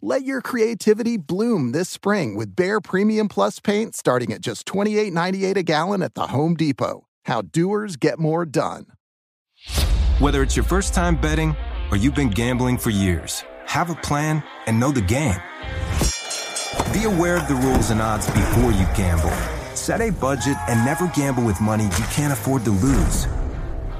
Let 0.00 0.22
your 0.22 0.42
creativity 0.42 1.16
bloom 1.16 1.72
this 1.72 1.90
spring 1.90 2.36
with 2.36 2.54
Behr 2.54 2.80
Premium 2.80 3.26
Plus 3.26 3.58
paint 3.58 3.96
starting 3.96 4.32
at 4.32 4.40
just 4.40 4.64
$28.98 4.64 5.56
a 5.56 5.62
gallon 5.64 6.02
at 6.02 6.14
the 6.14 6.28
Home 6.28 6.54
Depot. 6.54 7.08
How 7.24 7.42
doers 7.42 7.96
get 7.96 8.20
more 8.20 8.46
done. 8.46 8.86
Whether 10.20 10.44
it's 10.44 10.54
your 10.54 10.64
first 10.64 10.94
time 10.94 11.20
betting 11.20 11.56
or 11.90 11.96
you've 11.96 12.14
been 12.14 12.30
gambling 12.30 12.78
for 12.78 12.90
years, 12.90 13.42
have 13.66 13.90
a 13.90 13.96
plan 13.96 14.40
and 14.66 14.78
know 14.78 14.92
the 14.92 15.00
game. 15.00 15.40
Be 16.92 17.02
aware 17.02 17.36
of 17.36 17.48
the 17.48 17.58
rules 17.60 17.90
and 17.90 18.00
odds 18.00 18.28
before 18.28 18.70
you 18.70 18.86
gamble. 18.96 19.34
Set 19.74 20.00
a 20.00 20.10
budget 20.10 20.56
and 20.68 20.84
never 20.84 21.08
gamble 21.08 21.42
with 21.42 21.60
money 21.60 21.82
you 21.82 22.04
can't 22.12 22.32
afford 22.32 22.62
to 22.66 22.70
lose. 22.70 23.26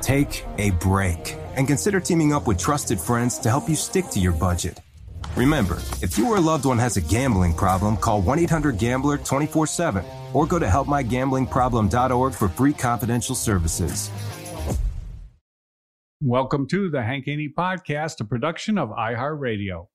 Take 0.00 0.44
a 0.58 0.70
break 0.70 1.34
and 1.56 1.66
consider 1.66 1.98
teaming 1.98 2.32
up 2.32 2.46
with 2.46 2.56
trusted 2.56 3.00
friends 3.00 3.40
to 3.40 3.50
help 3.50 3.68
you 3.68 3.74
stick 3.74 4.06
to 4.10 4.20
your 4.20 4.32
budget. 4.32 4.78
Remember, 5.38 5.80
if 6.02 6.18
you 6.18 6.28
or 6.28 6.38
a 6.38 6.40
loved 6.40 6.64
one 6.64 6.78
has 6.78 6.96
a 6.96 7.00
gambling 7.00 7.54
problem, 7.54 7.96
call 7.96 8.20
1 8.20 8.40
800 8.40 8.76
Gambler 8.76 9.18
24 9.18 9.68
7 9.68 10.04
or 10.32 10.46
go 10.46 10.58
to 10.58 10.66
helpmygamblingproblem.org 10.66 12.34
for 12.34 12.48
free 12.48 12.72
confidential 12.72 13.36
services. 13.36 14.10
Welcome 16.20 16.66
to 16.70 16.90
the 16.90 17.04
Hank 17.04 17.26
Haney 17.26 17.54
Podcast, 17.56 18.20
a 18.20 18.24
production 18.24 18.78
of 18.78 18.88
iHeartRadio. 18.88 19.86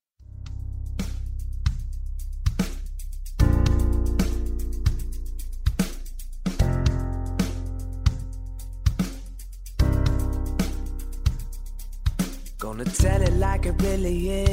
Gonna 12.60 12.86
tell 12.86 13.22
it 13.22 13.34
like 13.34 13.66
it 13.66 13.76
really 13.82 14.30
is. 14.30 14.53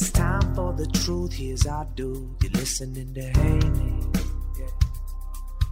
It's 0.00 0.12
time 0.12 0.54
for 0.54 0.72
the 0.74 0.86
truth. 0.86 1.32
Here's 1.32 1.66
our 1.66 1.84
dude. 1.96 2.28
You're 2.40 2.52
listening 2.52 3.12
to 3.14 3.20
Haney. 3.20 4.06
Yeah. 4.56 4.66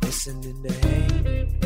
Listening 0.02 0.64
to 0.64 0.72
Haney. 0.88 1.60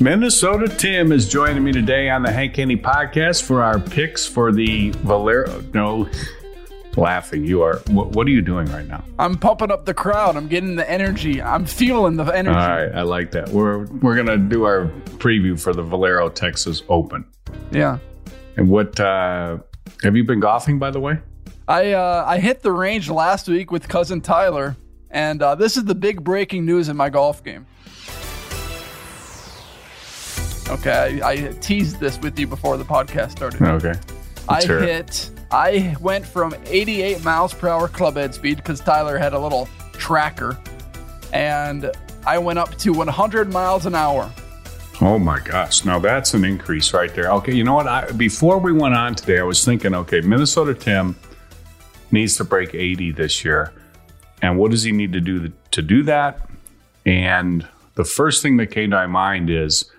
Minnesota 0.00 0.66
Tim 0.66 1.12
is 1.12 1.28
joining 1.28 1.62
me 1.62 1.70
today 1.70 2.10
on 2.10 2.24
the 2.24 2.32
Hank 2.32 2.56
Haney 2.56 2.76
podcast 2.76 3.44
for 3.44 3.62
our 3.62 3.78
picks 3.78 4.26
for 4.26 4.50
the 4.50 4.90
Valero. 5.04 5.62
No, 5.72 6.08
laughing. 6.96 7.44
You 7.44 7.62
are. 7.62 7.76
What, 7.90 8.08
what 8.16 8.26
are 8.26 8.30
you 8.30 8.42
doing 8.42 8.66
right 8.66 8.88
now? 8.88 9.04
I'm 9.20 9.38
pumping 9.38 9.70
up 9.70 9.84
the 9.84 9.94
crowd. 9.94 10.34
I'm 10.34 10.48
getting 10.48 10.74
the 10.74 10.90
energy. 10.90 11.40
I'm 11.40 11.66
feeling 11.66 12.16
the 12.16 12.24
energy. 12.24 12.58
All 12.58 12.68
right, 12.68 12.92
I 12.92 13.02
like 13.02 13.30
that. 13.30 13.50
We're 13.50 13.84
we're 13.84 14.16
gonna 14.16 14.38
do 14.38 14.64
our 14.64 14.86
preview 15.18 15.56
for 15.56 15.72
the 15.72 15.84
Valero 15.84 16.28
Texas 16.30 16.82
Open. 16.88 17.24
Yeah. 17.70 17.98
And 18.56 18.68
what 18.68 18.98
uh, 18.98 19.58
have 20.02 20.16
you 20.16 20.24
been 20.24 20.40
golfing, 20.40 20.78
by 20.78 20.90
the 20.90 21.00
way? 21.00 21.18
I 21.68 21.92
uh, 21.92 22.24
I 22.26 22.38
hit 22.38 22.62
the 22.62 22.72
range 22.72 23.08
last 23.08 23.48
week 23.48 23.70
with 23.70 23.88
cousin 23.88 24.20
Tyler, 24.20 24.76
and 25.10 25.40
uh, 25.42 25.54
this 25.54 25.76
is 25.76 25.84
the 25.84 25.94
big 25.94 26.24
breaking 26.24 26.66
news 26.66 26.88
in 26.88 26.96
my 26.96 27.10
golf 27.10 27.44
game. 27.44 27.66
Okay, 30.68 31.20
I, 31.20 31.30
I 31.30 31.52
teased 31.60 31.98
this 31.98 32.18
with 32.20 32.38
you 32.38 32.46
before 32.46 32.76
the 32.76 32.84
podcast 32.84 33.32
started. 33.32 33.62
Okay. 33.62 33.98
I 34.48 34.54
Let's 34.54 34.68
it. 34.68 34.82
hit. 34.82 35.30
I 35.50 35.96
went 36.00 36.24
from 36.24 36.54
88 36.66 37.24
miles 37.24 37.52
per 37.52 37.68
hour 37.68 37.88
club 37.88 38.14
head 38.16 38.34
speed 38.34 38.56
because 38.58 38.80
Tyler 38.80 39.18
had 39.18 39.32
a 39.32 39.38
little 39.38 39.68
tracker, 39.92 40.58
and 41.32 41.90
I 42.24 42.38
went 42.38 42.58
up 42.58 42.76
to 42.78 42.92
100 42.92 43.52
miles 43.52 43.86
an 43.86 43.94
hour. 43.96 44.30
Oh 45.02 45.18
my 45.18 45.40
gosh! 45.40 45.86
Now 45.86 45.98
that's 45.98 46.34
an 46.34 46.44
increase 46.44 46.92
right 46.92 47.12
there. 47.14 47.32
Okay, 47.32 47.54
you 47.54 47.64
know 47.64 47.74
what? 47.74 47.86
I, 47.86 48.10
before 48.12 48.58
we 48.58 48.70
went 48.70 48.94
on 48.94 49.14
today, 49.14 49.38
I 49.38 49.44
was 49.44 49.64
thinking, 49.64 49.94
okay, 49.94 50.20
Minnesota 50.20 50.74
Tim 50.74 51.16
needs 52.10 52.36
to 52.36 52.44
break 52.44 52.74
80 52.74 53.12
this 53.12 53.42
year, 53.42 53.72
and 54.42 54.58
what 54.58 54.70
does 54.72 54.82
he 54.82 54.92
need 54.92 55.14
to 55.14 55.20
do 55.20 55.50
to 55.70 55.82
do 55.82 56.02
that? 56.02 56.46
And 57.06 57.66
the 57.94 58.04
first 58.04 58.42
thing 58.42 58.58
that 58.58 58.66
came 58.66 58.90
to 58.90 58.96
my 58.96 59.06
mind 59.06 59.48
is, 59.48 59.90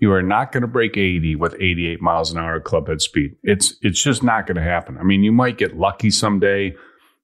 you 0.00 0.12
are 0.12 0.22
not 0.22 0.50
going 0.50 0.62
to 0.62 0.68
break 0.68 0.96
80 0.96 1.36
with 1.36 1.54
88 1.54 2.02
miles 2.02 2.32
an 2.32 2.38
hour 2.38 2.58
club 2.58 2.88
head 2.88 3.00
speed. 3.00 3.36
It's 3.44 3.74
it's 3.80 4.02
just 4.02 4.24
not 4.24 4.48
going 4.48 4.56
to 4.56 4.62
happen. 4.62 4.98
I 4.98 5.04
mean, 5.04 5.22
you 5.22 5.30
might 5.30 5.58
get 5.58 5.76
lucky 5.76 6.10
someday, 6.10 6.74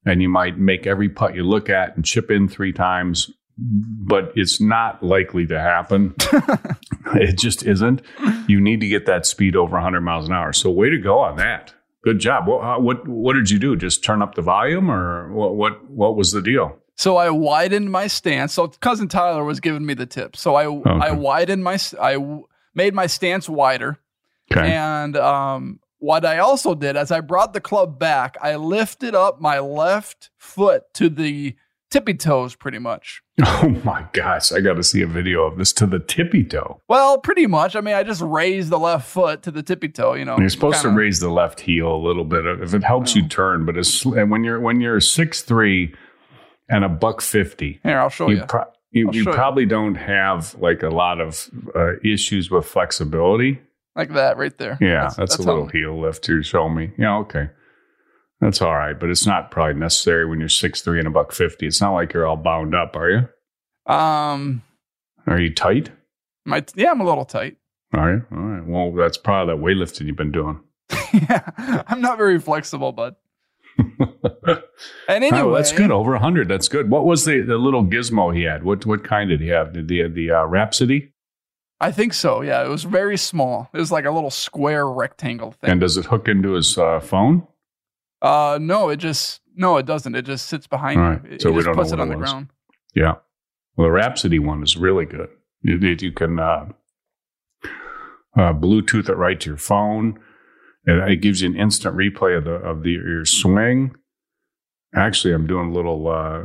and 0.06 0.22
you 0.22 0.28
might 0.28 0.56
make 0.56 0.86
every 0.86 1.08
putt 1.08 1.34
you 1.34 1.42
look 1.42 1.68
at 1.68 1.96
and 1.96 2.04
chip 2.04 2.30
in 2.30 2.46
three 2.46 2.72
times, 2.72 3.28
but 3.56 4.32
it's 4.34 4.60
not 4.60 5.02
likely 5.02 5.46
to 5.46 5.60
happen. 5.60 6.14
it 7.14 7.38
just 7.38 7.64
isn't. 7.64 8.02
You 8.48 8.60
need 8.60 8.80
to 8.80 8.88
get 8.88 9.06
that 9.06 9.26
speed 9.26 9.56
over 9.56 9.74
100 9.74 10.00
miles 10.00 10.28
an 10.28 10.34
hour. 10.34 10.52
So, 10.52 10.70
way 10.70 10.90
to 10.90 10.98
go 10.98 11.18
on 11.18 11.36
that. 11.36 11.74
Good 12.04 12.18
job. 12.18 12.46
What 12.46 12.82
what 12.82 13.08
what 13.08 13.32
did 13.32 13.48
you 13.48 13.58
do? 13.58 13.76
Just 13.76 14.04
turn 14.04 14.20
up 14.20 14.34
the 14.34 14.42
volume, 14.42 14.90
or 14.90 15.32
what 15.32 15.54
what 15.56 15.90
what 15.90 16.16
was 16.16 16.32
the 16.32 16.42
deal? 16.42 16.78
So 16.96 17.16
I 17.16 17.30
widened 17.30 17.90
my 17.90 18.08
stance. 18.08 18.52
So 18.52 18.68
cousin 18.68 19.08
Tyler 19.08 19.42
was 19.42 19.58
giving 19.58 19.86
me 19.86 19.94
the 19.94 20.04
tip. 20.04 20.36
So 20.36 20.54
I 20.54 20.64
I 20.64 21.12
widened 21.12 21.64
my 21.64 21.78
I 22.00 22.18
made 22.74 22.94
my 22.94 23.06
stance 23.06 23.48
wider. 23.48 23.98
Okay. 24.52 24.70
And 24.70 25.16
um, 25.16 25.80
what 25.98 26.26
I 26.26 26.38
also 26.38 26.74
did 26.74 26.96
as 26.96 27.10
I 27.10 27.20
brought 27.20 27.54
the 27.54 27.60
club 27.60 27.98
back, 27.98 28.36
I 28.42 28.56
lifted 28.56 29.14
up 29.14 29.40
my 29.40 29.58
left 29.58 30.28
foot 30.36 30.82
to 30.94 31.08
the 31.08 31.56
tippy 31.94 32.14
toes, 32.14 32.54
pretty 32.54 32.78
much. 32.78 33.22
Oh 33.46 33.68
my 33.84 34.06
gosh! 34.12 34.52
I 34.52 34.60
got 34.60 34.74
to 34.74 34.82
see 34.84 35.02
a 35.02 35.06
video 35.06 35.42
of 35.42 35.58
this 35.58 35.72
to 35.74 35.86
the 35.86 35.98
tippy 35.98 36.44
toe. 36.44 36.80
Well, 36.88 37.18
pretty 37.18 37.46
much. 37.48 37.74
I 37.74 37.80
mean, 37.80 37.94
I 37.94 38.02
just 38.04 38.20
raised 38.20 38.68
the 38.70 38.78
left 38.78 39.08
foot 39.08 39.42
to 39.42 39.50
the 39.50 39.62
tippy 39.62 39.88
toe. 39.88 40.14
You 40.14 40.24
know, 40.24 40.38
You're 40.38 40.48
supposed 40.50 40.82
kinda- 40.82 40.94
to 40.94 41.00
raise 41.00 41.18
the 41.20 41.30
left 41.30 41.60
heel 41.60 41.94
a 41.94 41.96
little 41.96 42.24
bit 42.24 42.46
if 42.46 42.74
it 42.74 42.84
helps 42.84 43.16
you 43.16 43.26
turn. 43.26 43.64
But 43.66 43.76
it's, 43.76 44.04
and 44.04 44.30
when 44.30 44.44
you're 44.44 44.60
when 44.60 44.80
you're 44.80 45.00
six 45.00 45.42
three 45.42 45.94
and 46.68 46.84
a 46.84 46.88
buck 46.88 47.20
fifty, 47.22 47.80
Here, 47.82 47.98
I'll 47.98 48.08
show 48.08 48.28
you 48.30 48.36
you. 48.36 48.44
pro- 48.46 48.70
you, 48.92 49.10
you 49.12 49.24
probably 49.24 49.66
don't 49.66 49.96
have 49.96 50.54
like 50.60 50.82
a 50.84 50.90
lot 50.90 51.20
of 51.20 51.50
uh, 51.74 51.94
issues 52.04 52.50
with 52.52 52.64
flexibility. 52.66 53.60
like 53.96 54.12
that 54.14 54.36
right 54.36 54.56
there. 54.58 54.78
Yeah, 54.80 55.10
that's, 55.16 55.38
a 55.38 55.42
how- 55.42 55.48
little 55.48 55.66
heel 55.68 56.00
lift 56.00 56.22
to 56.24 56.42
show 56.44 56.68
me. 56.68 56.92
Yeah, 56.98 57.16
okay. 57.18 57.48
That's 58.44 58.60
all 58.60 58.74
right, 58.74 59.00
but 59.00 59.08
it's 59.08 59.26
not 59.26 59.50
probably 59.50 59.80
necessary 59.80 60.28
when 60.28 60.38
you're 60.38 60.50
six 60.50 60.82
three 60.82 60.98
and 60.98 61.08
a 61.08 61.10
buck 61.10 61.32
fifty. 61.32 61.66
It's 61.66 61.80
not 61.80 61.94
like 61.94 62.12
you're 62.12 62.26
all 62.26 62.36
bound 62.36 62.74
up, 62.74 62.94
are 62.94 63.08
you? 63.08 63.90
Um, 63.90 64.60
Are 65.26 65.40
you 65.40 65.54
tight? 65.54 65.90
my 66.44 66.62
yeah, 66.74 66.90
I'm 66.90 67.00
a 67.00 67.06
little 67.06 67.24
tight. 67.24 67.56
Are 67.94 68.12
you? 68.12 68.26
All 68.30 68.42
right. 68.42 68.66
Well, 68.66 68.92
that's 68.92 69.16
probably 69.16 69.54
that 69.54 69.62
weightlifting 69.62 70.06
you've 70.06 70.16
been 70.16 70.30
doing. 70.30 70.60
yeah, 71.14 71.82
I'm 71.86 72.02
not 72.02 72.18
very 72.18 72.38
flexible, 72.38 72.92
but. 72.92 73.18
and 73.78 74.60
anyway, 75.08 75.38
oh, 75.38 75.54
that's 75.54 75.72
good. 75.72 75.90
Over 75.90 76.18
hundred. 76.18 76.46
That's 76.46 76.68
good. 76.68 76.90
What 76.90 77.06
was 77.06 77.24
the, 77.24 77.40
the 77.40 77.56
little 77.56 77.82
gizmo 77.82 78.36
he 78.36 78.42
had? 78.42 78.62
What 78.62 78.84
what 78.84 79.04
kind 79.04 79.30
did 79.30 79.40
he 79.40 79.48
have? 79.48 79.72
Did 79.72 79.88
the 79.88 80.06
the 80.06 80.30
uh, 80.30 80.46
Rapsodo? 80.46 81.10
I 81.80 81.92
think 81.92 82.12
so. 82.12 82.42
Yeah, 82.42 82.62
it 82.62 82.68
was 82.68 82.84
very 82.84 83.16
small. 83.16 83.70
It 83.72 83.78
was 83.78 83.90
like 83.90 84.04
a 84.04 84.10
little 84.10 84.30
square 84.30 84.86
rectangle 84.86 85.52
thing. 85.52 85.70
And 85.70 85.80
does 85.80 85.96
it 85.96 86.04
hook 86.04 86.28
into 86.28 86.52
his 86.52 86.76
uh, 86.76 87.00
phone? 87.00 87.46
Uh, 88.22 88.58
no, 88.60 88.88
it 88.88 88.96
just 88.96 89.40
no, 89.54 89.76
it 89.76 89.86
doesn't. 89.86 90.14
It 90.14 90.22
just 90.24 90.46
sits 90.46 90.66
behind 90.66 91.00
All 91.00 91.10
right. 91.10 91.24
you. 91.24 91.30
It, 91.32 91.42
So 91.42 91.48
it 91.48 91.52
we 91.52 91.58
just 91.58 91.66
don't 91.66 91.74
puts 91.76 91.90
know 91.92 91.98
it 91.98 92.00
on 92.00 92.08
it 92.08 92.12
the 92.12 92.18
was. 92.18 92.30
ground. 92.30 92.48
Yeah. 92.94 93.14
Well, 93.76 93.88
the 93.88 93.94
Rapsodo 93.94 94.38
one 94.40 94.62
is 94.62 94.76
really 94.76 95.04
good. 95.04 95.28
You, 95.62 95.76
you 95.78 96.12
can 96.12 96.38
uh, 96.38 96.66
uh, 98.36 98.52
Bluetooth 98.52 99.08
it 99.08 99.14
right 99.16 99.38
to 99.40 99.50
your 99.50 99.56
phone. 99.56 100.18
and 100.86 101.10
It 101.10 101.16
gives 101.22 101.42
you 101.42 101.48
an 101.50 101.56
instant 101.56 101.96
replay 101.96 102.36
of 102.36 102.44
the 102.44 102.52
of 102.52 102.82
the 102.82 102.90
your 102.92 103.24
swing. 103.24 103.94
Actually, 104.96 105.34
I'm 105.34 105.46
doing 105.48 105.70
a 105.70 105.72
little 105.72 106.06
uh, 106.08 106.44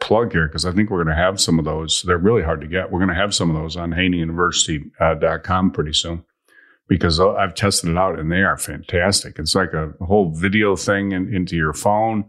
plug 0.00 0.32
here 0.32 0.48
because 0.48 0.66
I 0.66 0.72
think 0.72 0.90
we're 0.90 1.04
going 1.04 1.16
to 1.16 1.22
have 1.22 1.40
some 1.40 1.60
of 1.60 1.64
those. 1.64 2.02
They're 2.02 2.18
really 2.18 2.42
hard 2.42 2.60
to 2.62 2.66
get. 2.66 2.90
We're 2.90 2.98
going 2.98 3.08
to 3.08 3.14
have 3.14 3.32
some 3.34 3.50
of 3.50 3.56
those 3.56 3.76
on 3.76 3.92
HaneyUniversity.com 3.92 5.70
pretty 5.70 5.92
soon 5.92 6.24
because 6.88 7.18
I've 7.18 7.54
tested 7.54 7.90
it 7.90 7.96
out 7.96 8.18
and 8.18 8.30
they 8.30 8.42
are 8.42 8.58
fantastic. 8.58 9.38
It's 9.38 9.54
like 9.54 9.72
a 9.72 9.92
whole 10.04 10.34
video 10.34 10.76
thing 10.76 11.12
in, 11.12 11.34
into 11.34 11.56
your 11.56 11.72
phone 11.72 12.24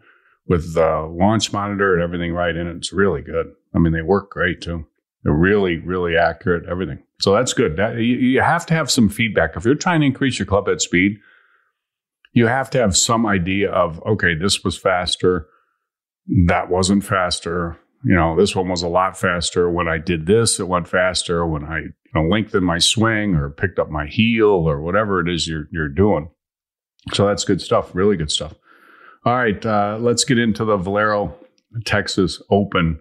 with 0.47 0.73
the 0.73 1.11
launch 1.11 1.51
monitor 1.51 1.93
and 1.93 2.03
everything 2.03 2.33
right 2.33 2.55
in 2.55 2.67
it. 2.67 2.77
It's 2.77 2.93
really 2.93 3.21
good. 3.21 3.47
I 3.75 3.79
mean, 3.79 3.93
they 3.93 4.01
work 4.01 4.29
great 4.31 4.61
too. 4.61 4.85
They're 5.23 5.33
really, 5.33 5.77
really 5.77 6.15
accurate, 6.15 6.69
everything. 6.69 7.03
So 7.19 7.33
that's 7.33 7.53
good. 7.53 7.77
That, 7.77 7.95
you, 7.95 8.15
you 8.15 8.41
have 8.41 8.65
to 8.67 8.73
have 8.73 8.91
some 8.91 9.09
feedback. 9.09 9.55
If 9.55 9.65
you're 9.65 9.75
trying 9.75 10.01
to 10.01 10.05
increase 10.05 10.37
your 10.37 10.45
club 10.45 10.67
head 10.67 10.81
speed, 10.81 11.17
you 12.33 12.47
have 12.47 12.69
to 12.71 12.77
have 12.77 12.95
some 12.95 13.25
idea 13.25 13.71
of, 13.71 14.01
okay, 14.05 14.35
this 14.35 14.63
was 14.63 14.77
faster. 14.77 15.47
That 16.47 16.69
wasn't 16.69 17.03
faster. 17.03 17.79
You 18.03 18.13
know, 18.13 18.35
this 18.37 18.55
one 18.55 18.69
was 18.69 18.83
a 18.83 18.87
lot 18.87 19.17
faster. 19.17 19.69
When 19.69 19.87
I 19.87 19.97
did 19.97 20.27
this, 20.27 20.59
it 20.59 20.67
went 20.67 20.87
faster. 20.87 21.45
When 21.45 21.63
I 21.63 21.85
know, 22.15 22.61
my 22.61 22.79
swing 22.79 23.35
or 23.35 23.49
picked 23.49 23.79
up 23.79 23.89
my 23.89 24.05
heel 24.05 24.47
or 24.47 24.81
whatever 24.81 25.19
it 25.19 25.29
is 25.29 25.47
you're, 25.47 25.67
you're 25.71 25.89
doing. 25.89 26.29
So 27.13 27.27
that's 27.27 27.43
good 27.43 27.61
stuff. 27.61 27.93
Really 27.93 28.17
good 28.17 28.31
stuff. 28.31 28.53
All 29.25 29.35
right, 29.35 29.63
uh, 29.65 29.97
let's 29.99 30.23
get 30.23 30.37
into 30.37 30.65
the 30.65 30.77
Valero 30.77 31.35
Texas 31.83 32.41
Open. 32.51 32.99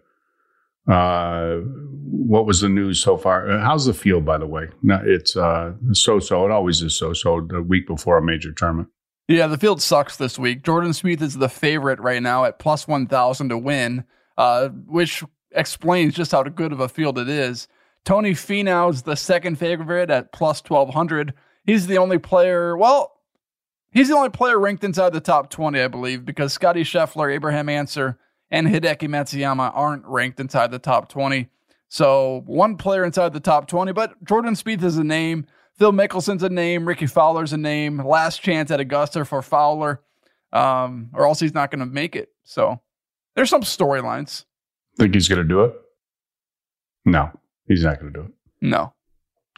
Uh, 0.89 1.57
what 1.59 2.47
was 2.47 2.61
the 2.61 2.69
news 2.69 3.03
so 3.03 3.17
far? 3.17 3.51
Uh, 3.51 3.61
How's 3.61 3.87
the 3.87 3.95
field, 3.95 4.25
by 4.25 4.39
the 4.39 4.47
way? 4.47 4.69
It's 4.83 5.37
uh, 5.37 5.73
so-so. 5.93 6.45
It 6.45 6.51
always 6.51 6.83
is 6.83 6.97
so-so. 6.97 7.43
The 7.43 7.63
week 7.63 7.87
before 7.87 8.19
a 8.19 8.23
major 8.23 8.53
tournament. 8.53 8.89
Yeah, 9.29 9.47
the 9.47 9.59
field 9.59 9.81
sucks 9.81 10.17
this 10.17 10.39
week. 10.39 10.63
Jordan 10.63 10.91
Spieth 10.91 11.23
is 11.23 11.35
the 11.35 11.49
favorite 11.49 12.01
right 12.01 12.23
now 12.23 12.45
at 12.45 12.59
plus 12.59 12.87
1,000 12.87 13.49
to 13.49 13.59
win, 13.59 14.05
uh, 14.37 14.69
which 14.69 15.25
explains 15.53 16.15
just 16.15 16.33
how 16.33 16.43
good 16.43 16.73
of 16.73 16.81
a 16.81 16.89
field 16.89 17.19
it 17.19 17.29
is. 17.29 17.69
Tony 18.05 18.33
Finau 18.33 18.91
is 18.91 19.03
the 19.03 19.17
second 19.17 19.59
favorite 19.59 20.11
at 20.11 20.33
plus 20.33 20.63
1,200. 20.63 21.33
He's 21.65 21.87
the 21.87 21.99
only 21.99 22.19
player, 22.19 22.77
well, 22.77 23.21
he's 23.93 24.09
the 24.09 24.17
only 24.17 24.29
player 24.29 24.59
ranked 24.59 24.85
inside 24.85 25.13
the 25.13 25.21
top 25.21 25.49
20, 25.51 25.81
I 25.81 25.89
believe, 25.89 26.25
because 26.25 26.53
Scotty 26.53 26.83
Scheffler, 26.83 27.33
Abraham 27.33 27.69
Ancer, 27.69 28.19
and 28.51 28.67
Hideki 28.67 29.09
Matsuyama 29.09 29.73
aren't 29.75 30.05
ranked 30.05 30.39
inside 30.39 30.71
the 30.71 30.79
top 30.79 31.09
20. 31.09 31.49
So 31.89 32.43
one 32.47 32.77
player 32.77 33.05
inside 33.05 33.33
the 33.33 33.41
top 33.41 33.69
20, 33.69 33.93
but 33.93 34.23
Jordan 34.25 34.55
Spieth 34.55 34.83
is 34.83 34.99
a 34.99 35.05
name. 35.05 35.47
Phil 35.79 35.93
Mickelson's 35.93 36.43
a 36.43 36.49
name. 36.49 36.87
Rickie 36.87 37.07
Fowler's 37.07 37.53
a 37.53 37.57
name. 37.57 38.05
Last 38.05 38.43
chance 38.43 38.71
at 38.71 38.81
Augusta 38.81 39.25
for 39.25 39.43
Fowler, 39.43 40.03
um, 40.53 41.11
or 41.15 41.27
else 41.27 41.41
he's 41.41 41.55
not 41.55 41.71
going 41.71 41.81
to 41.81 41.87
make 41.87 42.15
it. 42.15 42.31
So 42.45 42.81
there's 43.35 43.51
some 43.51 43.63
storylines. 43.63 44.45
Think 44.99 45.15
he's 45.15 45.29
going 45.29 45.41
to 45.41 45.49
do 45.49 45.65
it? 45.65 45.75
No, 47.05 47.31
he's 47.67 47.85
not 47.85 48.01
going 48.01 48.13
to 48.13 48.21
do 48.21 48.27
it. 48.27 48.33
No. 48.61 48.93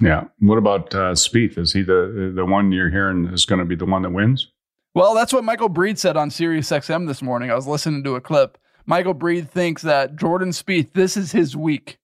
Yeah. 0.00 0.24
What 0.40 0.58
about 0.58 0.94
uh, 0.94 1.12
Spieth? 1.12 1.58
Is 1.58 1.72
he 1.72 1.82
the 1.82 2.32
the 2.34 2.44
one 2.44 2.72
you're 2.72 2.90
hearing 2.90 3.26
is 3.26 3.46
going 3.46 3.60
to 3.60 3.64
be 3.64 3.76
the 3.76 3.86
one 3.86 4.02
that 4.02 4.10
wins? 4.10 4.48
Well, 4.94 5.14
that's 5.14 5.32
what 5.32 5.44
Michael 5.44 5.68
Breed 5.68 5.98
said 5.98 6.16
on 6.16 6.30
Sirius 6.30 6.70
XM 6.70 7.06
this 7.06 7.22
morning. 7.22 7.50
I 7.50 7.54
was 7.54 7.66
listening 7.66 8.02
to 8.04 8.14
a 8.14 8.20
clip. 8.20 8.58
Michael 8.86 9.14
Breed 9.14 9.50
thinks 9.50 9.82
that 9.82 10.16
Jordan 10.16 10.50
Spieth, 10.50 10.92
this 10.94 11.16
is 11.16 11.32
his 11.32 11.56
week. 11.56 11.98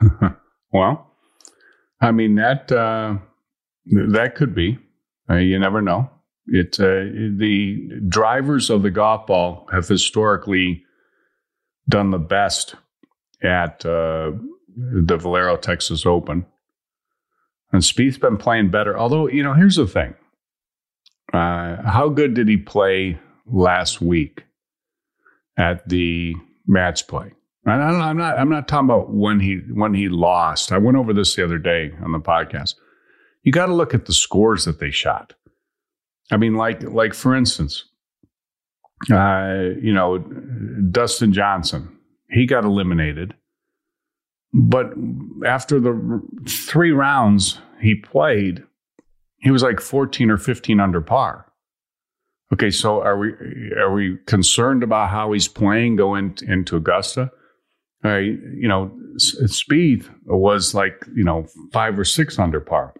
well, 0.72 1.10
I 2.00 2.12
mean 2.12 2.36
that 2.36 2.70
uh, 2.70 3.16
that 3.86 4.34
could 4.34 4.54
be. 4.54 4.78
Uh, 5.28 5.36
you 5.36 5.58
never 5.58 5.80
know. 5.80 6.10
It 6.46 6.78
uh, 6.80 7.06
the 7.38 8.00
drivers 8.08 8.70
of 8.70 8.82
the 8.82 8.90
golf 8.90 9.26
ball 9.26 9.68
have 9.72 9.86
historically 9.86 10.84
done 11.88 12.10
the 12.10 12.18
best 12.18 12.74
at 13.42 13.84
uh, 13.86 14.32
the 14.80 15.16
Valero 15.16 15.56
Texas 15.56 16.06
Open, 16.06 16.46
and 17.72 17.82
Spieth's 17.82 18.18
been 18.18 18.36
playing 18.36 18.70
better. 18.70 18.98
Although 18.98 19.28
you 19.28 19.42
know, 19.42 19.54
here's 19.54 19.76
the 19.76 19.86
thing: 19.86 20.14
uh, 21.32 21.82
how 21.82 22.08
good 22.08 22.34
did 22.34 22.48
he 22.48 22.56
play 22.56 23.18
last 23.46 24.00
week 24.00 24.44
at 25.56 25.88
the 25.88 26.34
match 26.66 27.06
play? 27.06 27.32
And 27.64 27.82
I 27.82 28.08
I'm 28.08 28.16
not. 28.16 28.38
I'm 28.38 28.48
not 28.48 28.68
talking 28.68 28.86
about 28.86 29.12
when 29.12 29.40
he 29.40 29.60
when 29.72 29.94
he 29.94 30.08
lost. 30.08 30.72
I 30.72 30.78
went 30.78 30.96
over 30.96 31.12
this 31.12 31.36
the 31.36 31.44
other 31.44 31.58
day 31.58 31.92
on 32.02 32.12
the 32.12 32.20
podcast. 32.20 32.74
You 33.42 33.52
got 33.52 33.66
to 33.66 33.74
look 33.74 33.94
at 33.94 34.06
the 34.06 34.14
scores 34.14 34.64
that 34.64 34.80
they 34.80 34.90
shot. 34.90 35.34
I 36.30 36.36
mean, 36.36 36.54
like 36.54 36.82
like 36.82 37.12
for 37.12 37.34
instance, 37.34 37.84
uh, 39.10 39.70
you 39.80 39.92
know, 39.92 40.18
Dustin 40.90 41.32
Johnson. 41.32 41.96
He 42.30 42.46
got 42.46 42.64
eliminated, 42.64 43.34
but 44.52 44.92
after 45.46 45.78
the 45.78 46.22
three 46.48 46.90
rounds 46.90 47.58
he 47.80 47.94
played, 47.94 48.64
he 49.38 49.50
was 49.50 49.62
like 49.62 49.80
14 49.80 50.30
or 50.30 50.36
15 50.36 50.80
under 50.80 51.00
par. 51.00 51.46
Okay, 52.52 52.70
so 52.70 53.00
are 53.00 53.16
we 53.16 53.32
are 53.78 53.92
we 53.92 54.18
concerned 54.26 54.82
about 54.82 55.10
how 55.10 55.32
he's 55.32 55.46
playing 55.46 55.96
going 55.96 56.36
into 56.46 56.76
Augusta? 56.76 57.30
All 58.04 58.10
right, 58.10 58.24
you 58.24 58.66
know, 58.66 58.90
Spieth 59.18 60.10
was 60.24 60.74
like 60.74 61.06
you 61.14 61.22
know 61.22 61.46
five 61.72 61.96
or 61.98 62.04
six 62.04 62.38
under 62.38 62.60
par. 62.60 62.92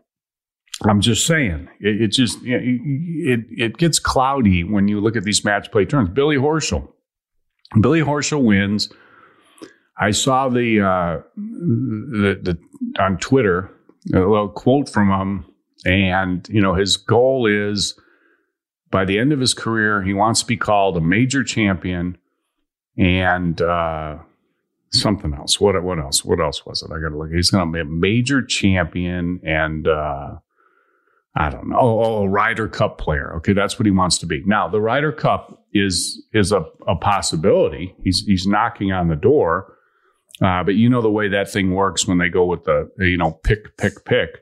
I'm 0.88 1.00
just 1.00 1.26
saying, 1.26 1.68
it, 1.80 2.02
it 2.02 2.08
just 2.08 2.38
it 2.44 3.40
it 3.50 3.76
gets 3.76 3.98
cloudy 3.98 4.62
when 4.62 4.86
you 4.86 5.00
look 5.00 5.16
at 5.16 5.24
these 5.24 5.44
match 5.44 5.72
play 5.72 5.84
turns. 5.84 6.10
Billy 6.10 6.36
Horschel, 6.36 6.88
Billy 7.80 8.00
Horschel 8.00 8.42
wins. 8.44 8.88
I 10.00 10.10
saw 10.12 10.48
the 10.48 10.80
uh, 10.80 11.20
the, 11.36 12.40
the 12.42 12.58
on 13.00 13.18
Twitter 13.18 13.70
a 14.12 14.18
little 14.18 14.48
quote 14.48 14.88
from 14.88 15.10
him, 15.10 15.44
and 15.84 16.48
you 16.48 16.60
know 16.60 16.74
his 16.74 16.96
goal 16.96 17.46
is 17.46 17.98
by 18.90 19.04
the 19.04 19.18
end 19.18 19.32
of 19.32 19.40
his 19.40 19.54
career 19.54 20.02
he 20.02 20.14
wants 20.14 20.40
to 20.40 20.46
be 20.46 20.56
called 20.56 20.96
a 20.96 21.00
major 21.00 21.44
champion 21.44 22.18
and. 22.96 23.60
Uh, 23.60 24.18
something 24.92 25.34
else. 25.34 25.60
What 25.60 25.80
what 25.82 25.98
else? 25.98 26.24
What 26.24 26.40
else 26.40 26.66
was 26.66 26.82
it? 26.82 26.90
I 26.92 27.00
got 27.00 27.10
to 27.10 27.18
look. 27.18 27.30
He's 27.30 27.50
going 27.50 27.66
to 27.66 27.72
be 27.72 27.80
a 27.80 27.84
major 27.84 28.42
champion 28.42 29.40
and 29.44 29.86
uh, 29.86 30.36
I 31.34 31.50
don't 31.50 31.68
know. 31.68 31.78
Oh, 31.78 32.22
a 32.24 32.28
Ryder 32.28 32.68
Cup 32.68 32.98
player. 32.98 33.34
Okay, 33.36 33.52
that's 33.52 33.78
what 33.78 33.86
he 33.86 33.92
wants 33.92 34.18
to 34.18 34.26
be. 34.26 34.42
Now 34.46 34.68
the 34.68 34.80
Ryder 34.80 35.12
Cup 35.12 35.64
is 35.72 36.22
is 36.32 36.52
a, 36.52 36.64
a 36.88 36.96
possibility. 36.96 37.94
He's 38.02 38.24
he's 38.26 38.46
knocking 38.46 38.92
on 38.92 39.08
the 39.08 39.16
door. 39.16 39.76
Uh, 40.44 40.64
but 40.64 40.74
you 40.74 40.88
know 40.88 41.02
the 41.02 41.10
way 41.10 41.28
that 41.28 41.50
thing 41.50 41.74
works 41.74 42.06
when 42.06 42.18
they 42.18 42.28
go 42.28 42.44
with 42.44 42.64
the 42.64 42.90
you 42.98 43.16
know 43.16 43.32
pick 43.44 43.76
pick 43.76 44.04
pick, 44.04 44.40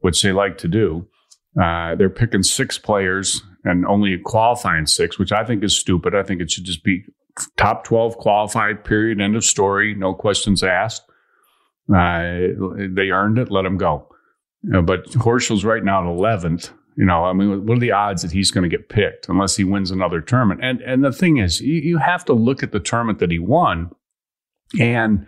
which 0.00 0.22
they 0.22 0.32
like 0.32 0.58
to 0.58 0.68
do. 0.68 1.06
Uh, 1.60 1.94
they're 1.96 2.08
picking 2.08 2.42
six 2.42 2.78
players 2.78 3.42
and 3.64 3.84
only 3.86 4.18
qualifying 4.18 4.86
six, 4.86 5.18
which 5.18 5.32
I 5.32 5.44
think 5.44 5.62
is 5.62 5.78
stupid. 5.78 6.14
I 6.14 6.22
think 6.22 6.40
it 6.40 6.50
should 6.50 6.64
just 6.64 6.82
be 6.82 7.04
top 7.56 7.84
12 7.84 8.16
qualified 8.18 8.84
period 8.84 9.20
end 9.20 9.36
of 9.36 9.44
story 9.44 9.94
no 9.94 10.14
questions 10.14 10.62
asked 10.62 11.02
uh, 11.94 12.20
they 12.90 13.10
earned 13.10 13.38
it 13.38 13.50
let 13.50 13.62
them 13.62 13.78
go 13.78 14.06
but 14.84 15.04
horschel's 15.12 15.64
right 15.64 15.84
now 15.84 16.00
at 16.00 16.16
11th 16.16 16.70
you 16.96 17.04
know 17.04 17.24
i 17.24 17.32
mean 17.32 17.66
what 17.66 17.76
are 17.76 17.80
the 17.80 17.92
odds 17.92 18.22
that 18.22 18.32
he's 18.32 18.50
going 18.50 18.68
to 18.68 18.76
get 18.76 18.88
picked 18.88 19.28
unless 19.28 19.56
he 19.56 19.64
wins 19.64 19.90
another 19.90 20.20
tournament 20.20 20.60
and 20.62 20.80
and 20.82 21.04
the 21.04 21.12
thing 21.12 21.38
is 21.38 21.60
you, 21.60 21.80
you 21.80 21.98
have 21.98 22.24
to 22.24 22.32
look 22.32 22.62
at 22.62 22.72
the 22.72 22.80
tournament 22.80 23.18
that 23.18 23.30
he 23.30 23.38
won 23.38 23.90
and 24.80 25.26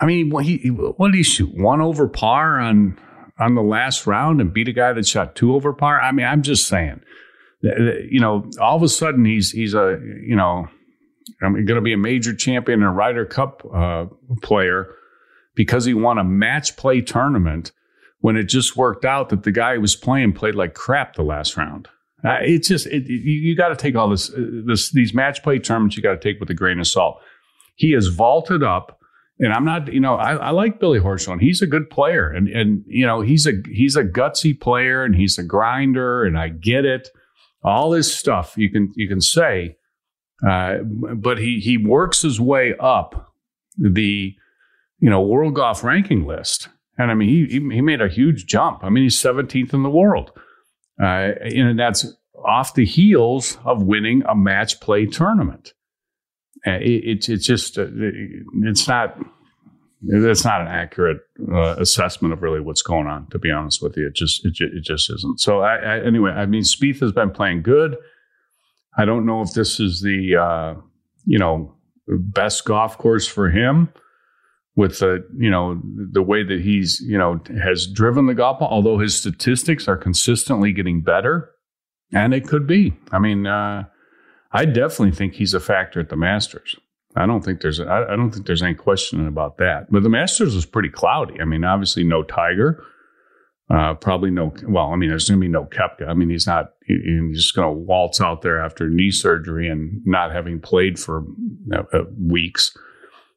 i 0.00 0.06
mean 0.06 0.30
what, 0.30 0.44
he, 0.44 0.68
what 0.68 1.08
did 1.08 1.16
he 1.16 1.22
shoot 1.22 1.50
one 1.54 1.80
over 1.80 2.08
par 2.08 2.58
on 2.58 2.98
on 3.38 3.54
the 3.54 3.62
last 3.62 4.06
round 4.06 4.40
and 4.40 4.52
beat 4.52 4.68
a 4.68 4.72
guy 4.72 4.92
that 4.92 5.06
shot 5.06 5.34
two 5.34 5.54
over 5.54 5.72
par 5.72 6.00
i 6.00 6.12
mean 6.12 6.26
i'm 6.26 6.42
just 6.42 6.66
saying 6.66 7.00
you 7.62 8.20
know 8.20 8.48
all 8.60 8.76
of 8.76 8.82
a 8.82 8.88
sudden 8.88 9.24
he's 9.24 9.50
he's 9.50 9.74
a 9.74 9.98
you 10.22 10.36
know 10.36 10.68
I'm 11.42 11.52
going 11.52 11.76
to 11.76 11.80
be 11.80 11.92
a 11.92 11.98
major 11.98 12.34
champion 12.34 12.82
and 12.82 12.88
a 12.88 12.92
Ryder 12.92 13.24
Cup 13.24 13.62
uh, 13.72 14.06
player 14.42 14.94
because 15.54 15.84
he 15.84 15.94
won 15.94 16.18
a 16.18 16.24
match 16.24 16.76
play 16.76 17.00
tournament 17.00 17.72
when 18.20 18.36
it 18.36 18.44
just 18.44 18.76
worked 18.76 19.04
out 19.04 19.28
that 19.28 19.44
the 19.44 19.52
guy 19.52 19.74
he 19.74 19.78
was 19.78 19.94
playing 19.94 20.32
played 20.32 20.54
like 20.54 20.74
crap 20.74 21.14
the 21.14 21.22
last 21.22 21.56
round. 21.56 21.88
Uh, 22.24 22.38
it's 22.40 22.68
just 22.68 22.86
it, 22.86 23.04
you, 23.06 23.16
you 23.16 23.56
got 23.56 23.68
to 23.68 23.76
take 23.76 23.94
all 23.94 24.08
this, 24.08 24.30
uh, 24.30 24.44
this 24.66 24.90
these 24.90 25.14
match 25.14 25.42
play 25.42 25.58
tournaments. 25.58 25.96
You 25.96 26.02
got 26.02 26.20
to 26.20 26.32
take 26.32 26.40
with 26.40 26.50
a 26.50 26.54
grain 26.54 26.80
of 26.80 26.86
salt. 26.86 27.20
He 27.78 27.92
has 27.92 28.08
vaulted 28.08 28.64
up, 28.64 28.98
and 29.38 29.52
I'm 29.52 29.64
not. 29.64 29.92
You 29.92 30.00
know, 30.00 30.16
I, 30.16 30.34
I 30.34 30.50
like 30.50 30.80
Billy 30.80 30.98
Horschel. 30.98 31.40
He's 31.40 31.62
a 31.62 31.66
good 31.66 31.88
player, 31.88 32.28
and 32.28 32.48
and 32.48 32.82
you 32.86 33.06
know 33.06 33.20
he's 33.20 33.46
a 33.46 33.52
he's 33.72 33.94
a 33.94 34.02
gutsy 34.02 34.58
player, 34.58 35.04
and 35.04 35.14
he's 35.14 35.38
a 35.38 35.44
grinder, 35.44 36.24
and 36.24 36.36
I 36.36 36.48
get 36.48 36.84
it. 36.84 37.08
All 37.62 37.90
this 37.90 38.12
stuff 38.12 38.54
you 38.56 38.68
can 38.68 38.92
you 38.96 39.08
can 39.08 39.20
say, 39.20 39.76
uh, 40.46 40.78
but 40.82 41.38
he 41.38 41.60
he 41.60 41.78
works 41.78 42.22
his 42.22 42.40
way 42.40 42.74
up 42.80 43.32
the 43.78 44.34
you 44.98 45.08
know 45.08 45.22
world 45.22 45.54
golf 45.54 45.84
ranking 45.84 46.26
list, 46.26 46.68
and 46.98 47.12
I 47.12 47.14
mean 47.14 47.28
he 47.28 47.46
he, 47.46 47.76
he 47.76 47.80
made 47.80 48.00
a 48.00 48.08
huge 48.08 48.46
jump. 48.46 48.82
I 48.82 48.88
mean 48.88 49.04
he's 49.04 49.22
17th 49.22 49.72
in 49.72 49.84
the 49.84 49.90
world. 49.90 50.32
Uh, 51.00 51.30
and 51.44 51.78
that's 51.78 52.12
off 52.44 52.74
the 52.74 52.84
heels 52.84 53.56
of 53.64 53.84
winning 53.84 54.24
a 54.28 54.34
match 54.34 54.80
play 54.80 55.06
tournament. 55.06 55.74
Uh, 56.66 56.78
it, 56.80 57.28
it's 57.28 57.46
just, 57.46 57.78
uh, 57.78 57.86
it's 58.62 58.88
not, 58.88 59.18
it's 60.06 60.44
not 60.44 60.60
an 60.60 60.68
accurate 60.68 61.18
uh, 61.52 61.76
assessment 61.76 62.32
of 62.32 62.42
really 62.42 62.60
what's 62.60 62.82
going 62.82 63.06
on, 63.06 63.28
to 63.30 63.38
be 63.38 63.50
honest 63.50 63.82
with 63.82 63.96
you. 63.96 64.06
It 64.06 64.14
just, 64.14 64.44
it, 64.44 64.54
it 64.58 64.84
just 64.84 65.10
isn't. 65.10 65.40
So 65.40 65.60
I, 65.60 65.76
I, 65.76 66.04
anyway, 66.04 66.30
I 66.30 66.46
mean, 66.46 66.62
Spieth 66.62 67.00
has 67.00 67.12
been 67.12 67.30
playing 67.30 67.62
good. 67.62 67.96
I 68.96 69.04
don't 69.04 69.26
know 69.26 69.42
if 69.42 69.52
this 69.52 69.80
is 69.80 70.00
the, 70.00 70.36
uh, 70.36 70.80
you 71.24 71.38
know, 71.38 71.74
best 72.08 72.64
golf 72.64 72.98
course 72.98 73.26
for 73.26 73.50
him 73.50 73.92
with 74.78 75.00
the 75.00 75.26
you 75.36 75.50
know 75.50 75.80
the 76.12 76.22
way 76.22 76.44
that 76.44 76.60
he's 76.60 77.00
you 77.00 77.18
know 77.18 77.40
has 77.60 77.86
driven 77.86 78.26
the 78.26 78.34
golf 78.34 78.60
ball, 78.60 78.68
although 78.70 78.98
his 78.98 79.14
statistics 79.14 79.88
are 79.88 79.96
consistently 79.96 80.72
getting 80.72 81.02
better, 81.02 81.50
and 82.12 82.32
it 82.32 82.46
could 82.46 82.66
be. 82.66 82.96
I 83.10 83.18
mean, 83.18 83.46
uh, 83.46 83.84
I 84.52 84.64
definitely 84.64 85.12
think 85.12 85.34
he's 85.34 85.54
a 85.54 85.60
factor 85.60 86.00
at 86.00 86.08
the 86.08 86.16
Masters. 86.16 86.76
I 87.16 87.26
don't 87.26 87.44
think 87.44 87.60
there's 87.60 87.80
I, 87.80 88.16
don't 88.16 88.30
think 88.30 88.46
there's 88.46 88.62
any 88.62 88.74
question 88.74 89.26
about 89.26 89.58
that. 89.58 89.90
But 89.90 90.02
the 90.02 90.08
Masters 90.08 90.54
was 90.54 90.66
pretty 90.66 90.90
cloudy. 90.90 91.40
I 91.40 91.44
mean, 91.44 91.64
obviously 91.64 92.04
no 92.04 92.22
Tiger. 92.22 92.82
Uh, 93.70 93.94
probably 93.94 94.30
no. 94.30 94.54
Well, 94.66 94.92
I 94.92 94.96
mean, 94.96 95.10
there's 95.10 95.28
going 95.28 95.40
to 95.40 95.44
be 95.44 95.50
no 95.50 95.64
Koepka. 95.64 96.08
I 96.08 96.14
mean, 96.14 96.30
he's 96.30 96.46
not. 96.46 96.72
He's 96.86 97.36
just 97.36 97.54
going 97.54 97.68
to 97.68 97.78
waltz 97.78 98.20
out 98.20 98.40
there 98.40 98.64
after 98.64 98.88
knee 98.88 99.10
surgery 99.10 99.68
and 99.68 100.00
not 100.06 100.32
having 100.32 100.58
played 100.60 100.98
for 100.98 101.24
uh, 101.74 101.82
uh 101.92 102.04
weeks. 102.18 102.74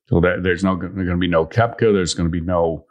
So 0.07 0.21
that 0.21 0.43
there's 0.43 0.63
no 0.63 0.75
going 0.75 0.95
to 0.95 1.17
be 1.17 1.27
no 1.27 1.45
Koepka. 1.45 1.93
There's 1.93 2.13
going 2.13 2.27
to 2.27 2.31
be 2.31 2.41
no, 2.41 2.85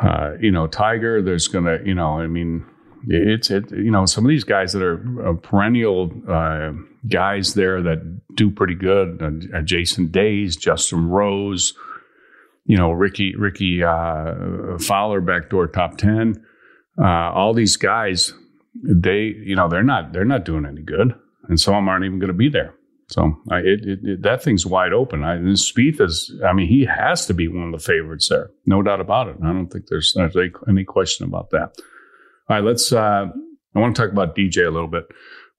uh, 0.00 0.32
you 0.40 0.50
know, 0.50 0.66
Tiger. 0.66 1.22
There's 1.22 1.48
going 1.48 1.64
to, 1.64 1.80
you 1.84 1.94
know, 1.94 2.18
I 2.18 2.26
mean, 2.26 2.66
it's 3.06 3.50
it. 3.50 3.70
You 3.70 3.90
know, 3.90 4.06
some 4.06 4.24
of 4.24 4.28
these 4.28 4.44
guys 4.44 4.72
that 4.72 4.82
are 4.82 5.28
uh, 5.28 5.34
perennial 5.34 6.10
uh, 6.28 6.72
guys 7.08 7.54
there 7.54 7.82
that 7.82 8.20
do 8.34 8.50
pretty 8.50 8.74
good. 8.74 9.22
Uh, 9.54 9.62
Jason 9.62 10.08
Days, 10.08 10.56
Justin 10.56 11.08
Rose, 11.08 11.74
you 12.64 12.76
know, 12.76 12.90
Rickie 12.90 13.36
Rickie 13.36 13.82
uh, 13.82 14.78
Fowler, 14.78 15.20
backdoor 15.20 15.68
top 15.68 15.96
ten. 15.96 16.44
Uh, 17.00 17.30
all 17.32 17.54
these 17.54 17.76
guys, 17.76 18.32
they, 18.82 19.32
you 19.44 19.54
know, 19.54 19.68
they're 19.68 19.82
not 19.82 20.12
they're 20.12 20.24
not 20.24 20.44
doing 20.44 20.66
any 20.66 20.82
good, 20.82 21.14
and 21.48 21.60
some 21.60 21.74
of 21.74 21.78
them 21.78 21.88
aren't 21.88 22.04
even 22.04 22.18
going 22.18 22.28
to 22.28 22.34
be 22.34 22.48
there. 22.48 22.74
So 23.10 23.40
I, 23.50 23.60
it, 23.60 23.80
it, 23.84 24.22
that 24.22 24.42
thing's 24.42 24.66
wide 24.66 24.92
open. 24.92 25.24
I, 25.24 25.36
and 25.36 25.56
Spieth 25.56 25.98
is, 25.98 26.30
I 26.46 26.52
mean, 26.52 26.68
he 26.68 26.84
has 26.84 27.24
to 27.24 27.32
be 27.32 27.48
one 27.48 27.72
of 27.72 27.80
the 27.80 27.82
favorites 27.82 28.28
there, 28.28 28.50
no 28.66 28.82
doubt 28.82 29.00
about 29.00 29.28
it. 29.28 29.36
I 29.42 29.46
don't 29.46 29.68
think 29.68 29.86
there's, 29.86 30.12
there's 30.14 30.36
any 30.68 30.84
question 30.84 31.26
about 31.26 31.48
that. 31.52 31.74
All 32.48 32.56
right, 32.56 32.64
let's. 32.64 32.92
Uh, 32.92 33.26
I 33.74 33.78
want 33.78 33.94
to 33.94 34.02
talk 34.02 34.10
about 34.10 34.34
DJ 34.34 34.66
a 34.66 34.70
little 34.70 34.88
bit. 34.88 35.04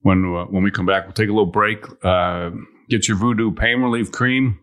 When 0.02 0.26
uh, 0.26 0.46
when 0.46 0.64
we 0.64 0.72
come 0.72 0.86
back, 0.86 1.06
we'll 1.06 1.14
take 1.14 1.30
a 1.30 1.34
little 1.34 1.46
break. 1.46 1.86
Uh, 2.04 2.52
get 2.90 3.08
your 3.08 3.18
Voodoo 3.18 3.52
Pain 3.52 3.82
Relief 3.82 4.12
Cream. 4.12 4.60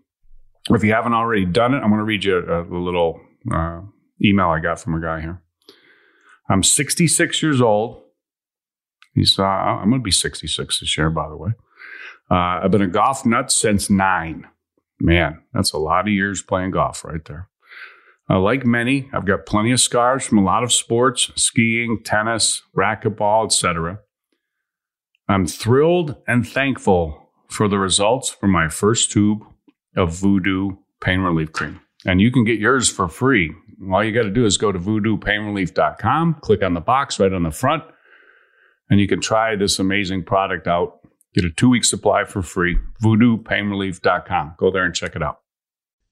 If 0.70 0.82
you 0.82 0.92
haven't 0.92 1.14
already 1.14 1.44
done 1.44 1.74
it, 1.74 1.78
I'm 1.78 1.90
going 1.90 1.98
to 1.98 2.04
read 2.04 2.24
you 2.24 2.38
a, 2.38 2.62
a 2.62 2.80
little 2.82 3.20
uh, 3.52 3.82
email 4.24 4.48
I 4.48 4.58
got 4.58 4.80
from 4.80 4.94
a 4.94 5.00
guy 5.00 5.20
here. 5.20 5.40
I'm 6.48 6.64
66 6.64 7.42
years 7.42 7.60
old. 7.60 8.02
He's. 9.14 9.38
Uh, 9.38 9.44
I'm 9.44 9.90
going 9.90 10.00
to 10.00 10.04
be 10.04 10.10
66 10.10 10.80
this 10.80 10.98
year, 10.98 11.10
by 11.10 11.28
the 11.28 11.36
way. 11.36 11.50
Uh, 12.28 12.60
I've 12.64 12.72
been 12.72 12.82
a 12.82 12.88
golf 12.88 13.24
nut 13.24 13.52
since 13.52 13.88
nine. 13.88 14.46
Man, 14.98 15.42
that's 15.52 15.72
a 15.72 15.78
lot 15.78 16.08
of 16.08 16.12
years 16.12 16.42
playing 16.42 16.72
golf 16.72 17.04
right 17.04 17.24
there. 17.26 17.48
Uh, 18.28 18.40
like 18.40 18.66
many, 18.66 19.08
I've 19.12 19.24
got 19.24 19.46
plenty 19.46 19.70
of 19.72 19.80
scars 19.80 20.26
from 20.26 20.38
a 20.38 20.44
lot 20.44 20.64
of 20.64 20.72
sports, 20.72 21.30
skiing, 21.36 22.02
tennis, 22.02 22.62
racquetball, 22.76 23.46
etc. 23.46 24.00
I'm 25.28 25.46
thrilled 25.46 26.16
and 26.26 26.46
thankful 26.46 27.30
for 27.48 27.68
the 27.68 27.78
results 27.78 28.30
from 28.30 28.50
my 28.50 28.68
first 28.68 29.12
tube 29.12 29.42
of 29.96 30.12
Voodoo 30.14 30.70
Pain 31.00 31.20
Relief 31.20 31.52
Cream. 31.52 31.80
And 32.04 32.20
you 32.20 32.32
can 32.32 32.44
get 32.44 32.58
yours 32.58 32.90
for 32.90 33.08
free. 33.08 33.52
All 33.92 34.02
you 34.02 34.12
got 34.12 34.22
to 34.22 34.30
do 34.30 34.44
is 34.44 34.56
go 34.56 34.72
to 34.72 34.78
voodoopainrelief.com, 34.78 36.38
click 36.40 36.62
on 36.62 36.74
the 36.74 36.80
box 36.80 37.20
right 37.20 37.32
on 37.32 37.44
the 37.44 37.50
front, 37.50 37.84
and 38.90 38.98
you 39.00 39.06
can 39.06 39.20
try 39.20 39.54
this 39.54 39.78
amazing 39.78 40.24
product 40.24 40.66
out 40.66 41.00
Get 41.36 41.44
a 41.44 41.50
two 41.50 41.68
week 41.68 41.84
supply 41.84 42.24
for 42.24 42.40
free. 42.40 42.78
VoodooPainRelief.com. 43.04 44.54
Go 44.56 44.70
there 44.70 44.86
and 44.86 44.94
check 44.94 45.14
it 45.14 45.22
out. 45.22 45.40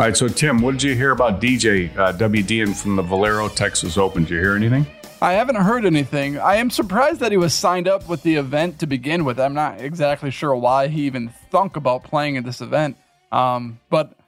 All 0.00 0.06
right, 0.06 0.16
so 0.16 0.28
Tim, 0.28 0.62
what 0.62 0.72
did 0.72 0.82
you 0.82 0.94
hear 0.94 1.10
about 1.10 1.42
DJ 1.42 1.94
uh, 1.98 2.14
WD 2.14 2.74
from 2.74 2.96
the 2.96 3.02
Valero 3.02 3.50
Texas 3.50 3.98
Open? 3.98 4.22
Did 4.22 4.30
you 4.30 4.40
hear 4.40 4.56
anything? 4.56 4.86
I 5.20 5.34
haven't 5.34 5.56
heard 5.56 5.84
anything. 5.84 6.38
I 6.38 6.54
am 6.54 6.70
surprised 6.70 7.20
that 7.20 7.32
he 7.32 7.36
was 7.36 7.52
signed 7.52 7.86
up 7.86 8.08
with 8.08 8.22
the 8.22 8.36
event 8.36 8.78
to 8.78 8.86
begin 8.86 9.26
with. 9.26 9.38
I'm 9.38 9.52
not 9.52 9.78
exactly 9.78 10.30
sure 10.30 10.56
why 10.56 10.88
he 10.88 11.02
even 11.02 11.28
thunk 11.50 11.76
about 11.76 12.02
playing 12.02 12.36
in 12.36 12.44
this 12.44 12.62
event. 12.62 12.96
Um, 13.30 13.78
but 13.90 14.18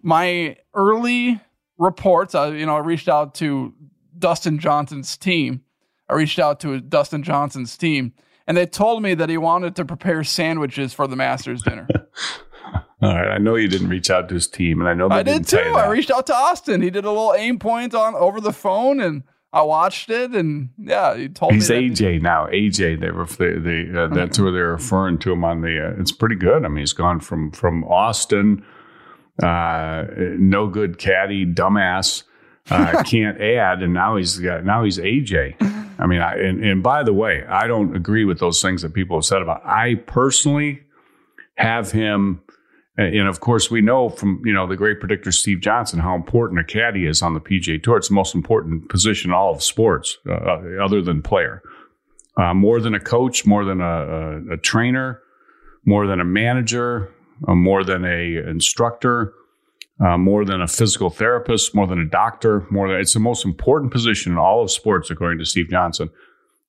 my 0.00 0.56
early 0.72 1.38
reports, 1.76 2.34
I, 2.34 2.52
you 2.52 2.64
know, 2.64 2.76
I 2.76 2.80
reached 2.80 3.10
out 3.10 3.34
to 3.34 3.74
Dustin 4.18 4.58
Johnson's 4.58 5.18
team. 5.18 5.60
I 6.08 6.14
reached 6.14 6.38
out 6.38 6.60
to 6.60 6.80
Dustin 6.80 7.24
Johnson's 7.24 7.76
team, 7.76 8.14
and 8.46 8.56
they 8.56 8.64
told 8.64 9.02
me 9.02 9.12
that 9.12 9.28
he 9.28 9.36
wanted 9.36 9.76
to 9.76 9.84
prepare 9.84 10.24
sandwiches 10.24 10.94
for 10.94 11.06
the 11.06 11.14
Masters 11.14 11.60
dinner. 11.60 11.86
All 13.02 13.14
right, 13.14 13.28
I 13.28 13.38
know 13.38 13.54
you 13.54 13.68
didn't 13.68 13.88
reach 13.88 14.10
out 14.10 14.28
to 14.28 14.34
his 14.34 14.46
team, 14.46 14.80
and 14.80 14.88
I 14.88 14.92
know 14.92 15.08
that 15.08 15.14
I 15.14 15.22
did 15.22 15.46
too. 15.46 15.58
I 15.58 15.88
reached 15.88 16.10
out 16.10 16.26
to 16.26 16.34
Austin. 16.34 16.82
He 16.82 16.90
did 16.90 17.04
a 17.04 17.10
little 17.10 17.34
aim 17.34 17.58
point 17.58 17.94
on 17.94 18.14
over 18.14 18.42
the 18.42 18.52
phone, 18.52 19.00
and 19.00 19.22
I 19.52 19.62
watched 19.62 20.10
it, 20.10 20.32
and 20.32 20.68
yeah, 20.78 21.16
he 21.16 21.28
told 21.28 21.52
he's 21.52 21.70
me. 21.70 21.88
He's 21.88 22.00
AJ 22.00 22.20
now. 22.20 22.46
AJ, 22.46 23.00
they 23.00 23.10
were 23.10 23.24
they, 23.24 23.58
they 23.58 23.98
uh, 23.98 24.08
that's 24.08 24.38
where 24.38 24.52
they're 24.52 24.72
referring 24.72 25.18
to 25.20 25.32
him 25.32 25.44
on 25.44 25.62
the. 25.62 25.88
Uh, 25.88 26.00
it's 26.00 26.12
pretty 26.12 26.36
good. 26.36 26.64
I 26.64 26.68
mean, 26.68 26.78
he's 26.78 26.92
gone 26.92 27.20
from 27.20 27.50
from 27.52 27.84
Austin, 27.84 28.64
uh, 29.42 30.04
no 30.38 30.68
good 30.68 30.98
caddy, 30.98 31.46
dumbass, 31.46 32.24
uh, 32.70 33.02
can't 33.06 33.40
add, 33.40 33.82
and 33.82 33.94
now 33.94 34.16
he's 34.16 34.38
got 34.38 34.64
now 34.64 34.84
he's 34.84 34.98
AJ. 34.98 35.56
I 35.98 36.06
mean, 36.06 36.20
I, 36.20 36.34
and 36.36 36.62
and 36.62 36.82
by 36.82 37.02
the 37.02 37.14
way, 37.14 37.44
I 37.48 37.66
don't 37.66 37.96
agree 37.96 38.26
with 38.26 38.40
those 38.40 38.60
things 38.60 38.82
that 38.82 38.92
people 38.92 39.16
have 39.16 39.24
said 39.24 39.40
about. 39.40 39.64
I 39.64 39.96
personally 40.06 40.82
have 41.56 41.92
him 41.92 42.42
and 43.00 43.28
of 43.28 43.40
course, 43.40 43.70
we 43.70 43.80
know 43.80 44.10
from 44.10 44.42
you 44.44 44.52
know 44.52 44.66
the 44.66 44.76
great 44.76 45.00
predictor 45.00 45.32
Steve 45.32 45.60
Johnson 45.60 45.98
how 45.98 46.14
important 46.14 46.60
a 46.60 46.64
caddy 46.64 47.06
is 47.06 47.22
on 47.22 47.34
the 47.34 47.40
PGA 47.40 47.82
Tour. 47.82 47.96
It's 47.96 48.08
the 48.08 48.14
most 48.14 48.34
important 48.34 48.88
position 48.88 49.30
in 49.30 49.34
all 49.34 49.54
of 49.54 49.62
sports, 49.62 50.18
uh, 50.28 50.58
other 50.82 51.00
than 51.00 51.22
player. 51.22 51.62
Uh, 52.36 52.54
more 52.54 52.80
than 52.80 52.94
a 52.94 53.00
coach, 53.00 53.44
more 53.44 53.64
than 53.64 53.80
a, 53.80 53.84
a, 53.84 54.54
a 54.54 54.56
trainer, 54.56 55.20
more 55.84 56.06
than 56.06 56.20
a 56.20 56.24
manager, 56.24 57.12
uh, 57.48 57.54
more 57.54 57.84
than 57.84 58.04
a 58.04 58.36
instructor, 58.48 59.34
uh, 60.04 60.16
more 60.16 60.44
than 60.44 60.60
a 60.60 60.68
physical 60.68 61.10
therapist, 61.10 61.74
more 61.74 61.86
than 61.86 61.98
a 61.98 62.06
doctor. 62.06 62.66
More 62.70 62.88
than 62.88 63.00
it's 63.00 63.14
the 63.14 63.20
most 63.20 63.44
important 63.44 63.92
position 63.92 64.32
in 64.32 64.38
all 64.38 64.62
of 64.62 64.70
sports, 64.70 65.10
according 65.10 65.38
to 65.38 65.44
Steve 65.44 65.68
Johnson. 65.70 66.10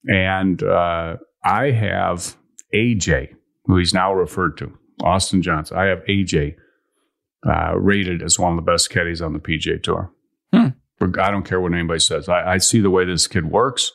And 0.07 0.63
uh, 0.63 1.17
I 1.43 1.71
have 1.71 2.35
AJ, 2.73 3.35
who 3.65 3.77
he's 3.77 3.93
now 3.93 4.13
referred 4.13 4.57
to. 4.57 4.77
Austin 5.01 5.41
Johnson. 5.41 5.77
I 5.77 5.85
have 5.85 6.03
AJ 6.09 6.55
uh, 7.47 7.77
rated 7.77 8.21
as 8.21 8.37
one 8.37 8.51
of 8.51 8.63
the 8.63 8.71
best 8.71 8.89
caddies 8.89 9.21
on 9.21 9.33
the 9.33 9.39
PGA 9.39 9.81
Tour. 9.81 10.11
Hmm. 10.53 10.67
I 11.01 11.31
don't 11.31 11.43
care 11.43 11.59
what 11.59 11.73
anybody 11.73 11.99
says. 11.99 12.29
I, 12.29 12.53
I, 12.53 12.57
see 12.59 12.79
the 12.79 12.91
way 12.91 13.05
this 13.05 13.25
kid 13.25 13.45
works. 13.45 13.91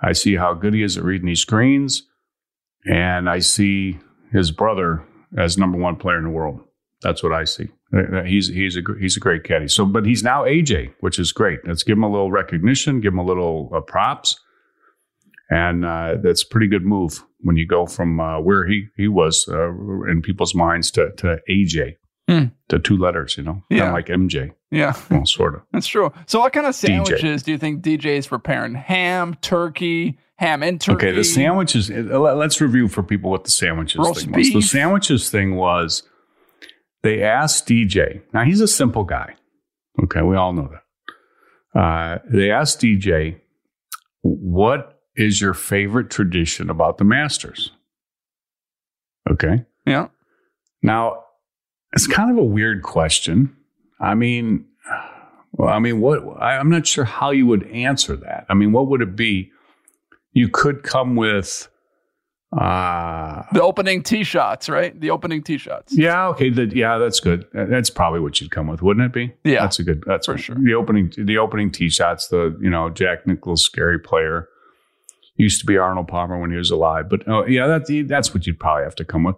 I 0.00 0.12
see 0.12 0.36
how 0.36 0.54
good 0.54 0.74
he 0.74 0.82
is 0.82 0.96
at 0.96 1.02
reading 1.02 1.26
these 1.26 1.40
screens, 1.40 2.06
and 2.86 3.28
I 3.28 3.40
see 3.40 3.98
his 4.32 4.52
brother 4.52 5.04
as 5.36 5.58
number 5.58 5.76
one 5.76 5.96
player 5.96 6.18
in 6.18 6.24
the 6.24 6.30
world. 6.30 6.60
That's 7.02 7.22
what 7.22 7.32
I 7.32 7.44
see. 7.44 7.68
Uh, 7.92 8.22
he's 8.22 8.48
he's 8.48 8.76
a 8.76 8.82
he's 9.00 9.16
a 9.16 9.20
great 9.20 9.42
caddy. 9.42 9.66
So, 9.66 9.84
but 9.84 10.06
he's 10.06 10.22
now 10.22 10.44
AJ, 10.44 10.94
which 11.00 11.18
is 11.18 11.32
great. 11.32 11.60
Let's 11.66 11.82
give 11.82 11.98
him 11.98 12.04
a 12.04 12.10
little 12.10 12.30
recognition, 12.30 13.00
give 13.00 13.12
him 13.12 13.18
a 13.18 13.24
little 13.24 13.70
uh, 13.74 13.80
props, 13.80 14.38
and 15.50 15.84
uh, 15.84 16.14
that's 16.22 16.42
a 16.42 16.46
pretty 16.46 16.68
good 16.68 16.84
move 16.84 17.24
when 17.40 17.56
you 17.56 17.66
go 17.66 17.86
from 17.86 18.20
uh, 18.20 18.40
where 18.40 18.66
he 18.66 18.86
he 18.96 19.08
was 19.08 19.46
uh, 19.48 19.70
in 20.08 20.22
people's 20.22 20.54
minds 20.54 20.90
to 20.92 21.10
to 21.16 21.38
AJ. 21.48 21.96
Mm. 22.28 22.52
To 22.68 22.78
two 22.78 22.96
letters, 22.96 23.36
you 23.36 23.42
know, 23.42 23.64
yeah. 23.70 23.78
kind 23.78 23.88
of 23.88 23.94
like 23.94 24.06
MJ. 24.06 24.52
Yeah, 24.70 24.94
well, 25.10 25.26
sort 25.26 25.56
of. 25.56 25.62
That's 25.72 25.88
true. 25.88 26.12
So, 26.26 26.38
what 26.38 26.52
kind 26.52 26.64
of 26.64 26.76
sandwiches 26.76 27.42
DJ. 27.42 27.44
do 27.44 27.50
you 27.50 27.58
think 27.58 27.82
DJ 27.82 28.04
is 28.18 28.28
preparing? 28.28 28.76
Ham, 28.76 29.34
turkey, 29.40 30.16
ham 30.36 30.62
and 30.62 30.80
turkey. 30.80 31.08
Okay, 31.08 31.16
the 31.16 31.24
sandwiches. 31.24 31.90
Uh, 31.90 32.20
let's 32.20 32.60
review 32.60 32.86
for 32.86 33.02
people 33.02 33.32
what 33.32 33.42
the 33.42 33.50
sandwiches 33.50 33.98
Roast 33.98 34.26
thing 34.26 34.32
beef. 34.32 34.54
was. 34.54 34.62
The 34.62 34.68
sandwiches 34.68 35.28
thing 35.28 35.56
was 35.56 36.04
they 37.02 37.20
asked 37.20 37.66
DJ. 37.66 38.22
Now 38.32 38.44
he's 38.44 38.60
a 38.60 38.68
simple 38.68 39.02
guy. 39.02 39.34
Okay, 40.04 40.22
we 40.22 40.36
all 40.36 40.52
know 40.52 40.70
that. 40.70 41.80
Uh, 41.80 42.18
they 42.32 42.52
asked 42.52 42.80
DJ, 42.80 43.40
"What 44.22 44.99
is 45.16 45.40
your 45.40 45.54
favorite 45.54 46.10
tradition 46.10 46.70
about 46.70 46.98
the 46.98 47.04
Masters? 47.04 47.70
Okay. 49.30 49.64
Yeah. 49.86 50.08
Now, 50.82 51.24
it's 51.92 52.06
kind 52.06 52.30
of 52.30 52.36
a 52.38 52.44
weird 52.44 52.82
question. 52.82 53.54
I 54.00 54.14
mean, 54.14 54.66
well, 55.52 55.68
I 55.68 55.78
mean, 55.78 56.00
what 56.00 56.22
I, 56.40 56.56
I'm 56.56 56.70
not 56.70 56.86
sure 56.86 57.04
how 57.04 57.30
you 57.30 57.46
would 57.46 57.66
answer 57.68 58.16
that. 58.16 58.46
I 58.48 58.54
mean, 58.54 58.72
what 58.72 58.88
would 58.88 59.02
it 59.02 59.16
be? 59.16 59.50
You 60.32 60.48
could 60.48 60.82
come 60.82 61.16
with 61.16 61.68
uh 62.58 63.44
the 63.52 63.62
opening 63.62 64.02
tee 64.02 64.24
shots, 64.24 64.68
right? 64.68 64.98
The 65.00 65.10
opening 65.10 65.42
tee 65.42 65.58
shots. 65.58 65.96
Yeah, 65.96 66.28
okay. 66.28 66.50
The, 66.50 66.66
yeah, 66.66 66.98
that's 66.98 67.20
good. 67.20 67.46
That's 67.52 67.90
probably 67.90 68.20
what 68.20 68.40
you'd 68.40 68.50
come 68.50 68.66
with, 68.68 68.82
wouldn't 68.82 69.06
it 69.06 69.12
be? 69.12 69.32
Yeah, 69.44 69.62
that's 69.62 69.78
a 69.78 69.84
good. 69.84 70.02
That's 70.06 70.26
for 70.26 70.38
sure. 70.38 70.56
The 70.56 70.74
opening, 70.74 71.12
the 71.16 71.38
opening 71.38 71.70
tee 71.70 71.90
shots. 71.90 72.28
The 72.28 72.56
you 72.60 72.70
know 72.70 72.88
Jack 72.90 73.26
Nicklaus 73.26 73.68
Gary 73.68 73.98
Player 73.98 74.48
used 75.40 75.60
to 75.60 75.66
be 75.66 75.76
Arnold 75.76 76.08
Palmer 76.08 76.38
when 76.38 76.50
he 76.50 76.56
was 76.56 76.70
alive. 76.70 77.08
But 77.08 77.26
oh, 77.28 77.46
yeah, 77.46 77.66
that, 77.66 78.06
that's 78.08 78.34
what 78.34 78.46
you'd 78.46 78.58
probably 78.58 78.84
have 78.84 78.94
to 78.96 79.04
come 79.04 79.24
with. 79.24 79.36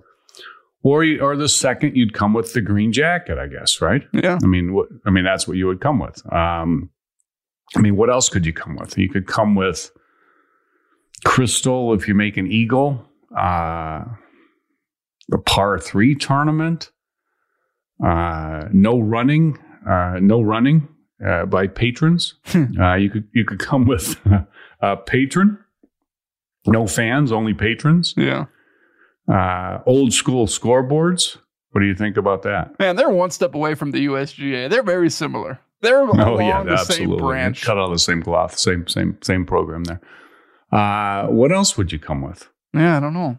Or, 0.84 1.04
you, 1.04 1.20
or 1.20 1.36
the 1.36 1.48
second, 1.48 1.96
you'd 1.96 2.12
come 2.12 2.34
with 2.34 2.54
the 2.54 2.60
green 2.60 2.92
jacket, 2.92 3.38
I 3.38 3.46
guess, 3.46 3.80
right? 3.80 4.02
Yeah. 4.12 4.38
I 4.42 4.46
mean, 4.46 4.72
what, 4.72 4.88
I 5.06 5.10
mean, 5.10 5.24
that's 5.24 5.46
what 5.46 5.56
you 5.56 5.66
would 5.68 5.80
come 5.80 6.00
with. 6.00 6.20
Um, 6.32 6.90
I 7.76 7.80
mean, 7.80 7.96
what 7.96 8.10
else 8.10 8.28
could 8.28 8.44
you 8.44 8.52
come 8.52 8.76
with? 8.76 8.98
You 8.98 9.08
could 9.08 9.26
come 9.26 9.54
with 9.54 9.92
crystal 11.24 11.94
if 11.94 12.08
you 12.08 12.14
make 12.14 12.36
an 12.36 12.50
eagle, 12.50 13.06
uh, 13.36 14.04
the 15.28 15.38
par 15.38 15.78
three 15.78 16.14
tournament, 16.14 16.90
uh, 18.04 18.64
no 18.72 18.98
running, 18.98 19.56
uh, 19.88 20.18
no 20.20 20.42
running 20.42 20.88
uh, 21.24 21.46
by 21.46 21.66
patrons. 21.66 22.34
uh, 22.80 22.94
you 22.94 23.08
could 23.08 23.28
you 23.32 23.44
could 23.44 23.60
come 23.60 23.86
with 23.86 24.20
a 24.80 24.96
patron, 24.96 25.58
no 26.66 26.86
fans, 26.86 27.32
only 27.32 27.54
patrons. 27.54 28.14
Yeah. 28.16 28.46
Uh, 29.28 29.80
old 29.86 30.12
school 30.12 30.46
scoreboards. 30.46 31.38
What 31.70 31.80
do 31.80 31.86
you 31.86 31.94
think 31.94 32.16
about 32.16 32.42
that? 32.42 32.78
Man, 32.78 32.96
they're 32.96 33.10
one 33.10 33.30
step 33.30 33.54
away 33.54 33.74
from 33.74 33.92
the 33.92 34.06
USGA. 34.06 34.68
They're 34.68 34.82
very 34.82 35.10
similar. 35.10 35.58
They're 35.80 36.02
oh 36.02 36.38
yeah, 36.38 36.62
the 36.62 36.72
absolutely. 36.72 37.16
same 37.18 37.26
branch. 37.26 37.62
Cut 37.62 37.76
out 37.76 37.90
the 37.90 37.98
same 37.98 38.22
cloth, 38.22 38.56
same 38.56 38.86
same 38.86 39.18
same 39.20 39.44
program 39.44 39.84
there. 39.84 40.00
Uh, 40.70 41.26
what 41.26 41.50
else 41.50 41.76
would 41.76 41.90
you 41.92 41.98
come 41.98 42.22
with? 42.22 42.48
Yeah, 42.72 42.96
I 42.96 43.00
don't 43.00 43.14
know. 43.14 43.38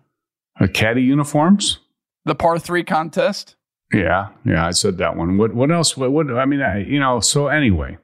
A 0.60 0.68
caddy 0.68 1.02
uniforms. 1.02 1.80
The 2.26 2.36
par 2.36 2.60
three 2.60 2.84
contest. 2.84 3.56
Yeah, 3.94 4.30
yeah, 4.46 4.66
I 4.66 4.72
said 4.72 4.98
that 4.98 5.16
one. 5.16 5.38
What 5.38 5.54
what 5.54 5.72
else? 5.72 5.96
What, 5.96 6.12
what 6.12 6.30
I 6.32 6.46
mean, 6.46 6.62
I, 6.62 6.80
you 6.80 7.00
know. 7.00 7.22
So 7.22 7.48
anyway, 7.48 7.98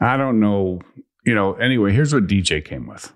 I 0.00 0.16
don't 0.16 0.40
know. 0.40 0.80
You 1.24 1.34
know. 1.34 1.54
Anyway, 1.54 1.92
here's 1.92 2.12
what 2.12 2.26
DJ 2.26 2.64
came 2.64 2.86
with. 2.86 3.12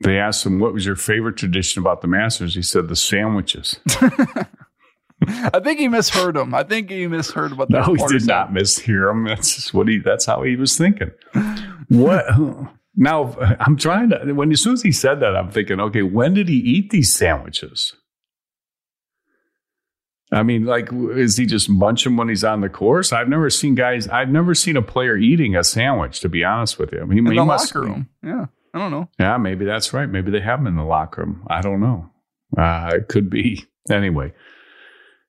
They 0.00 0.18
asked 0.18 0.46
him, 0.46 0.60
"What 0.60 0.72
was 0.72 0.86
your 0.86 0.96
favorite 0.96 1.36
tradition 1.36 1.80
about 1.80 2.02
the 2.02 2.08
Masters?" 2.08 2.54
He 2.54 2.62
said, 2.62 2.88
"The 2.88 2.96
sandwiches." 2.96 3.80
I 5.26 5.58
think 5.60 5.80
he 5.80 5.88
misheard 5.88 6.36
him. 6.36 6.54
I 6.54 6.62
think 6.62 6.90
he 6.90 7.08
misheard 7.08 7.56
what. 7.56 7.70
That 7.70 7.88
No, 7.88 7.94
he 7.94 8.06
did 8.06 8.26
not 8.26 8.52
mishear 8.52 9.10
him. 9.10 9.24
That's 9.24 9.56
just 9.56 9.74
what 9.74 9.88
he. 9.88 9.98
That's 9.98 10.24
how 10.26 10.42
he 10.42 10.54
was 10.54 10.78
thinking. 10.78 11.10
What? 11.88 12.24
Now 12.94 13.36
I'm 13.60 13.76
trying 13.76 14.10
to. 14.10 14.32
When 14.32 14.52
as 14.52 14.62
soon 14.62 14.74
as 14.74 14.82
he 14.82 14.92
said 14.92 15.20
that, 15.20 15.36
I'm 15.36 15.50
thinking, 15.50 15.80
okay, 15.80 16.02
when 16.02 16.34
did 16.34 16.48
he 16.48 16.56
eat 16.56 16.90
these 16.90 17.14
sandwiches? 17.14 17.94
I 20.30 20.42
mean, 20.42 20.66
like, 20.66 20.90
is 20.92 21.38
he 21.38 21.46
just 21.46 21.70
munching 21.70 22.16
when 22.16 22.28
he's 22.28 22.44
on 22.44 22.60
the 22.60 22.68
course? 22.68 23.12
I've 23.12 23.28
never 23.28 23.48
seen 23.48 23.74
guys. 23.74 24.06
I've 24.08 24.28
never 24.28 24.54
seen 24.54 24.76
a 24.76 24.82
player 24.82 25.16
eating 25.16 25.56
a 25.56 25.64
sandwich. 25.64 26.20
To 26.20 26.28
be 26.28 26.44
honest 26.44 26.78
with 26.78 26.92
you, 26.92 27.00
I 27.00 27.04
mean, 27.04 27.18
in 27.18 27.26
he 27.26 27.38
the 27.38 27.44
must, 27.44 27.74
locker 27.74 27.86
room. 27.86 28.08
Yeah, 28.22 28.46
I 28.74 28.78
don't 28.78 28.90
know. 28.90 29.08
Yeah, 29.18 29.36
maybe 29.36 29.64
that's 29.64 29.92
right. 29.92 30.08
Maybe 30.08 30.30
they 30.30 30.40
have 30.40 30.60
him 30.60 30.66
in 30.66 30.76
the 30.76 30.84
locker 30.84 31.22
room. 31.22 31.46
I 31.48 31.60
don't 31.60 31.80
know. 31.80 32.10
Uh, 32.56 32.90
it 32.94 33.08
could 33.08 33.30
be. 33.30 33.64
Anyway, 33.90 34.34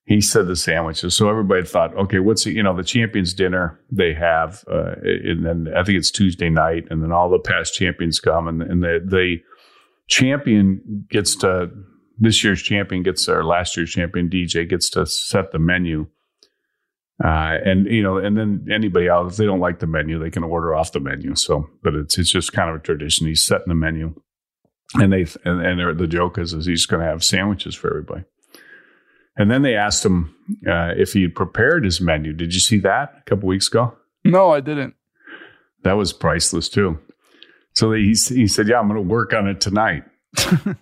he 0.04 0.19
said 0.19 0.47
the 0.47 0.56
sandwiches. 0.58 1.15
So 1.15 1.30
everybody 1.30 1.63
thought, 1.63 1.95
okay, 1.95 2.19
what's 2.19 2.43
the, 2.43 2.52
you 2.52 2.62
know, 2.62 2.75
the 2.75 2.84
champions 2.84 3.34
dinner 3.34 3.80
they 3.89 4.13
have, 4.15 4.65
uh, 4.69 4.95
and 5.02 5.45
then 5.45 5.73
I 5.73 5.84
think 5.86 5.97
it's 5.97 6.12
Tuesday 6.12 6.49
night, 6.49 6.84
and 6.89 7.02
then 7.02 7.13
all 7.13 7.30
the 7.30 7.39
past 7.39 7.73
champions 7.73 8.19
come, 8.19 8.49
and, 8.49 8.62
and 8.62 8.84
the, 8.84 8.99
the 9.06 9.38
champion 10.10 11.06
gets 11.10 11.38
to, 11.38 11.69
this 12.17 12.43
year's 12.43 12.62
champion 12.62 13.02
gets, 13.02 13.30
or 13.30 13.45
last 13.45 13.78
year's 13.78 13.91
champion 13.91 14.30
DJ 14.30 14.67
gets 14.69 14.89
to 14.89 15.06
set 15.06 15.54
the 15.54 15.60
menu. 15.60 16.08
Uh, 17.23 17.58
and 17.65 17.86
you 17.88 18.01
know, 18.01 18.17
and 18.17 18.38
then 18.38 18.65
anybody 18.71 19.08
else, 19.08 19.34
if 19.34 19.38
they 19.38 19.45
don't 19.45 19.60
like 19.60 19.79
the 19.79 19.88
menu, 19.88 20.17
they 20.19 20.29
can 20.29 20.43
order 20.43 20.73
off 20.73 20.93
the 20.93 20.99
menu. 20.99 21.36
So, 21.36 21.69
but 21.84 21.93
it's 21.93 22.17
it's 22.17 22.32
just 22.32 22.53
kind 22.53 22.69
of 22.69 22.77
a 22.77 22.79
tradition. 22.79 23.27
He's 23.27 23.45
setting 23.45 23.67
the 23.67 23.75
menu, 23.75 24.15
and 24.93 25.12
they 25.12 25.25
and, 25.43 25.62
and 25.65 25.99
the 25.99 26.08
joke 26.08 26.38
is 26.38 26.53
is 26.53 26.65
he's 26.65 26.86
going 26.86 27.01
to 27.01 27.08
have 27.08 27.23
sandwiches 27.23 27.75
for 27.75 27.89
everybody. 27.89 28.23
And 29.36 29.49
then 29.49 29.62
they 29.62 29.75
asked 29.75 30.05
him 30.05 30.36
uh, 30.67 30.91
if 30.97 31.13
he 31.13 31.21
had 31.21 31.34
prepared 31.34 31.86
his 31.86 32.01
menu. 32.01 32.34
Did 32.34 32.53
you 32.53 32.60
see 32.60 32.77
that 32.79 33.13
a 33.19 33.29
couple 33.29 33.47
weeks 33.47 33.69
ago? 33.69 33.95
No, 34.25 34.51
I 34.51 34.60
didn't. 34.60 34.95
That 35.84 35.93
was 35.93 36.12
priceless 36.12 36.67
too. 36.67 36.99
So 37.73 37.93
he, 37.93 38.10
he 38.10 38.47
said, 38.47 38.67
Yeah, 38.67 38.79
I'm 38.79 38.89
going 38.89 39.01
to 39.01 39.10
work 39.10 39.34
on 39.34 39.47
it 39.47 39.62
tonight. 39.62 40.03
and 40.45 40.77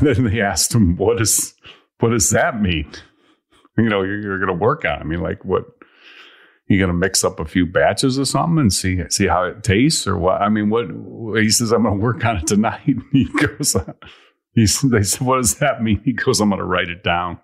then 0.00 0.24
they 0.24 0.40
asked 0.40 0.74
him, 0.74 0.96
What, 0.96 1.20
is, 1.20 1.54
what 2.00 2.10
does 2.10 2.30
that 2.30 2.62
mean? 2.62 2.90
You 3.82 3.88
know, 3.88 4.02
you're, 4.02 4.20
you're 4.20 4.38
going 4.38 4.48
to 4.48 4.54
work 4.54 4.84
on 4.84 4.98
it. 4.98 5.00
I 5.00 5.04
mean, 5.04 5.20
like, 5.20 5.44
what? 5.44 5.64
You 6.66 6.78
going 6.78 6.88
to 6.88 6.94
mix 6.94 7.22
up 7.22 7.38
a 7.40 7.44
few 7.44 7.64
batches 7.64 8.18
or 8.18 8.24
something 8.24 8.58
and 8.58 8.72
see 8.72 9.00
see 9.08 9.26
how 9.26 9.44
it 9.44 9.62
tastes 9.62 10.06
or 10.06 10.18
what? 10.18 10.42
I 10.42 10.48
mean, 10.48 10.68
what 10.68 10.88
he 11.40 11.48
says, 11.48 11.72
I'm 11.72 11.84
going 11.84 11.98
to 11.98 12.04
work 12.04 12.24
on 12.24 12.38
it 12.38 12.46
tonight. 12.46 12.82
he 13.12 13.24
goes, 13.24 13.74
He's, 14.58 14.80
they 14.80 15.02
said, 15.04 15.26
"What 15.26 15.36
does 15.36 15.54
that 15.58 15.82
mean?" 15.82 16.02
He 16.04 16.12
goes, 16.12 16.40
"I'm 16.40 16.48
going 16.48 16.58
to 16.58 16.64
write 16.64 16.88
it 16.88 17.04
down." 17.04 17.38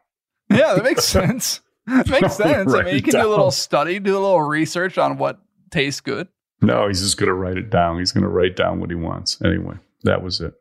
Yeah, 0.51 0.75
that 0.75 0.83
makes 0.83 1.05
sense. 1.05 1.61
It 1.87 2.09
makes 2.11 2.37
sense. 2.37 2.75
I 2.75 2.83
mean, 2.83 2.97
you 2.97 3.03
can 3.03 3.13
do 3.13 3.27
a 3.27 3.31
little 3.31 3.53
study, 3.53 4.01
do 4.01 4.19
a 4.19 4.19
little 4.19 4.43
research 4.43 4.99
on 4.99 5.17
what 5.17 5.39
tastes 5.71 6.01
good. 6.01 6.27
No, 6.61 6.89
he's 6.89 7.03
just 7.03 7.17
going 7.17 7.29
to 7.29 7.35
write 7.35 7.57
it 7.57 7.71
down. 7.71 7.99
He's 7.99 8.11
going 8.11 8.25
to 8.25 8.29
write 8.29 8.57
down 8.57 8.81
what 8.81 8.91
he 8.91 8.97
wants. 8.97 9.41
Anyway, 9.45 9.77
that 10.03 10.23
was 10.23 10.41
it. 10.41 10.55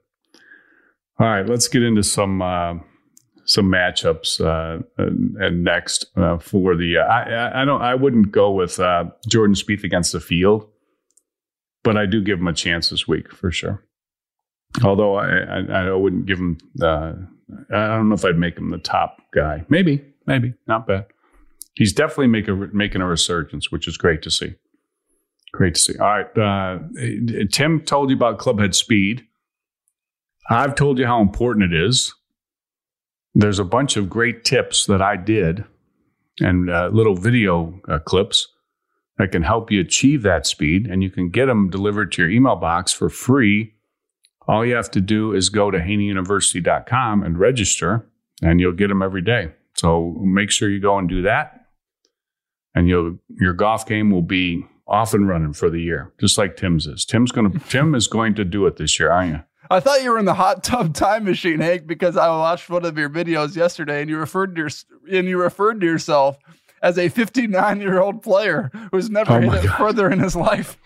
All 1.20 1.28
right, 1.28 1.48
let's 1.48 1.68
get 1.68 1.82
into 1.82 2.04
some 2.04 2.42
uh, 2.42 2.76
some 3.46 3.70
matchups 3.70 4.40
uh, 4.40 4.84
and, 4.98 5.64
next 5.64 6.06
uh, 6.16 6.38
for 6.38 6.76
the. 6.76 6.98
Uh, 6.98 7.02
I, 7.02 7.62
I 7.62 7.66
don't. 7.66 7.82
I 7.82 7.96
wouldn't 7.96 8.32
go 8.32 8.52
with 8.52 8.80
uh, 8.80 9.06
Jordan 9.28 9.56
Spieth 9.56 9.84
against 9.84 10.12
the 10.12 10.20
field, 10.20 10.68
but 11.84 11.98
I 11.98 12.06
do 12.06 12.22
give 12.22 12.40
him 12.40 12.48
a 12.48 12.54
chance 12.54 12.90
this 12.90 13.08
week 13.08 13.34
for 13.34 13.52
sure. 13.52 13.84
Although 14.84 15.16
I, 15.16 15.28
I, 15.28 15.88
I 15.88 15.92
wouldn't 15.94 16.26
give 16.26 16.40
him, 16.40 16.58
uh, 16.82 17.14
I 17.72 17.88
don't 17.88 18.10
know 18.10 18.16
if 18.16 18.26
I'd 18.26 18.38
make 18.38 18.58
him 18.58 18.72
the 18.72 18.80
top 18.80 19.18
guy. 19.34 19.66
Maybe, 19.70 20.04
maybe 20.26 20.54
not 20.68 20.88
bad. 20.88 21.06
He's 21.76 21.94
definitely 21.94 22.28
make 22.28 22.48
a, 22.48 22.54
making 22.54 23.02
a 23.02 23.08
resurgence, 23.08 23.72
which 23.72 23.88
is 23.88 23.98
great 23.98 24.22
to 24.24 24.32
see. 24.32 24.56
Great 25.52 25.76
to 25.76 25.82
see. 25.82 25.98
All 26.00 26.08
right, 26.08 26.38
uh, 26.38 26.80
Tim 27.52 27.82
told 27.82 28.10
you 28.10 28.16
about 28.16 28.40
Clubhead 28.40 28.74
Speed. 28.74 29.28
I've 30.50 30.76
told 30.76 30.98
you 30.98 31.06
how 31.06 31.22
important 31.22 31.72
it 31.72 31.86
is. 31.86 32.14
There's 33.36 33.60
a 33.60 33.66
bunch 33.66 33.98
of 33.98 34.10
great 34.10 34.44
tips 34.44 34.86
that 34.86 35.02
I 35.02 35.16
did 35.16 35.66
and 36.40 36.70
uh, 36.70 36.90
little 36.92 37.16
video 37.16 37.80
uh, 37.88 38.00
clips 38.00 38.48
that 39.18 39.32
can 39.32 39.44
help 39.44 39.72
you 39.72 39.80
achieve 39.80 40.24
that 40.24 40.48
speed, 40.48 40.88
and 40.88 41.04
you 41.04 41.10
can 41.10 41.30
get 41.30 41.46
them 41.46 41.70
delivered 41.70 42.12
to 42.14 42.24
your 42.24 42.32
email 42.32 42.56
box 42.56 42.92
for 42.92 43.10
free 43.10 43.74
all 44.48 44.66
you 44.66 44.76
have 44.76 44.92
to 44.92 45.02
do 45.02 45.34
is 45.34 45.50
go 45.50 45.72
to 45.72 45.80
haneyuniversity.com 45.80 47.24
and 47.24 47.38
register, 47.38 48.06
and 48.42 48.60
you'll 48.60 48.74
get 48.74 48.90
them 48.90 49.02
every 49.02 49.22
day. 49.22 49.52
So 49.76 50.16
make 50.22 50.52
sure 50.52 50.70
you 50.70 50.80
go 50.80 50.98
and 50.98 51.08
do 51.08 51.22
that, 51.24 51.68
and 52.76 52.88
you'll 52.88 53.18
your 53.30 53.54
golf 53.54 53.86
game 53.86 54.12
will 54.12 54.22
be 54.22 54.66
off 54.86 55.14
and 55.14 55.28
running 55.28 55.54
for 55.54 55.70
the 55.70 55.80
year, 55.80 56.14
just 56.20 56.38
like 56.38 56.58
Tim's 56.58 56.88
is. 56.88 57.06
Tim's 57.06 57.32
gonna 57.32 57.58
Tim 57.70 57.96
is 57.96 58.08
going 58.08 58.36
to 58.36 58.44
do 58.44 58.66
it 58.68 58.78
this 58.78 59.00
year, 59.00 59.12
aren't 59.12 59.34
you? 59.34 59.44
I 59.74 59.80
thought 59.80 60.04
you 60.04 60.12
were 60.12 60.20
in 60.20 60.26
the 60.26 60.34
hot 60.34 60.64
tub 60.64 60.94
time 60.94 61.26
machine, 61.26 61.60
Hank, 61.60 61.88
because 61.88 62.16
I 62.18 62.28
watched 62.30 62.70
one 62.70 62.86
of 62.86 62.98
your 62.98 63.10
videos 63.10 63.56
yesterday, 63.56 64.02
and 64.02 64.10
you 64.10 64.18
referred 64.18 64.56
to 64.56 64.62
your 64.62 64.70
and 65.12 65.28
you 65.28 65.42
referred 65.42 65.82
to 65.82 65.86
yourself 65.86 66.38
as 66.82 66.98
a 66.98 67.10
59 67.10 67.82
year 67.82 68.00
old 68.00 68.22
player 68.22 68.72
who's 68.92 69.10
never 69.10 69.34
oh 69.34 69.40
hit 69.40 69.66
it 69.66 69.70
further 69.70 70.10
in 70.10 70.20
his 70.20 70.36
life. 70.36 70.78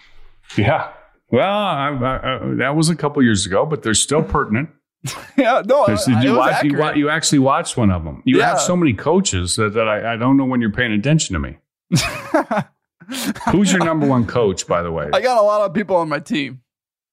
Yeah, 0.58 0.92
well, 1.30 1.50
I, 1.50 1.90
I, 1.90 2.40
that 2.56 2.76
was 2.76 2.90
a 2.90 2.96
couple 2.96 3.22
years 3.22 3.46
ago, 3.46 3.66
but 3.66 3.84
they're 3.84 3.94
still 3.94 4.24
pertinent. 4.24 4.70
yeah, 5.38 5.62
no. 5.66 5.86
did 5.86 6.24
you 6.24 6.36
watch? 6.36 6.64
You, 6.64 6.94
you, 6.96 7.10
actually 7.10 7.40
watched 7.40 7.78
one 7.78 7.92
of 7.92 8.04
them. 8.04 8.24
You 8.26 8.38
yeah. 8.38 8.50
have 8.50 8.62
so 8.62 8.76
many 8.76 8.94
coaches 8.94 9.56
that, 9.58 9.74
that 9.74 9.88
I, 9.88 10.14
I, 10.14 10.16
don't 10.18 10.38
know 10.38 10.46
when 10.46 10.60
you're 10.60 10.72
paying 10.72 10.92
attention 10.92 11.34
to 11.34 11.40
me. 11.40 11.58
Who's 13.52 13.72
your 13.72 13.84
number 13.86 14.08
one 14.08 14.26
coach, 14.26 14.68
by 14.68 14.82
the 14.82 14.92
way? 14.92 15.10
I 15.14 15.22
got 15.22 15.38
a 15.38 15.42
lot 15.42 15.62
of 15.62 15.74
people 15.74 15.98
on 15.98 16.10
my 16.10 16.20
team. 16.20 16.62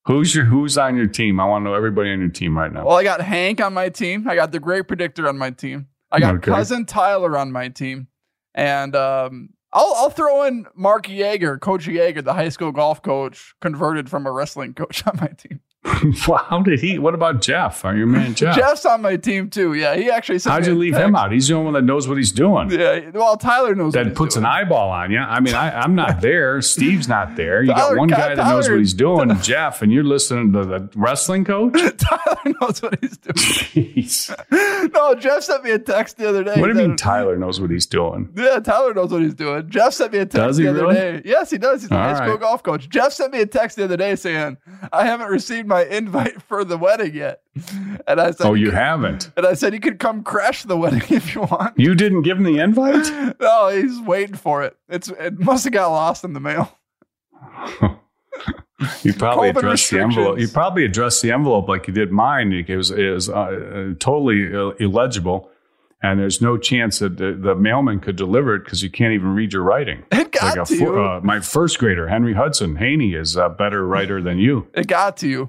Who's 0.06 0.34
your 0.34 0.44
Who's 0.44 0.76
on 0.76 0.96
your 0.96 1.06
team? 1.06 1.40
I 1.40 1.46
want 1.46 1.64
to 1.64 1.70
know 1.70 1.74
everybody 1.74 2.10
on 2.10 2.20
your 2.20 2.28
team 2.28 2.56
right 2.56 2.72
now. 2.72 2.84
Well, 2.84 2.96
I 2.96 3.04
got 3.04 3.20
Hank 3.22 3.60
on 3.60 3.72
my 3.72 3.88
team. 3.88 4.28
I 4.28 4.34
got 4.34 4.52
the 4.52 4.60
Great 4.60 4.86
Predictor 4.86 5.26
on 5.28 5.38
my 5.38 5.50
team. 5.50 5.88
I 6.12 6.20
got 6.20 6.36
okay. 6.36 6.50
cousin 6.50 6.84
Tyler 6.84 7.36
on 7.38 7.50
my 7.50 7.68
team, 7.68 8.08
and 8.54 8.94
um, 8.94 9.50
I'll, 9.72 9.94
I'll 9.96 10.10
throw 10.10 10.44
in 10.44 10.66
Mark 10.74 11.06
Yeager, 11.06 11.58
Coach 11.58 11.86
Yeager, 11.86 12.22
the 12.22 12.34
high 12.34 12.50
school 12.50 12.70
golf 12.70 13.02
coach, 13.02 13.54
converted 13.60 14.08
from 14.08 14.26
a 14.26 14.30
wrestling 14.30 14.74
coach 14.74 15.04
on 15.06 15.18
my 15.20 15.28
team. 15.28 15.60
How 16.48 16.62
did 16.62 16.80
he? 16.80 16.98
What 16.98 17.14
about 17.14 17.42
Jeff? 17.42 17.84
Are 17.84 17.94
your 17.94 18.06
man 18.06 18.34
Jeff? 18.34 18.56
Jeff's 18.56 18.86
on 18.86 19.02
my 19.02 19.16
team 19.16 19.50
too. 19.50 19.74
Yeah, 19.74 19.94
he 19.94 20.10
actually. 20.10 20.38
How'd 20.42 20.66
you 20.66 20.74
leave 20.74 20.96
him 20.96 21.14
out? 21.14 21.30
He's 21.30 21.48
the 21.48 21.54
only 21.54 21.64
one 21.64 21.74
that 21.74 21.82
knows 21.82 22.08
what 22.08 22.16
he's 22.16 22.32
doing. 22.32 22.70
Yeah, 22.70 23.10
well, 23.10 23.36
Tyler 23.36 23.74
knows. 23.74 23.92
That 23.92 24.14
puts 24.14 24.34
doing. 24.34 24.46
an 24.46 24.50
eyeball 24.50 24.90
on 24.90 25.10
you. 25.10 25.18
I 25.18 25.40
mean, 25.40 25.54
I, 25.54 25.84
am 25.84 25.94
not 25.94 26.20
there. 26.22 26.62
Steve's 26.62 27.06
not 27.06 27.36
there. 27.36 27.62
You 27.62 27.74
Tyler, 27.74 27.96
got 27.96 27.98
one 27.98 28.08
guy 28.08 28.34
that 28.34 28.46
knows 28.46 28.68
what 28.68 28.78
he's 28.78 28.94
doing, 28.94 29.38
Jeff, 29.42 29.82
and 29.82 29.92
you're 29.92 30.04
listening 30.04 30.52
to 30.54 30.64
the 30.64 30.88
wrestling 30.94 31.44
coach. 31.44 31.74
Tyler 31.74 32.54
knows 32.60 32.80
what 32.80 32.98
he's 33.00 33.18
doing. 33.18 33.34
Jeez. 33.34 34.90
No, 34.92 35.14
Jeff 35.14 35.42
sent 35.42 35.64
me 35.64 35.70
a 35.72 35.78
text 35.78 36.16
the 36.16 36.26
other 36.26 36.42
day. 36.42 36.58
What 36.60 36.72
do 36.72 36.80
you 36.80 36.88
mean 36.88 36.96
Tyler 36.96 37.36
knows 37.36 37.60
what 37.60 37.70
he's 37.70 37.86
doing? 37.86 38.32
Yeah, 38.34 38.58
Tyler 38.60 38.94
knows 38.94 39.12
what 39.12 39.20
he's 39.20 39.34
doing. 39.34 39.68
Jeff 39.68 39.92
sent 39.92 40.12
me 40.12 40.20
a 40.20 40.26
text 40.26 40.58
the 40.58 40.68
other 40.68 40.82
really? 40.82 40.94
day. 40.94 41.22
Yes, 41.26 41.50
he 41.50 41.58
does. 41.58 41.82
He's 41.82 41.90
a 41.90 41.94
high 41.94 42.24
school 42.24 42.38
golf 42.38 42.62
coach. 42.62 42.88
Jeff 42.88 43.12
sent 43.12 43.32
me 43.34 43.40
a 43.42 43.46
text 43.46 43.76
the 43.76 43.84
other 43.84 43.98
day 43.98 44.16
saying, 44.16 44.56
"I 44.92 45.04
haven't 45.04 45.28
received 45.28 45.68
my 45.68 45.73
invite." 45.82 46.42
For 46.42 46.64
the 46.64 46.76
wedding 46.78 47.14
yet. 47.14 47.42
And 48.06 48.20
I 48.20 48.30
said, 48.32 48.46
Oh, 48.46 48.54
you 48.54 48.70
haven't? 48.70 49.30
And 49.36 49.46
I 49.46 49.54
said, 49.54 49.72
You 49.72 49.80
could 49.80 49.98
come 49.98 50.22
crash 50.22 50.62
the 50.64 50.76
wedding 50.76 51.02
if 51.10 51.34
you 51.34 51.42
want. 51.42 51.78
You 51.78 51.94
didn't 51.94 52.22
give 52.22 52.38
him 52.38 52.44
the 52.44 52.58
invite? 52.58 53.36
no, 53.40 53.68
he's 53.68 54.00
waiting 54.00 54.36
for 54.36 54.62
it. 54.62 54.76
It's 54.88 55.08
It 55.08 55.38
must 55.38 55.64
have 55.64 55.72
got 55.72 55.88
lost 55.88 56.24
in 56.24 56.32
the 56.32 56.40
mail. 56.40 56.76
you 59.02 59.14
probably 59.14 59.50
addressed 59.50 59.90
the 59.90 60.00
envelope. 60.00 60.38
You 60.38 60.48
probably 60.48 60.84
addressed 60.84 61.22
the 61.22 61.32
envelope 61.32 61.68
like 61.68 61.86
you 61.86 61.94
did 61.94 62.12
mine. 62.12 62.52
It 62.52 62.76
was, 62.76 62.90
it 62.90 63.10
was 63.10 63.28
uh, 63.28 63.94
totally 63.98 64.52
illegible 64.78 65.50
and 66.04 66.20
there's 66.20 66.42
no 66.42 66.58
chance 66.58 66.98
that 66.98 67.16
the, 67.16 67.32
the 67.32 67.54
mailman 67.54 67.98
could 67.98 68.16
deliver 68.16 68.54
it 68.54 68.64
because 68.64 68.82
you 68.82 68.90
can't 68.90 69.14
even 69.14 69.34
read 69.34 69.54
your 69.54 69.62
writing. 69.62 70.04
It 70.12 70.32
got 70.32 70.58
like 70.58 70.68
to 70.68 70.76
you. 70.76 71.02
Uh, 71.02 71.20
my 71.24 71.40
first 71.40 71.78
grader, 71.78 72.08
Henry 72.08 72.34
Hudson 72.34 72.76
Haney, 72.76 73.14
is 73.14 73.36
a 73.36 73.48
better 73.48 73.86
writer 73.86 74.20
than 74.20 74.36
you. 74.36 74.68
It 74.74 74.86
got 74.86 75.16
to 75.18 75.28
you. 75.28 75.48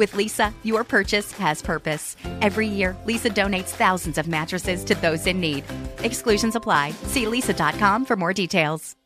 With 0.00 0.12
Leesa, 0.12 0.54
your 0.62 0.82
purchase 0.82 1.30
has 1.32 1.60
purpose. 1.60 2.16
Every 2.40 2.66
year, 2.66 2.96
Leesa 3.04 3.30
donates 3.34 3.68
thousands 3.68 4.16
of 4.16 4.26
mattresses 4.26 4.82
to 4.84 4.94
those 4.94 5.26
in 5.26 5.38
need. 5.38 5.62
Exclusions 5.98 6.56
apply. 6.56 6.92
See 7.08 7.26
leesa.com 7.26 8.06
for 8.06 8.16
more 8.16 8.32
details. 8.32 8.96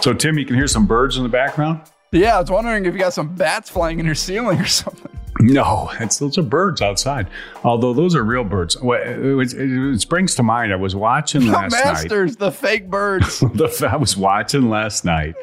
So, 0.00 0.12
Tim, 0.14 0.36
you 0.36 0.44
can 0.44 0.56
hear 0.56 0.66
some 0.66 0.88
birds 0.88 1.16
in 1.16 1.22
the 1.22 1.28
background? 1.28 1.80
Yeah, 2.10 2.38
I 2.38 2.40
was 2.40 2.50
wondering 2.50 2.86
if 2.86 2.92
you 2.92 2.98
got 2.98 3.12
some 3.12 3.36
bats 3.36 3.70
flying 3.70 4.00
in 4.00 4.06
your 4.06 4.16
ceiling 4.16 4.58
or 4.58 4.66
something. 4.66 5.16
No, 5.40 5.90
it's 6.00 6.18
those 6.18 6.36
are 6.36 6.42
birds 6.42 6.82
outside. 6.82 7.28
Although 7.62 7.92
those 7.92 8.14
are 8.14 8.24
real 8.24 8.44
birds. 8.44 8.76
It, 8.82 8.82
it, 8.82 9.54
it 9.54 10.00
springs 10.00 10.34
to 10.36 10.42
mind. 10.42 10.72
I 10.72 10.76
was 10.76 10.96
watching 10.96 11.46
The 11.46 11.52
last 11.52 11.72
Masters, 11.72 12.36
the 12.36 12.50
fake 12.50 12.90
birds. 12.90 13.40
The, 13.54 13.88
I 13.90 13.96
was 13.96 14.16
watching 14.16 14.68
last 14.68 15.04
night 15.04 15.34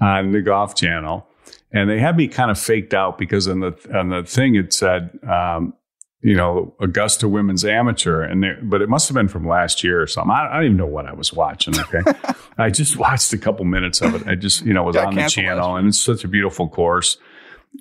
on 0.00 0.32
the 0.32 0.40
Golf 0.40 0.74
Channel, 0.74 1.26
and 1.72 1.88
they 1.88 1.98
had 1.98 2.16
me 2.16 2.28
kind 2.28 2.50
of 2.50 2.58
faked 2.58 2.94
out 2.94 3.18
because 3.18 3.48
on 3.48 3.60
the 3.60 3.72
on 3.94 4.10
the 4.10 4.22
thing 4.24 4.54
it 4.54 4.72
said, 4.72 5.18
um, 5.28 5.74
you 6.20 6.34
know, 6.34 6.74
Augusta 6.80 7.28
Women's 7.28 7.64
Amateur, 7.64 8.22
and 8.22 8.42
they, 8.42 8.52
but 8.62 8.82
it 8.82 8.88
must 8.88 9.08
have 9.08 9.14
been 9.14 9.28
from 9.28 9.46
last 9.46 9.84
year 9.84 10.00
or 10.00 10.06
something. 10.06 10.30
I, 10.30 10.48
I 10.48 10.54
don't 10.56 10.64
even 10.64 10.76
know 10.76 10.86
what 10.86 11.06
I 11.06 11.12
was 11.12 11.32
watching. 11.32 11.78
Okay, 11.78 12.02
I 12.58 12.70
just 12.70 12.96
watched 12.96 13.32
a 13.32 13.38
couple 13.38 13.64
minutes 13.64 14.00
of 14.00 14.14
it. 14.14 14.26
I 14.26 14.34
just 14.34 14.64
you 14.64 14.72
know 14.72 14.82
was 14.82 14.96
Got 14.96 15.08
on 15.08 15.14
the 15.14 15.28
channel, 15.28 15.76
and 15.76 15.88
it's 15.88 15.98
such 15.98 16.24
a 16.24 16.28
beautiful 16.28 16.68
course 16.68 17.18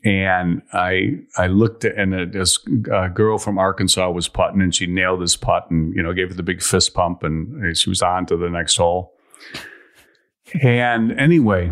and 0.04 0.62
I 0.74 1.20
I 1.38 1.48
looked 1.48 1.86
at 1.86 1.98
and 1.98 2.34
this 2.34 2.60
uh, 2.92 3.08
girl 3.08 3.38
from 3.38 3.58
Arkansas 3.58 4.10
was 4.12 4.28
putting 4.28 4.62
and 4.62 4.74
she 4.74 4.86
nailed 4.86 5.22
this 5.22 5.36
putt 5.36 5.70
and 5.70 5.94
you 5.96 6.04
know 6.04 6.14
gave 6.14 6.32
it 6.32 6.38
the 6.38 6.44
big 6.44 6.62
fist 6.62 6.94
pump 6.94 7.24
and 7.24 7.76
she 7.78 7.90
was 7.90 8.02
on 8.02 8.26
to 8.28 8.38
the 8.38 8.50
next 8.50 8.78
hole. 8.78 9.14
And 10.62 11.18
anyway, 11.20 11.72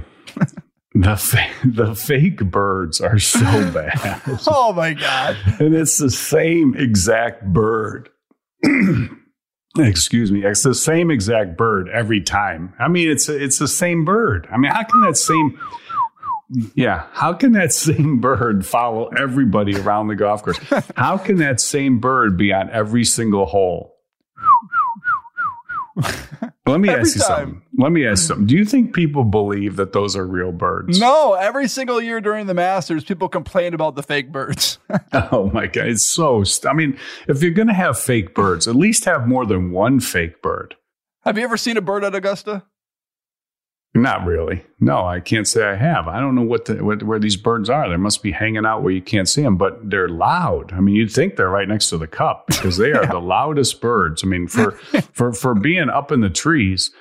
the 0.93 1.17
fa- 1.17 1.51
the 1.65 1.95
fake 1.95 2.39
birds 2.39 3.01
are 3.01 3.19
so 3.19 3.39
bad, 3.73 4.21
oh 4.47 4.73
my 4.73 4.93
god! 4.93 5.37
and 5.59 5.75
it's 5.75 5.97
the 5.97 6.11
same 6.11 6.75
exact 6.77 7.45
bird. 7.51 8.09
Excuse 9.77 10.31
me, 10.31 10.43
it's 10.43 10.63
the 10.63 10.75
same 10.75 11.09
exact 11.09 11.57
bird 11.57 11.87
every 11.89 12.21
time. 12.21 12.73
I 12.79 12.87
mean, 12.87 13.09
it's 13.09 13.29
it's 13.29 13.57
the 13.57 13.67
same 13.67 14.03
bird. 14.05 14.47
I 14.51 14.57
mean, 14.57 14.71
how 14.71 14.83
can 14.83 15.01
that 15.01 15.17
same 15.17 15.57
yeah. 16.75 17.07
How 17.13 17.33
can 17.33 17.53
that 17.53 17.71
same 17.73 18.19
bird 18.19 18.65
follow 18.65 19.07
everybody 19.09 19.75
around 19.79 20.07
the 20.07 20.15
golf 20.15 20.43
course? 20.43 20.59
How 20.95 21.17
can 21.17 21.37
that 21.37 21.59
same 21.59 21.99
bird 21.99 22.37
be 22.37 22.51
on 22.53 22.69
every 22.69 23.03
single 23.05 23.45
hole? 23.45 23.95
Let 26.65 26.79
me 26.79 26.89
Every 26.89 27.01
ask 27.01 27.15
you 27.15 27.21
time. 27.21 27.27
something. 27.37 27.61
Let 27.77 27.91
me 27.91 28.05
ask 28.07 28.23
you 28.23 28.27
something. 28.27 28.45
Do 28.47 28.55
you 28.55 28.63
think 28.65 28.93
people 28.95 29.23
believe 29.25 29.75
that 29.75 29.91
those 29.93 30.15
are 30.15 30.25
real 30.25 30.51
birds? 30.51 30.99
No, 30.99 31.33
every 31.33 31.67
single 31.67 32.01
year 32.01 32.21
during 32.21 32.47
the 32.47 32.53
Masters, 32.53 33.03
people 33.03 33.27
complain 33.27 33.73
about 33.73 33.95
the 33.95 34.03
fake 34.03 34.31
birds. 34.31 34.77
Oh 35.13 35.49
my 35.53 35.67
god, 35.67 35.87
it's 35.87 36.05
so. 36.05 36.43
St- 36.43 36.69
I 36.71 36.75
mean, 36.75 36.97
if 37.27 37.41
you're 37.41 37.51
going 37.51 37.67
to 37.67 37.73
have 37.73 37.99
fake 37.99 38.33
birds, 38.35 38.67
at 38.67 38.75
least 38.75 39.05
have 39.05 39.27
more 39.27 39.45
than 39.45 39.71
one 39.71 39.99
fake 39.99 40.41
bird. 40.41 40.75
Have 41.23 41.37
you 41.37 41.43
ever 41.43 41.57
seen 41.57 41.77
a 41.77 41.81
bird 41.81 42.03
at 42.03 42.15
Augusta? 42.15 42.63
Not 43.93 44.25
really. 44.25 44.63
No, 44.79 45.05
I 45.05 45.19
can't 45.19 45.45
say 45.47 45.65
I 45.67 45.75
have. 45.75 46.07
I 46.07 46.21
don't 46.21 46.33
know 46.33 46.43
what, 46.43 46.63
the, 46.65 46.83
what 46.83 47.03
where 47.03 47.19
these 47.19 47.35
birds 47.35 47.69
are. 47.69 47.89
They 47.89 47.97
must 47.97 48.23
be 48.23 48.31
hanging 48.31 48.65
out 48.65 48.83
where 48.83 48.93
you 48.93 49.01
can't 49.01 49.27
see 49.27 49.41
them, 49.41 49.57
but 49.57 49.89
they're 49.89 50.07
loud. 50.07 50.71
I 50.71 50.79
mean, 50.79 50.95
you'd 50.95 51.11
think 51.11 51.35
they're 51.35 51.49
right 51.49 51.67
next 51.67 51.89
to 51.89 51.97
the 51.97 52.07
cup 52.07 52.45
because 52.47 52.77
they 52.77 52.93
are 52.93 53.05
the 53.11 53.19
loudest 53.19 53.81
birds. 53.81 54.23
I 54.23 54.27
mean, 54.27 54.47
for 54.47 54.71
for 55.13 55.33
for 55.33 55.53
being 55.55 55.89
up 55.89 56.11
in 56.11 56.21
the 56.21 56.29
trees, 56.29 56.91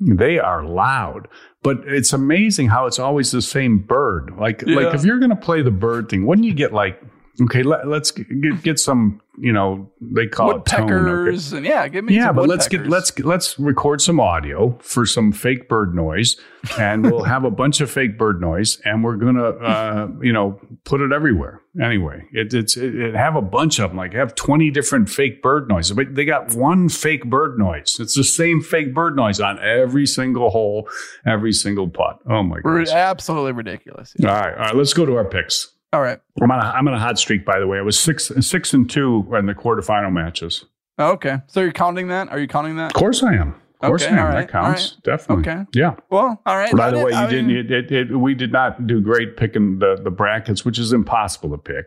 they 0.00 0.40
are 0.40 0.64
loud. 0.64 1.28
But 1.62 1.82
it's 1.86 2.12
amazing 2.12 2.68
how 2.68 2.86
it's 2.86 2.98
always 2.98 3.30
the 3.30 3.42
same 3.42 3.78
bird. 3.78 4.32
Like 4.36 4.64
Yeah. 4.66 4.76
like 4.76 4.94
if 4.94 5.04
you're 5.04 5.18
going 5.20 5.30
to 5.30 5.36
play 5.36 5.62
the 5.62 5.70
bird 5.70 6.08
thing, 6.08 6.26
wouldn't 6.26 6.46
you 6.46 6.54
get 6.54 6.72
like 6.72 7.00
okay, 7.42 7.62
let, 7.62 7.86
let's 7.86 8.10
get, 8.10 8.62
get 8.62 8.78
some 8.78 9.20
you 9.40 9.52
know 9.52 9.90
they 10.00 10.26
call 10.26 10.56
it 10.56 10.66
tone. 10.66 10.82
okay? 10.82 10.94
Woodpeckers 10.94 11.52
and 11.52 11.64
yeah, 11.64 11.88
give 11.88 12.04
me 12.04 12.14
yeah, 12.14 12.32
but 12.32 12.48
let's 12.48 12.68
get 12.68 12.86
let's 12.86 13.18
let's 13.20 13.58
record 13.58 14.00
some 14.00 14.20
audio 14.20 14.78
for 14.82 15.06
some 15.06 15.32
fake 15.32 15.68
bird 15.68 15.94
noise, 15.94 16.36
and 16.78 17.10
we'll 17.10 17.24
have 17.24 17.44
a 17.44 17.50
bunch 17.50 17.80
of 17.80 17.90
fake 17.90 18.18
bird 18.18 18.40
noise, 18.40 18.80
and 18.84 19.02
we're 19.02 19.16
gonna 19.16 19.48
uh, 19.48 20.08
you 20.20 20.32
know 20.32 20.60
put 20.84 21.00
it 21.00 21.12
everywhere. 21.12 21.60
Anyway, 21.80 22.26
it, 22.32 22.52
it's 22.52 22.76
it, 22.76 22.94
it 22.94 23.14
have 23.14 23.36
a 23.36 23.42
bunch 23.42 23.78
of 23.78 23.90
them, 23.90 23.96
like 23.96 24.12
have 24.12 24.34
twenty 24.34 24.70
different 24.70 25.08
fake 25.08 25.42
bird 25.42 25.68
noises, 25.68 25.92
but 25.96 26.14
they 26.14 26.24
got 26.24 26.54
one 26.54 26.88
fake 26.88 27.24
bird 27.24 27.58
noise. 27.58 27.96
It's 27.98 28.14
the 28.14 28.24
same 28.24 28.60
fake 28.60 28.92
bird 28.92 29.16
noise 29.16 29.40
on 29.40 29.58
every 29.60 30.06
single 30.06 30.50
hole, 30.50 30.88
every 31.26 31.52
single 31.52 31.88
putt. 31.88 32.18
Oh 32.28 32.42
my 32.42 32.58
We're 32.62 32.84
absolutely 32.90 33.52
ridiculous. 33.52 34.14
All 34.20 34.26
right, 34.26 34.52
all 34.52 34.58
right, 34.58 34.76
let's 34.76 34.92
go 34.92 35.06
to 35.06 35.16
our 35.16 35.24
picks. 35.24 35.72
All 35.92 36.00
right. 36.00 36.20
I'm 36.40 36.50
on 36.50 36.58
a, 36.60 36.68
I'm 36.68 36.86
on 36.88 36.94
a 36.94 36.98
hot 36.98 37.18
streak, 37.18 37.44
by 37.44 37.58
the 37.58 37.66
way. 37.66 37.78
I 37.78 37.82
was 37.82 37.98
six 37.98 38.30
six 38.40 38.72
and 38.72 38.88
two 38.88 39.26
in 39.36 39.46
the 39.46 39.54
quarterfinal 39.54 40.12
matches. 40.12 40.64
Oh, 40.98 41.12
okay. 41.12 41.38
So 41.48 41.60
you're 41.60 41.72
counting 41.72 42.08
that? 42.08 42.28
Are 42.28 42.38
you 42.38 42.46
counting 42.46 42.76
that? 42.76 42.86
Of 42.88 42.92
course 42.94 43.22
I 43.22 43.34
am. 43.34 43.54
Of 43.80 43.88
course 43.88 44.02
Okay, 44.04 44.14
I 44.14 44.18
am. 44.18 44.24
right, 44.26 44.40
that 44.46 44.50
counts. 44.52 44.92
right. 44.96 45.02
Definitely. 45.04 45.50
Okay. 45.50 45.64
Yeah. 45.74 45.94
Well, 46.10 46.40
all 46.44 46.56
right. 46.56 46.70
By 46.76 46.90
the 46.90 46.98
way, 46.98 47.10
you 47.12 47.16
I 47.16 47.26
didn't. 47.28 47.46
mean- 47.48 47.56
It, 47.56 47.70
it, 47.70 47.90
it, 47.92 48.16
we 48.16 48.34
did 48.34 48.52
not 48.52 48.86
do 48.86 49.00
great 49.00 49.36
picking 49.38 49.78
the 49.78 49.96
the 50.00 50.10
brackets, 50.10 50.64
which 50.64 50.78
is 50.78 50.92
impossible 50.92 51.50
to 51.50 51.58
pick. 51.58 51.86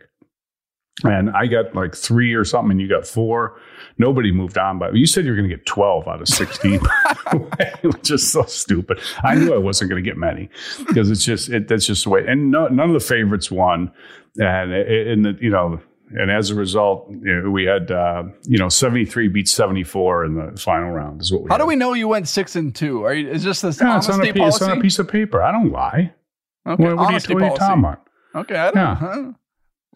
And 1.02 1.30
I 1.30 1.46
got 1.46 1.74
like 1.74 1.94
three 1.94 2.34
or 2.34 2.44
something, 2.44 2.70
and 2.70 2.80
you 2.80 2.88
got 2.88 3.04
four. 3.04 3.58
Nobody 3.98 4.30
moved 4.30 4.56
on, 4.56 4.78
but 4.78 4.94
you 4.94 5.06
said 5.06 5.24
you 5.24 5.32
were 5.32 5.36
going 5.36 5.48
to 5.48 5.56
get 5.56 5.66
twelve 5.66 6.06
out 6.06 6.20
of 6.22 6.28
sixteen, 6.28 6.80
which 7.82 8.10
is 8.12 8.30
so 8.30 8.44
stupid. 8.44 9.00
I 9.24 9.34
knew 9.34 9.52
I 9.52 9.58
wasn't 9.58 9.90
going 9.90 10.02
to 10.02 10.08
get 10.08 10.16
many 10.16 10.48
because 10.86 11.10
it's 11.10 11.24
just 11.24 11.48
it, 11.48 11.66
that's 11.66 11.86
just 11.86 12.04
the 12.04 12.10
way. 12.10 12.24
And 12.26 12.52
no, 12.52 12.68
none 12.68 12.88
of 12.88 12.94
the 12.94 13.00
favorites 13.00 13.50
won, 13.50 13.90
and 14.38 14.72
in 14.72 15.22
the 15.22 15.36
you 15.40 15.50
know. 15.50 15.80
And 16.16 16.30
as 16.30 16.50
a 16.50 16.54
result, 16.54 17.10
you 17.10 17.40
know, 17.42 17.50
we 17.50 17.64
had 17.64 17.90
uh, 17.90 18.24
you 18.44 18.58
know 18.58 18.68
seventy 18.68 19.04
three 19.04 19.26
beat 19.26 19.48
seventy 19.48 19.82
four 19.82 20.24
in 20.24 20.36
the 20.36 20.56
final 20.60 20.90
round. 20.90 21.20
Is 21.22 21.32
what 21.32 21.42
we 21.42 21.48
How 21.48 21.56
do 21.58 21.66
we 21.66 21.74
know 21.74 21.92
you 21.94 22.06
went 22.06 22.28
six 22.28 22.54
and 22.54 22.72
two? 22.72 23.02
Are 23.04 23.14
you? 23.14 23.28
Is 23.30 23.42
this 23.42 23.62
this 23.62 23.80
yeah, 23.80 23.96
it's 23.96 24.08
on, 24.08 24.20
a, 24.20 24.32
piece- 24.32 24.54
it's 24.54 24.62
on 24.62 24.78
a 24.78 24.80
piece 24.80 24.98
of 25.00 25.08
paper. 25.08 25.42
I 25.42 25.50
don't 25.50 25.72
lie. 25.72 26.12
Okay, 26.68 26.84
What, 26.84 26.96
what 26.96 27.06
are 27.06 27.12
you, 27.12 27.34
what 27.34 27.42
are 27.42 27.48
you 27.50 27.56
talking 27.56 27.78
about? 27.80 28.06
Okay, 28.34 28.54
I 28.54 28.64
don't. 28.70 28.76
Yeah. 28.76 28.94
Huh? 28.94 29.08
It 29.08 29.26
was 29.26 29.34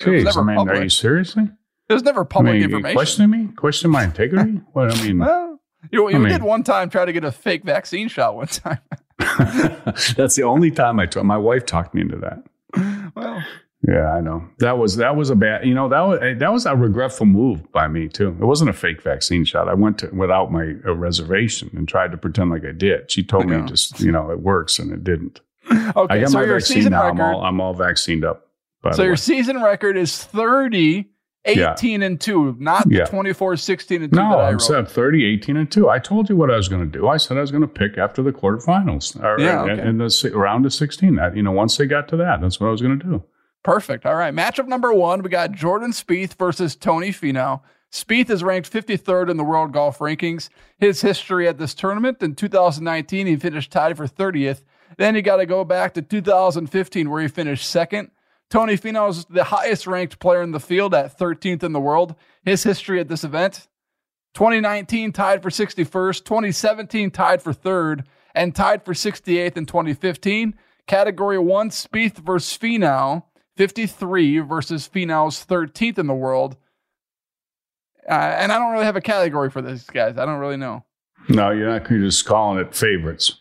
Jeez, 0.01 0.37
I 0.37 0.43
mean, 0.43 0.69
are 0.69 0.83
you 0.83 0.89
seriously? 0.89 1.49
It 1.89 1.93
was 1.95 2.03
never 2.03 2.25
public 2.25 2.51
I 2.51 2.55
mean, 2.55 2.65
information. 2.65 2.97
questioning 2.97 3.31
me? 3.31 3.53
Question 3.57 3.91
my 3.91 4.05
integrity? 4.05 4.61
what 4.73 4.95
I 4.95 5.03
mean, 5.03 5.19
Well, 5.19 5.61
you, 5.91 6.09
you 6.11 6.17
I 6.17 6.19
mean- 6.19 6.29
did 6.29 6.43
one 6.43 6.63
time 6.63 6.91
try 6.91 7.05
to 7.05 7.13
get 7.13 7.25
a 7.25 7.33
fake 7.33 7.65
vaccine 7.65 8.09
shot 8.09 8.37
one 8.37 8.47
time. 8.49 8.79
that's 9.19 10.37
the 10.37 10.43
only 10.45 10.71
time 10.71 11.01
I 11.01 11.07
told 11.07 11.27
my 11.27 11.37
wife 11.39 11.67
talked 11.67 11.95
me 11.95 12.03
into 12.03 12.17
that. 12.19 13.11
well, 13.17 13.43
Yeah, 13.87 14.13
I 14.13 14.21
know 14.21 14.45
that 14.59 14.77
was 14.79 14.97
that 14.97 15.17
was 15.17 15.31
a 15.31 15.35
bad. 15.37 15.65
You 15.67 15.75
know 15.75 15.89
that 15.89 16.01
was 16.01 16.19
that 16.39 16.53
was 16.53 16.67
a 16.67 16.77
regretful 16.77 17.27
move 17.27 17.71
by 17.73 17.89
me 17.89 18.09
too. 18.09 18.29
It 18.29 18.45
wasn't 18.45 18.71
a 18.71 18.73
fake 18.75 19.03
vaccine 19.03 19.45
shot. 19.45 19.69
I 19.69 19.75
went 19.75 19.99
to 19.99 20.09
without 20.09 20.53
my 20.53 20.75
uh, 20.87 20.95
reservation 20.95 21.71
and 21.75 21.89
tried 21.89 22.11
to 22.13 22.17
pretend 22.19 22.51
like 22.51 22.65
I 22.65 22.73
did. 22.73 23.11
She 23.11 23.23
told 23.25 23.47
me 23.47 23.63
just 23.67 24.01
you 24.01 24.13
know 24.13 24.31
it 24.31 24.41
works 24.41 24.79
and 24.79 24.93
it 24.93 25.03
didn't. 25.05 25.41
okay. 25.73 26.15
I 26.15 26.21
got 26.21 26.29
so 26.31 26.39
my 26.39 26.45
vaccine 26.47 26.85
now. 26.91 27.05
record. 27.07 27.21
I'm 27.21 27.35
all 27.35 27.45
I'm 27.45 27.61
all 27.61 27.75
vaccinated 27.75 28.25
up. 28.25 28.48
So 28.93 29.03
your 29.03 29.12
way. 29.12 29.17
season 29.17 29.62
record 29.62 29.97
is 29.97 30.23
30, 30.25 31.07
Yeah. 31.47 31.75
and 31.83 32.21
two, 32.21 32.57
not 32.59 32.87
Yeah. 32.91 33.05
the 33.05 33.11
24, 33.11 33.57
16 33.57 34.03
and 34.03 34.12
two 34.12 34.17
No, 34.19 34.31
that 34.31 34.38
I 34.38 34.49
I'm 34.51 34.61
set 34.61 34.88
30, 34.91 35.25
18, 35.25 35.57
and 35.57 35.71
2. 35.71 35.88
I 35.88 35.99
told 35.99 36.29
you 36.29 36.37
what 36.37 36.51
I 36.51 36.57
was 36.57 36.69
going 36.69 36.83
to 36.91 36.99
do. 36.99 37.09
I 37.09 37.17
said 37.17 37.37
I 37.37 37.41
was 37.41 37.51
going 37.51 37.62
to 37.62 37.67
pick 37.69 37.99
after 37.99 38.23
the 38.23 38.33
quarterfinals 38.33 39.21
or 39.23 39.41
Yeah, 39.41 39.64
in- 39.64 39.71
okay. 39.71 39.88
in 39.88 39.99
the 39.99 40.31
round 40.35 40.67
of 40.67 40.73
16. 40.73 41.17
That, 41.17 41.37
you 41.37 41.43
know, 41.43 41.53
once 41.53 41.77
they 41.77 41.87
got 41.87 42.09
to 42.09 42.17
that, 42.19 42.41
that's 42.41 42.61
what 42.61 42.69
I 42.69 42.71
was 42.71 42.83
going 42.83 42.99
to 42.99 43.05
do. 43.07 43.23
Perfect. 43.64 44.07
All 44.07 44.14
right. 44.14 44.35
Matchup 44.35 44.69
number 44.69 44.93
one, 44.95 45.23
we 45.23 45.29
got 45.31 45.53
Jordan 45.53 45.91
Spieth 45.91 46.35
versus 46.35 46.77
Tony 46.77 47.09
Finau. 47.11 47.61
Spieth 47.93 48.31
is 48.31 48.45
ranked 48.45 48.71
53rd 48.71 49.31
in 49.31 49.37
the 49.38 49.45
world 49.45 49.73
golf 49.73 49.99
rankings. 49.99 50.49
His 50.79 51.01
history 51.01 51.49
at 51.49 51.59
this 51.59 51.75
tournament 51.75 52.23
in 52.23 52.35
2019, 52.35 53.27
he 53.27 53.37
finished 53.37 53.73
tied 53.73 53.97
for 53.97 54.07
30th. 54.07 54.62
Then 54.99 55.14
you 55.14 55.23
got 55.23 55.37
to 55.37 55.47
go 55.47 55.64
back 55.64 55.95
to 55.95 56.03
2015, 56.03 57.11
where 57.11 57.23
he 57.23 57.29
finished 57.29 57.69
second. 57.69 58.11
Tony 58.51 58.77
Finau 58.79 59.11
is 59.11 59.25
the 59.27 59.45
highest 59.45 59.87
ranked 59.87 60.19
player 60.19 60.43
in 60.43 60.53
the 60.53 60.61
field 60.61 60.95
at 60.95 61.19
13th 61.19 61.63
in 61.63 61.73
the 61.73 61.81
world. 61.81 62.15
His 62.45 62.63
history 62.63 62.99
at 63.01 63.09
this 63.09 63.25
event 63.25 63.69
2019 64.35 65.13
tied 65.13 65.43
for 65.43 65.51
61st, 65.51 66.25
2017 66.25 67.11
tied 67.11 67.43
for 67.43 67.53
third, 67.53 68.05
and 68.35 68.55
tied 68.55 68.85
for 68.85 68.95
68th 68.95 69.57
in 69.57 69.67
2015. 69.67 70.55
Category 70.87 71.39
one, 71.39 71.71
Spieth 71.71 72.19
versus 72.19 72.57
Finau, 72.57 73.25
53 73.57 74.39
versus 74.39 74.89
Finau's 74.89 75.45
13th 75.45 75.99
in 75.99 76.07
the 76.07 76.15
world. 76.15 76.57
Uh, 78.09 78.13
and 78.13 78.53
I 78.53 78.59
don't 78.59 78.73
really 78.73 78.87
have 78.87 78.97
a 78.97 79.03
category 79.03 79.51
for 79.51 79.61
these 79.61 79.85
guys. 79.85 80.17
I 80.17 80.25
don't 80.25 80.39
really 80.39 80.57
know. 80.57 80.85
No, 81.29 81.51
you're 81.51 81.69
not 81.69 81.91
you're 81.91 82.01
just 82.01 82.25
calling 82.25 82.59
it 82.59 82.75
favorites. 82.75 83.35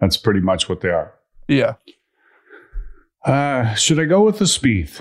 That's 0.00 0.16
pretty 0.16 0.40
much 0.40 0.68
what 0.68 0.80
they 0.80 0.88
are. 0.88 1.12
Yeah. 1.46 1.74
Uh, 3.24 3.74
should 3.74 3.98
I 3.98 4.04
go 4.04 4.22
with 4.22 4.38
the 4.38 4.44
Spieth? 4.44 5.00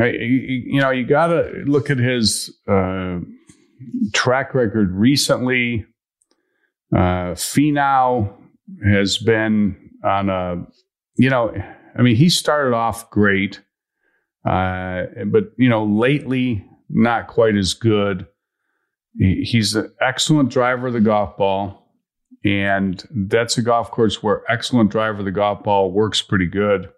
I, 0.00 0.06
you 0.06 0.80
know, 0.80 0.90
you 0.90 1.04
got 1.04 1.26
to 1.28 1.62
look 1.66 1.90
at 1.90 1.98
his 1.98 2.56
uh, 2.68 3.18
track 4.12 4.54
record 4.54 4.92
recently. 4.92 5.84
Uh, 6.94 7.34
Finau 7.34 8.34
has 8.84 9.18
been 9.18 9.90
on 10.04 10.30
a, 10.30 10.64
you 11.16 11.28
know, 11.28 11.52
I 11.96 12.02
mean, 12.02 12.16
he 12.16 12.28
started 12.28 12.74
off 12.74 13.10
great, 13.10 13.60
uh, 14.48 15.04
but 15.26 15.52
you 15.56 15.68
know, 15.68 15.84
lately 15.84 16.64
not 16.88 17.26
quite 17.26 17.56
as 17.56 17.74
good. 17.74 18.26
He's 19.18 19.74
an 19.74 19.92
excellent 20.00 20.50
driver 20.50 20.88
of 20.88 20.92
the 20.92 21.00
golf 21.00 21.36
ball, 21.36 21.92
and 22.44 23.02
that's 23.28 23.58
a 23.58 23.62
golf 23.62 23.90
course 23.90 24.22
where 24.22 24.42
excellent 24.48 24.90
driver 24.90 25.20
of 25.20 25.24
the 25.24 25.30
golf 25.30 25.62
ball 25.62 25.92
works 25.92 26.22
pretty 26.22 26.46
good. 26.46 26.90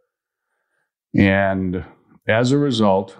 And 1.18 1.84
as 2.28 2.52
a 2.52 2.58
result, 2.58 3.16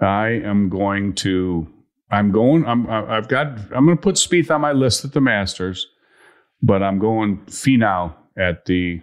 I 0.00 0.28
am 0.28 0.68
going 0.68 1.14
to, 1.16 1.66
I'm 2.10 2.32
going, 2.32 2.66
I'm, 2.66 2.88
I've 2.88 3.28
got, 3.28 3.46
I'm 3.74 3.86
going 3.86 3.96
to 3.96 4.02
put 4.02 4.16
Spieth 4.16 4.50
on 4.50 4.60
my 4.60 4.72
list 4.72 5.04
at 5.04 5.12
the 5.12 5.20
Masters, 5.20 5.86
but 6.62 6.82
I'm 6.82 6.98
going 6.98 7.38
Finau 7.46 8.14
at 8.38 8.66
the, 8.66 9.00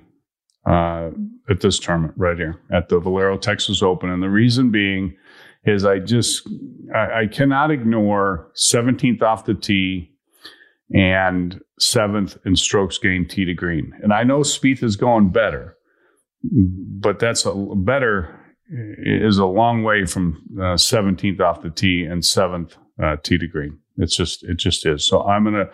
uh, 0.65 1.09
at 1.49 1.61
this 1.61 1.79
tournament 1.79 2.13
right 2.17 2.37
here 2.37 2.61
at 2.71 2.89
the 2.89 2.99
Valero 2.99 3.37
Texas 3.37 3.81
Open. 3.81 4.09
And 4.09 4.21
the 4.21 4.29
reason 4.29 4.69
being 4.69 5.15
is 5.63 5.85
I 5.85 5.99
just, 5.99 6.47
I, 6.93 7.21
I 7.21 7.27
cannot 7.27 7.71
ignore 7.71 8.51
17th 8.55 9.21
off 9.21 9.45
the 9.45 9.53
tee 9.53 10.11
and 10.93 11.59
seventh 11.79 12.37
in 12.45 12.55
strokes 12.55 12.97
gained 12.97 13.29
tee 13.29 13.45
to 13.45 13.53
green. 13.53 13.93
And 14.01 14.13
I 14.13 14.23
know 14.23 14.39
Spieth 14.39 14.83
is 14.83 14.95
going 14.95 15.29
better, 15.29 15.76
but 16.51 17.19
that's 17.19 17.45
a 17.45 17.53
better 17.53 18.39
is 18.69 19.37
a 19.37 19.45
long 19.45 19.83
way 19.83 20.05
from 20.05 20.41
uh, 20.57 20.75
17th 20.75 21.39
off 21.39 21.61
the 21.61 21.69
tee 21.69 22.03
and 22.03 22.25
seventh 22.25 22.77
uh, 23.01 23.15
tee 23.23 23.37
to 23.37 23.47
green. 23.47 23.79
It's 23.97 24.15
just 24.15 24.43
it 24.43 24.57
just 24.57 24.85
is. 24.85 25.05
So 25.07 25.23
I'm 25.23 25.43
gonna 25.43 25.69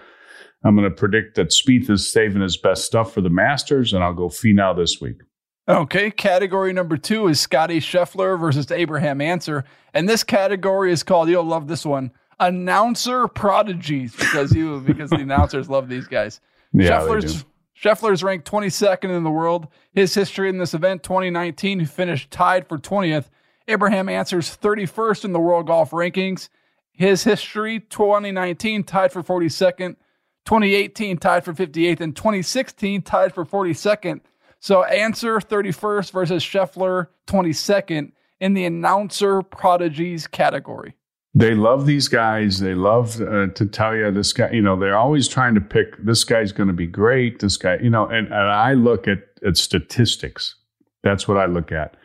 I'm 0.64 0.76
gonna 0.76 0.92
predict 0.92 1.36
that 1.36 1.50
Spieth 1.50 1.90
is 1.90 2.08
saving 2.08 2.42
his 2.42 2.58
best 2.58 2.86
stuff 2.86 3.14
for 3.14 3.22
the 3.22 3.30
Masters, 3.30 3.94
and 3.94 4.04
I'll 4.04 4.14
go 4.14 4.30
Finau 4.30 4.76
this 4.76 5.02
week. 5.02 5.18
Okay, 5.68 6.12
category 6.12 6.74
number 6.74 6.98
two 6.98 7.28
is 7.28 7.40
Scottie 7.40 7.80
Scheffler 7.80 8.38
versus 8.38 8.70
Abraham 8.70 9.22
Ancer. 9.22 9.64
And 9.94 10.10
this 10.10 10.24
category 10.24 10.92
is 10.92 11.04
called, 11.04 11.30
you'll 11.30 11.46
love 11.46 11.70
this 11.70 11.86
one, 11.86 12.12
announcer 12.40 13.30
prodigies, 13.30 14.14
because 14.14 14.54
you 14.54 14.82
because 14.82 15.10
the 15.10 15.18
announcers 15.22 15.70
love 15.70 15.90
these 15.90 16.08
guys. 16.08 16.40
Yeah, 16.76 17.04
they 17.06 17.22
Scheffler's 17.84 18.20
is 18.20 18.24
ranked 18.24 18.50
22nd 18.50 19.16
in 19.16 19.24
the 19.26 19.30
world. 19.30 19.68
His 19.92 20.14
history 20.14 20.48
in 20.48 20.58
this 20.58 20.74
event, 20.74 21.04
2019, 21.04 21.82
he 21.82 21.86
finished 21.86 22.32
tied 22.32 22.66
for 22.70 22.78
20th. 22.78 23.26
Abraham 23.68 24.08
Ancer's 24.08 24.56
31st 24.56 25.26
in 25.26 25.34
the 25.34 25.40
world 25.40 25.68
golf 25.68 25.92
rankings. 25.92 26.48
His 26.94 27.26
history, 27.26 27.82
2019, 27.82 28.86
tied 28.86 29.12
for 29.12 29.22
42nd. 29.22 29.98
2018 30.46 31.18
tied 31.18 31.44
for 31.44 31.54
58th 31.54 32.00
and 32.00 32.16
2016 32.16 33.02
tied 33.02 33.34
for 33.34 33.46
42nd. 33.46 34.22
So 34.62 34.84
Ancer 34.84 35.40
31st 35.40 36.12
versus 36.12 36.44
Scheffler 36.44 37.08
22nd 37.28 38.14
in 38.40 38.54
the 38.54 38.64
announcer 38.64 39.42
prodigies 39.42 40.28
category. 40.28 40.96
They 41.36 41.56
love 41.56 41.88
these 41.88 42.08
guys. 42.08 42.60
They 42.60 42.76
love 42.76 43.20
uh, 43.20 43.48
to 43.48 43.66
tell 43.66 43.96
you 43.96 44.12
this 44.12 44.34
guy. 44.34 44.52
You 44.52 44.62
know, 44.62 44.78
they're 44.78 44.98
always 44.98 45.28
trying 45.28 45.56
to 45.56 45.62
pick 45.62 45.98
this 46.04 46.24
guy's 46.24 46.52
going 46.52 46.68
to 46.68 46.74
be 46.74 46.86
great. 46.86 47.40
This 47.40 47.58
guy, 47.58 47.78
you 47.82 47.90
know, 47.90 48.08
and, 48.08 48.28
and 48.28 48.36
I 48.36 48.74
look 48.74 49.08
at 49.08 49.20
at 49.46 49.58
statistics. 49.58 50.56
That's 51.04 51.28
what 51.28 51.38
I 51.38 51.48
look 51.48 51.72
at. 51.72 51.98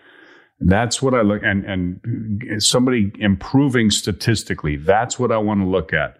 That's 0.61 1.03
what 1.03 1.15
I 1.15 1.21
look 1.21 1.43
and 1.45 1.65
and 1.65 2.63
somebody 2.63 3.13
improving 3.19 3.91
statistically. 3.91 4.77
That's 4.77 5.19
what 5.19 5.31
I 5.31 5.37
want 5.37 5.61
to 5.61 5.67
look 5.67 5.93
at. 5.93 6.19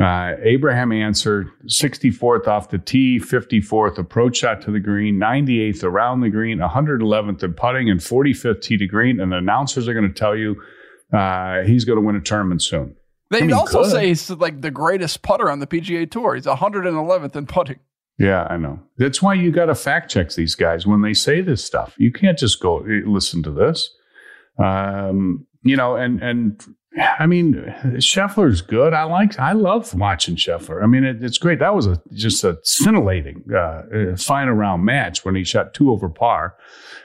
Uh, 0.00 0.34
Abraham 0.42 0.92
Ancer, 0.92 1.50
64th 1.66 2.46
off 2.46 2.68
the 2.68 2.78
tee, 2.78 3.18
54th 3.18 3.98
approach 3.98 4.36
shot 4.36 4.60
to 4.62 4.70
the 4.70 4.78
green, 4.78 5.18
98th 5.18 5.82
around 5.82 6.20
the 6.20 6.28
green, 6.28 6.58
111th 6.58 7.42
in 7.42 7.54
putting, 7.54 7.90
and 7.90 7.98
45th 7.98 8.60
tee 8.60 8.76
to 8.76 8.86
green. 8.86 9.18
And 9.18 9.32
the 9.32 9.38
announcers 9.38 9.88
are 9.88 9.94
going 9.94 10.06
to 10.06 10.12
tell 10.12 10.36
you 10.36 10.62
uh, 11.12 11.62
he's 11.62 11.84
going 11.84 11.98
to 11.98 12.04
win 12.04 12.16
a 12.16 12.20
tournament 12.20 12.62
soon. 12.62 12.96
They 13.30 13.38
I 13.38 13.40
mean, 13.42 13.52
also 13.52 13.82
could. 13.82 13.90
say 13.90 14.08
he's 14.08 14.30
like 14.30 14.62
the 14.62 14.70
greatest 14.70 15.22
putter 15.22 15.50
on 15.50 15.60
the 15.60 15.66
PGA 15.66 16.10
Tour. 16.10 16.34
He's 16.34 16.46
111th 16.46 17.36
in 17.36 17.46
putting. 17.46 17.78
Yeah, 18.18 18.46
I 18.50 18.56
know. 18.56 18.80
That's 18.96 19.22
why 19.22 19.34
you 19.34 19.52
got 19.52 19.66
to 19.66 19.74
fact 19.74 20.10
check 20.10 20.32
these 20.32 20.54
guys 20.54 20.86
when 20.86 21.02
they 21.02 21.12
say 21.14 21.40
this 21.40 21.64
stuff. 21.64 21.94
You 21.98 22.10
can't 22.10 22.38
just 22.38 22.60
go 22.60 22.84
listen 23.06 23.42
to 23.44 23.50
this. 23.50 23.88
Um, 24.58 25.46
you 25.62 25.76
know, 25.76 25.94
and 25.96 26.20
and 26.22 26.60
I 27.18 27.26
mean, 27.26 27.54
Scheffler's 27.96 28.62
good. 28.62 28.92
I 28.92 29.04
like, 29.04 29.38
I 29.38 29.52
love 29.52 29.94
watching 29.94 30.36
Scheffler. 30.36 30.82
I 30.82 30.86
mean, 30.86 31.04
it, 31.04 31.22
it's 31.22 31.38
great. 31.38 31.58
That 31.58 31.74
was 31.74 31.86
a 31.86 32.00
just 32.12 32.44
a 32.44 32.58
scintillating 32.62 33.44
uh, 33.54 34.16
final 34.16 34.54
round 34.54 34.84
match 34.84 35.24
when 35.24 35.34
he 35.34 35.44
shot 35.44 35.74
two 35.74 35.90
over 35.90 36.08
par 36.08 36.56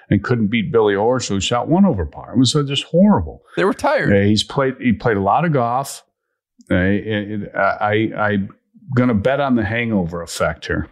and 0.10 0.24
couldn't 0.24 0.48
beat 0.48 0.72
Billy 0.72 0.94
Horschel, 0.94 1.30
who 1.30 1.40
shot 1.40 1.68
one 1.68 1.86
over 1.86 2.06
par. 2.06 2.34
It 2.34 2.40
was 2.40 2.56
uh, 2.56 2.64
just 2.64 2.84
horrible. 2.86 3.42
They 3.56 3.66
were 3.66 3.74
tired. 3.74 4.14
Uh, 4.14 4.28
he's 4.28 4.44
played. 4.44 4.76
He 4.80 4.94
played 4.94 5.18
a 5.18 5.22
lot 5.22 5.46
of 5.46 5.54
golf. 5.54 6.04
Uh, 6.72 6.76
it, 6.76 7.52
I, 7.56 8.12
I, 8.16 8.28
I'm 8.28 8.50
going 8.96 9.10
to 9.10 9.16
bet 9.16 9.40
on 9.40 9.56
the 9.56 9.66
hangover 9.66 10.22
effect 10.22 10.68
here. 10.68 10.90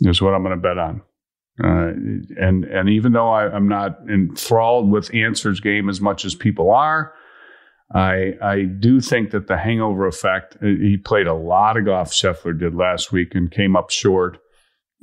Is 0.00 0.20
what 0.20 0.34
I'm 0.34 0.42
going 0.42 0.56
to 0.56 0.60
bet 0.60 0.78
on. 0.78 1.02
Uh, 1.62 1.92
and 2.38 2.64
and 2.64 2.90
even 2.90 3.12
though 3.12 3.30
I, 3.30 3.48
I'm 3.48 3.66
not 3.66 3.98
enthralled 4.10 4.90
with 4.90 5.14
Ancer's 5.14 5.60
game 5.60 5.88
as 5.88 6.02
much 6.02 6.26
as 6.26 6.34
people 6.34 6.70
are, 6.70 7.14
I 7.92 8.34
I 8.42 8.62
do 8.62 9.00
think 9.00 9.30
that 9.30 9.46
the 9.46 9.56
hangover 9.56 10.06
effect. 10.06 10.56
Uh, 10.56 10.66
he 10.66 10.96
played 10.96 11.26
a 11.26 11.34
lot 11.34 11.76
of 11.76 11.84
golf. 11.84 12.10
Scheffler 12.10 12.58
did 12.58 12.74
last 12.74 13.12
week 13.12 13.34
and 13.34 13.50
came 13.50 13.76
up 13.76 13.90
short. 13.90 14.38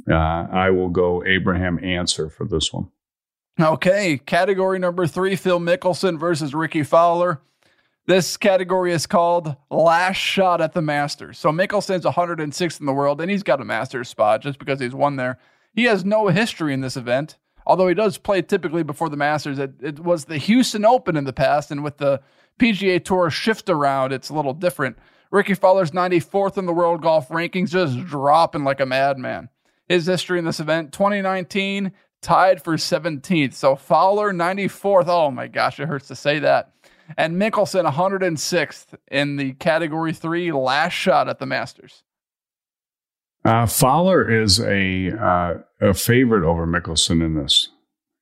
Uh, 0.09 0.15
I 0.15 0.69
will 0.71 0.89
go 0.89 1.23
Abraham 1.25 1.79
Ancer 1.83 2.29
for 2.29 2.45
this 2.45 2.73
one. 2.73 2.89
Okay, 3.59 4.17
category 4.17 4.79
number 4.79 5.07
three: 5.07 5.35
Phil 5.35 5.59
Mickelson 5.59 6.19
versus 6.19 6.53
Rickie 6.53 6.83
Fowler. 6.83 7.41
This 8.05 8.35
category 8.35 8.91
is 8.91 9.07
called 9.07 9.55
last 9.69 10.17
shot 10.17 10.59
at 10.59 10.73
the 10.73 10.81
Masters. 10.81 11.39
So 11.39 11.51
Mickelson's 11.53 12.03
106th 12.03 12.81
in 12.81 12.85
the 12.85 12.91
world, 12.91 13.21
and 13.21 13.31
he's 13.31 13.43
got 13.43 13.61
a 13.61 13.65
Masters 13.65 14.09
spot 14.09 14.41
just 14.41 14.59
because 14.59 14.81
he's 14.81 14.93
won 14.93 15.15
there. 15.15 15.39
He 15.73 15.85
has 15.85 16.03
no 16.03 16.27
history 16.27 16.73
in 16.73 16.81
this 16.81 16.97
event, 16.97 17.37
although 17.65 17.87
he 17.87 17.93
does 17.93 18.17
play 18.17 18.41
typically 18.41 18.83
before 18.83 19.07
the 19.07 19.15
Masters. 19.15 19.57
It, 19.57 19.75
it 19.81 19.99
was 19.99 20.25
the 20.25 20.37
Houston 20.37 20.83
Open 20.83 21.15
in 21.15 21.23
the 21.23 21.31
past, 21.31 21.71
and 21.71 21.81
with 21.81 21.97
the 21.97 22.21
PGA 22.59 23.03
Tour 23.03 23.29
shift 23.29 23.69
around, 23.69 24.13
it's 24.13 24.29
a 24.29 24.33
little 24.33 24.53
different. 24.53 24.97
Ricky 25.31 25.55
Fowler's 25.55 25.91
94th 25.91 26.57
in 26.57 26.65
the 26.65 26.73
world 26.73 27.01
golf 27.01 27.29
rankings, 27.29 27.69
just 27.69 27.97
dropping 28.05 28.63
like 28.63 28.79
a 28.79 28.85
madman. 28.85 29.49
His 29.87 30.05
history 30.05 30.39
in 30.39 30.45
this 30.45 30.59
event 30.59 30.93
2019, 30.93 31.91
tied 32.21 32.63
for 32.63 32.77
17th. 32.77 33.53
So 33.53 33.75
Fowler 33.75 34.33
94th. 34.33 35.07
Oh 35.07 35.31
my 35.31 35.47
gosh, 35.47 35.79
it 35.79 35.87
hurts 35.87 36.07
to 36.07 36.15
say 36.15 36.39
that. 36.39 36.71
And 37.17 37.35
Mickelson 37.35 37.91
106th 37.91 38.95
in 39.11 39.35
the 39.35 39.53
category 39.53 40.13
three 40.13 40.51
last 40.51 40.93
shot 40.93 41.27
at 41.27 41.39
the 41.39 41.45
Masters. 41.45 42.03
Uh, 43.45 43.65
Fowler 43.65 44.29
is 44.29 44.61
a 44.61 45.11
uh, 45.11 45.55
a 45.81 45.93
favorite 45.93 46.47
over 46.47 46.65
Mickelson 46.65 47.23
in 47.23 47.35
this. 47.35 47.69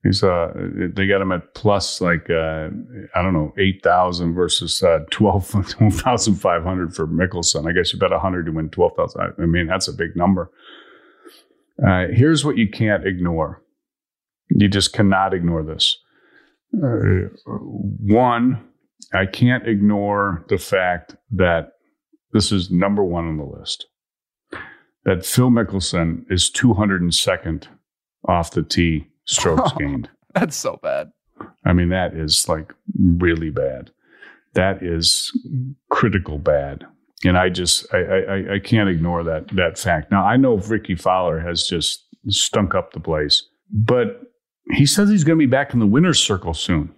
He's 0.04 0.24
uh 0.24 0.52
they 0.96 1.06
got 1.06 1.22
him 1.22 1.32
at 1.32 1.54
plus 1.54 2.02
like 2.02 2.28
uh 2.30 2.70
I 3.14 3.22
don't 3.22 3.34
know 3.34 3.54
eight 3.60 3.84
thousand 3.84 4.34
versus 4.34 4.82
uh 4.82 5.00
12,500 5.12 6.96
for 6.96 7.08
Mickelson. 7.08 7.70
I 7.70 7.74
guess 7.74 7.94
you 7.94 8.00
bet 8.00 8.12
hundred 8.12 8.46
to 8.48 8.52
win 8.52 8.70
twelve 8.70 8.94
thousand. 8.98 9.34
I 9.40 9.46
mean 9.46 9.68
that's 9.68 9.88
a 9.88 9.94
big 9.94 10.16
number. 10.16 10.52
Uh, 11.86 12.06
here's 12.14 12.46
what 12.46 12.58
you 12.58 12.70
can't 12.70 13.08
ignore. 13.08 13.62
You 14.50 14.68
just 14.68 14.94
cannot 14.94 15.34
ignore 15.34 15.64
this. 15.64 15.98
Uh, 16.76 17.30
one, 17.46 18.64
I 19.14 19.26
can't 19.26 19.68
ignore 19.68 20.46
the 20.50 20.58
fact 20.58 21.16
that 21.32 21.72
this 22.34 22.52
is 22.52 22.72
number 22.72 23.04
one 23.04 23.28
on 23.28 23.38
the 23.38 23.44
list. 23.44 23.88
That 25.06 25.26
Phil 25.26 25.50
Mickelson 25.50 26.24
is 26.30 26.52
202nd 26.52 27.68
off 28.28 28.52
the 28.52 28.62
tee 28.62 29.08
strokes 29.32 29.72
gained. 29.78 30.10
That's 30.34 30.56
so 30.56 30.80
bad. 30.82 31.12
I 31.66 31.74
mean, 31.74 31.90
that 31.90 32.14
is 32.14 32.48
like 32.48 32.74
really 32.98 33.50
bad. 33.50 33.92
That 34.54 34.84
is 34.84 35.32
critical 35.90 36.38
bad. 36.38 36.86
And 37.24 37.38
I 37.38 37.50
just 37.50 37.86
I, 37.94 37.98
I, 38.00 38.54
I 38.56 38.60
can't 38.60 38.90
ignore 38.90 39.24
that 39.24 39.48
that 39.56 39.78
fact. 39.78 40.12
Now 40.12 40.26
I 40.26 40.38
know 40.38 40.58
Rickie 40.58 40.96
Fowler 40.96 41.40
has 41.40 41.68
just 41.68 42.06
stunk 42.28 42.76
up 42.76 42.94
the 42.94 43.00
place, 43.00 43.44
but 43.72 44.22
he 44.72 44.86
says 44.86 45.10
he's 45.10 45.24
going 45.24 45.38
to 45.38 45.46
be 45.46 45.50
back 45.50 45.74
in 45.74 45.80
the 45.80 45.88
winner's 45.88 46.20
circle 46.20 46.54
soon. 46.54 46.94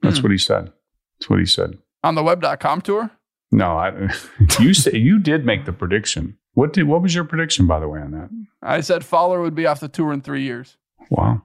That's 0.00 0.18
hmm. 0.18 0.24
what 0.24 0.32
he 0.32 0.38
said. 0.38 0.72
That's 1.18 1.30
what 1.30 1.38
he 1.38 1.46
said 1.46 1.78
on 2.04 2.14
the 2.14 2.22
web.com 2.22 2.80
tour. 2.80 3.10
No, 3.50 3.76
I, 3.76 4.10
you 4.60 4.74
say 4.74 4.96
you 4.96 5.18
did 5.18 5.44
make 5.44 5.64
the 5.64 5.72
prediction. 5.72 6.38
What 6.54 6.72
did 6.72 6.84
what 6.84 7.02
was 7.02 7.14
your 7.14 7.24
prediction 7.24 7.66
by 7.66 7.80
the 7.80 7.88
way 7.88 8.00
on 8.00 8.10
that? 8.12 8.30
I 8.62 8.80
said 8.80 9.04
Fowler 9.04 9.40
would 9.40 9.54
be 9.54 9.66
off 9.66 9.80
the 9.80 9.88
tour 9.88 10.12
in 10.12 10.20
three 10.20 10.42
years. 10.42 10.76
Wow. 11.12 11.42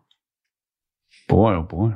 Boy, 1.27 1.55
oh 1.55 1.61
boy. 1.63 1.95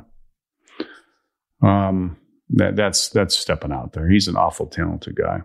Um, 1.66 2.18
that 2.50 2.76
that's 2.76 3.08
that's 3.08 3.34
stepping 3.34 3.72
out 3.72 3.94
there. 3.94 4.10
He's 4.10 4.28
an 4.28 4.36
awful 4.36 4.66
talented 4.66 5.16
guy, 5.16 5.40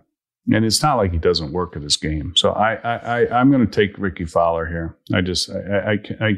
and 0.52 0.66
it's 0.66 0.84
not 0.84 0.98
like 0.98 1.14
he 1.14 1.20
doesn't 1.20 1.54
work 1.54 1.78
at 1.78 1.84
his 1.84 1.96
game. 1.96 2.34
So 2.36 2.52
I 2.52 2.74
I, 2.74 3.26
I 3.26 3.40
am 3.40 3.50
going 3.50 3.66
to 3.66 3.72
take 3.72 3.98
Rickie 3.98 4.26
Fowler 4.26 4.66
here. 4.66 4.98
I 5.14 5.22
just 5.22 5.50
I, 5.50 5.94
I 5.94 6.26
I 6.26 6.32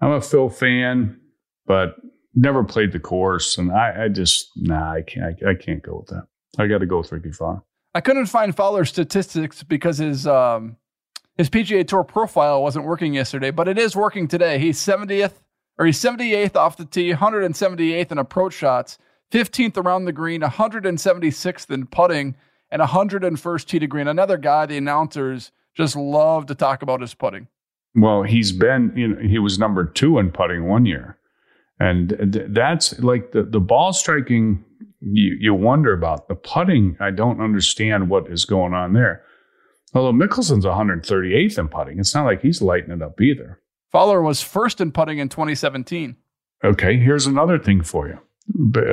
I'm 0.00 0.10
a 0.10 0.20
Phil 0.20 0.48
fan, 0.48 1.20
but 1.66 1.94
never 2.34 2.64
played 2.64 2.90
the 2.90 2.98
course, 2.98 3.58
and 3.58 3.70
I 3.70 4.06
I 4.06 4.08
just 4.08 4.50
nah 4.56 4.94
I 4.94 5.02
can't 5.02 5.36
I, 5.46 5.50
I 5.50 5.54
can't 5.54 5.84
go 5.84 5.98
with 5.98 6.08
that. 6.08 6.26
I 6.58 6.66
got 6.66 6.78
to 6.78 6.86
go 6.86 6.98
with 6.98 7.12
Rickie 7.12 7.30
Fowler. 7.30 7.62
I 7.94 8.00
couldn't 8.00 8.26
find 8.26 8.56
Fowler's 8.56 8.88
statistics 8.88 9.62
because 9.62 9.98
his 9.98 10.26
um 10.26 10.78
his 11.36 11.50
PGA 11.50 11.86
Tour 11.86 12.04
profile 12.04 12.62
wasn't 12.62 12.86
working 12.86 13.14
yesterday, 13.14 13.50
but 13.50 13.68
it 13.68 13.78
is 13.78 13.94
working 13.94 14.26
today. 14.28 14.58
He's 14.58 14.78
70th 14.78 15.32
or 15.78 15.86
he's 15.86 16.00
78th 16.00 16.56
off 16.56 16.76
the 16.76 16.84
tee, 16.84 17.12
178th 17.12 18.12
in 18.12 18.18
approach 18.18 18.54
shots, 18.54 18.98
15th 19.30 19.76
around 19.76 20.04
the 20.04 20.12
green, 20.12 20.40
176th 20.40 21.70
in 21.70 21.86
putting, 21.86 22.36
and 22.70 22.80
101st 22.80 23.66
tee 23.66 23.78
to 23.78 23.86
green. 23.86 24.08
Another 24.08 24.38
guy 24.38 24.66
the 24.66 24.76
announcers 24.76 25.52
just 25.74 25.94
love 25.94 26.46
to 26.46 26.54
talk 26.54 26.82
about 26.82 27.00
his 27.00 27.14
putting. 27.14 27.48
Well, 27.94 28.22
he's 28.22 28.52
been, 28.52 28.92
you 28.96 29.08
know, 29.08 29.20
he 29.20 29.38
was 29.38 29.58
number 29.58 29.84
two 29.84 30.18
in 30.18 30.30
putting 30.30 30.68
one 30.68 30.86
year. 30.86 31.18
And 31.78 32.46
that's 32.50 32.98
like 33.00 33.32
the, 33.32 33.42
the 33.42 33.60
ball 33.60 33.92
striking, 33.92 34.64
you, 35.00 35.36
you 35.38 35.54
wonder 35.54 35.92
about. 35.92 36.28
The 36.28 36.34
putting, 36.34 36.96
I 37.00 37.10
don't 37.10 37.40
understand 37.42 38.08
what 38.08 38.30
is 38.30 38.46
going 38.46 38.72
on 38.72 38.94
there. 38.94 39.22
Although 39.94 40.12
Mickelson's 40.12 40.64
138th 40.64 41.58
in 41.58 41.68
putting, 41.68 41.98
it's 41.98 42.14
not 42.14 42.24
like 42.24 42.42
he's 42.42 42.60
lighting 42.60 42.90
it 42.90 43.02
up 43.02 43.20
either. 43.20 43.60
Fowler 43.92 44.20
was 44.20 44.42
first 44.42 44.80
in 44.80 44.92
putting 44.92 45.18
in 45.18 45.28
2017. 45.28 46.16
Okay, 46.64 46.96
here's 46.96 47.26
another 47.26 47.58
thing 47.58 47.82
for 47.82 48.08
you. 48.08 48.18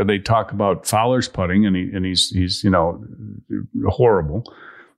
They 0.05 0.19
talk 0.19 0.51
about 0.51 0.87
Fowler's 0.87 1.27
putting, 1.27 1.65
and 1.65 1.75
he 1.75 1.91
and 1.93 2.05
he's 2.05 2.29
he's 2.29 2.63
you 2.63 2.69
know 2.69 3.03
horrible 3.87 4.43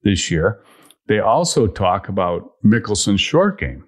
this 0.04 0.32
year. 0.32 0.62
They 1.08 1.20
also 1.20 1.68
talk 1.68 2.08
about 2.08 2.54
Mickelson's 2.64 3.22
short 3.22 3.60
game. 3.60 3.86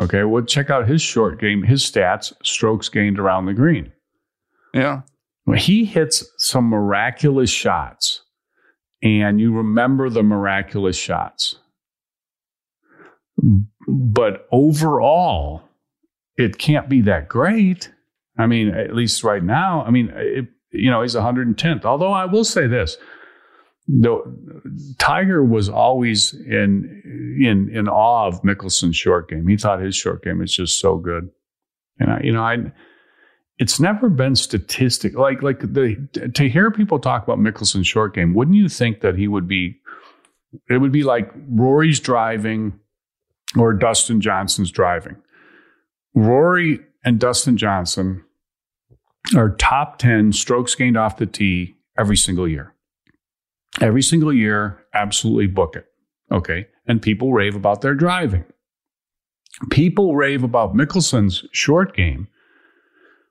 Okay, 0.00 0.24
well, 0.24 0.44
check 0.44 0.68
out 0.68 0.88
his 0.88 1.00
short 1.00 1.40
game, 1.40 1.62
his 1.62 1.82
stats, 1.82 2.32
strokes 2.42 2.88
gained 2.88 3.18
around 3.18 3.46
the 3.46 3.54
green. 3.54 3.92
Yeah. 4.74 5.02
Well, 5.46 5.58
he 5.58 5.84
hits 5.84 6.24
some 6.36 6.64
miraculous 6.64 7.50
shots, 7.50 8.22
and 9.02 9.40
you 9.40 9.52
remember 9.52 10.10
the 10.10 10.22
miraculous 10.22 10.96
shots 10.96 11.56
but 13.88 14.46
overall, 14.50 15.62
it 16.36 16.58
can't 16.58 16.88
be 16.88 17.02
that 17.02 17.28
great. 17.28 17.92
I 18.38 18.46
mean, 18.46 18.68
at 18.68 18.94
least 18.94 19.24
right 19.24 19.42
now, 19.42 19.84
I 19.84 19.90
mean, 19.90 20.10
it, 20.14 20.46
you 20.72 20.90
know, 20.90 21.02
he's 21.02 21.14
110th. 21.14 21.84
Although 21.84 22.12
I 22.12 22.24
will 22.26 22.44
say 22.44 22.66
this, 22.66 22.96
Tiger 24.98 25.44
was 25.44 25.68
always 25.68 26.34
in 26.34 27.38
in 27.40 27.70
in 27.72 27.88
awe 27.88 28.26
of 28.26 28.42
Mickelson's 28.42 28.96
short 28.96 29.30
game. 29.30 29.46
He 29.46 29.56
thought 29.56 29.80
his 29.80 29.94
short 29.94 30.24
game 30.24 30.40
was 30.40 30.52
just 30.52 30.80
so 30.80 30.98
good, 30.98 31.30
and 31.98 32.10
I, 32.10 32.20
you 32.22 32.32
know, 32.32 32.42
I. 32.42 32.72
It's 33.58 33.80
never 33.80 34.10
been 34.10 34.36
statistic 34.36 35.14
like 35.16 35.42
like 35.42 35.60
the 35.60 35.96
to 36.34 36.48
hear 36.48 36.70
people 36.70 36.98
talk 36.98 37.22
about 37.24 37.38
Mickelson's 37.38 37.86
short 37.86 38.14
game. 38.14 38.34
Wouldn't 38.34 38.56
you 38.56 38.68
think 38.68 39.00
that 39.00 39.16
he 39.16 39.28
would 39.28 39.48
be? 39.48 39.80
It 40.68 40.78
would 40.78 40.92
be 40.92 41.02
like 41.02 41.30
Rory's 41.48 42.00
driving 42.00 42.78
or 43.56 43.72
Dustin 43.72 44.20
Johnson's 44.20 44.70
driving. 44.70 45.16
Rory 46.14 46.80
and 47.04 47.18
Dustin 47.18 47.56
Johnson 47.56 48.24
are 49.36 49.50
top 49.56 49.98
10 49.98 50.32
strokes 50.32 50.74
gained 50.74 50.96
off 50.96 51.16
the 51.18 51.26
tee 51.26 51.76
every 51.98 52.16
single 52.16 52.46
year. 52.48 52.74
every 53.80 54.02
single 54.02 54.32
year, 54.32 54.84
absolutely 54.94 55.46
book 55.46 55.76
it. 55.76 55.86
Okay. 56.32 56.66
And 56.86 57.02
people 57.02 57.32
rave 57.32 57.54
about 57.56 57.80
their 57.80 57.94
driving. 57.94 58.44
People 59.70 60.14
rave 60.14 60.42
about 60.42 60.74
Mickelson's 60.74 61.44
short 61.52 61.96
game, 61.96 62.28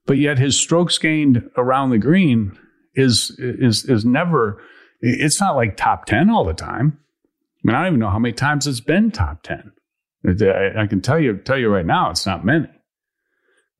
but 0.06 0.18
yet 0.18 0.38
his 0.38 0.60
strokes 0.60 0.98
gained 0.98 1.50
around 1.58 1.90
the 1.90 1.98
green 1.98 2.58
is 2.94 3.36
is 3.40 3.86
is 3.86 4.06
never 4.06 4.62
it's 5.02 5.40
not 5.40 5.56
like 5.56 5.78
top 5.78 6.06
10 6.06 6.30
all 6.30 6.46
the 6.46 6.54
time. 6.54 6.98
I 7.28 7.62
mean, 7.64 7.76
I 7.76 7.80
don't 7.80 7.88
even 7.88 8.00
know 8.00 8.10
how 8.10 8.20
many 8.20 8.34
times 8.34 8.68
it's 8.68 8.80
been 8.80 9.12
top 9.12 9.44
10. 9.44 9.72
I, 10.28 10.84
I 10.84 10.88
can 10.88 11.02
tell 11.02 11.20
you 11.20 11.38
tell 11.38 11.58
you 11.58 11.70
right 11.70 11.86
now, 11.86 12.10
it's 12.10 12.26
not 12.26 12.46
many. 12.46 12.68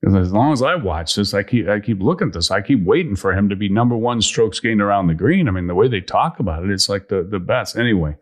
Because 0.00 0.14
as 0.28 0.32
long 0.32 0.52
as 0.52 0.62
I 0.62 0.74
watch 0.74 1.14
this, 1.14 1.34
I 1.34 1.42
keep 1.42 1.68
I 1.68 1.80
keep 1.80 2.00
looking 2.00 2.28
at 2.28 2.34
this. 2.34 2.50
I 2.50 2.60
keep 2.60 2.84
waiting 2.84 3.16
for 3.16 3.32
him 3.32 3.48
to 3.48 3.56
be 3.56 3.68
number 3.68 3.96
one 3.96 4.20
strokes 4.20 4.60
gained 4.60 4.82
around 4.82 5.06
the 5.06 5.14
green. 5.14 5.48
I 5.48 5.50
mean, 5.50 5.66
the 5.66 5.74
way 5.74 5.88
they 5.88 6.00
talk 6.00 6.38
about 6.38 6.64
it, 6.64 6.70
it's 6.70 6.88
like 6.88 7.08
the 7.08 7.26
the 7.28 7.40
best. 7.40 7.76
Anyway, 7.76 8.16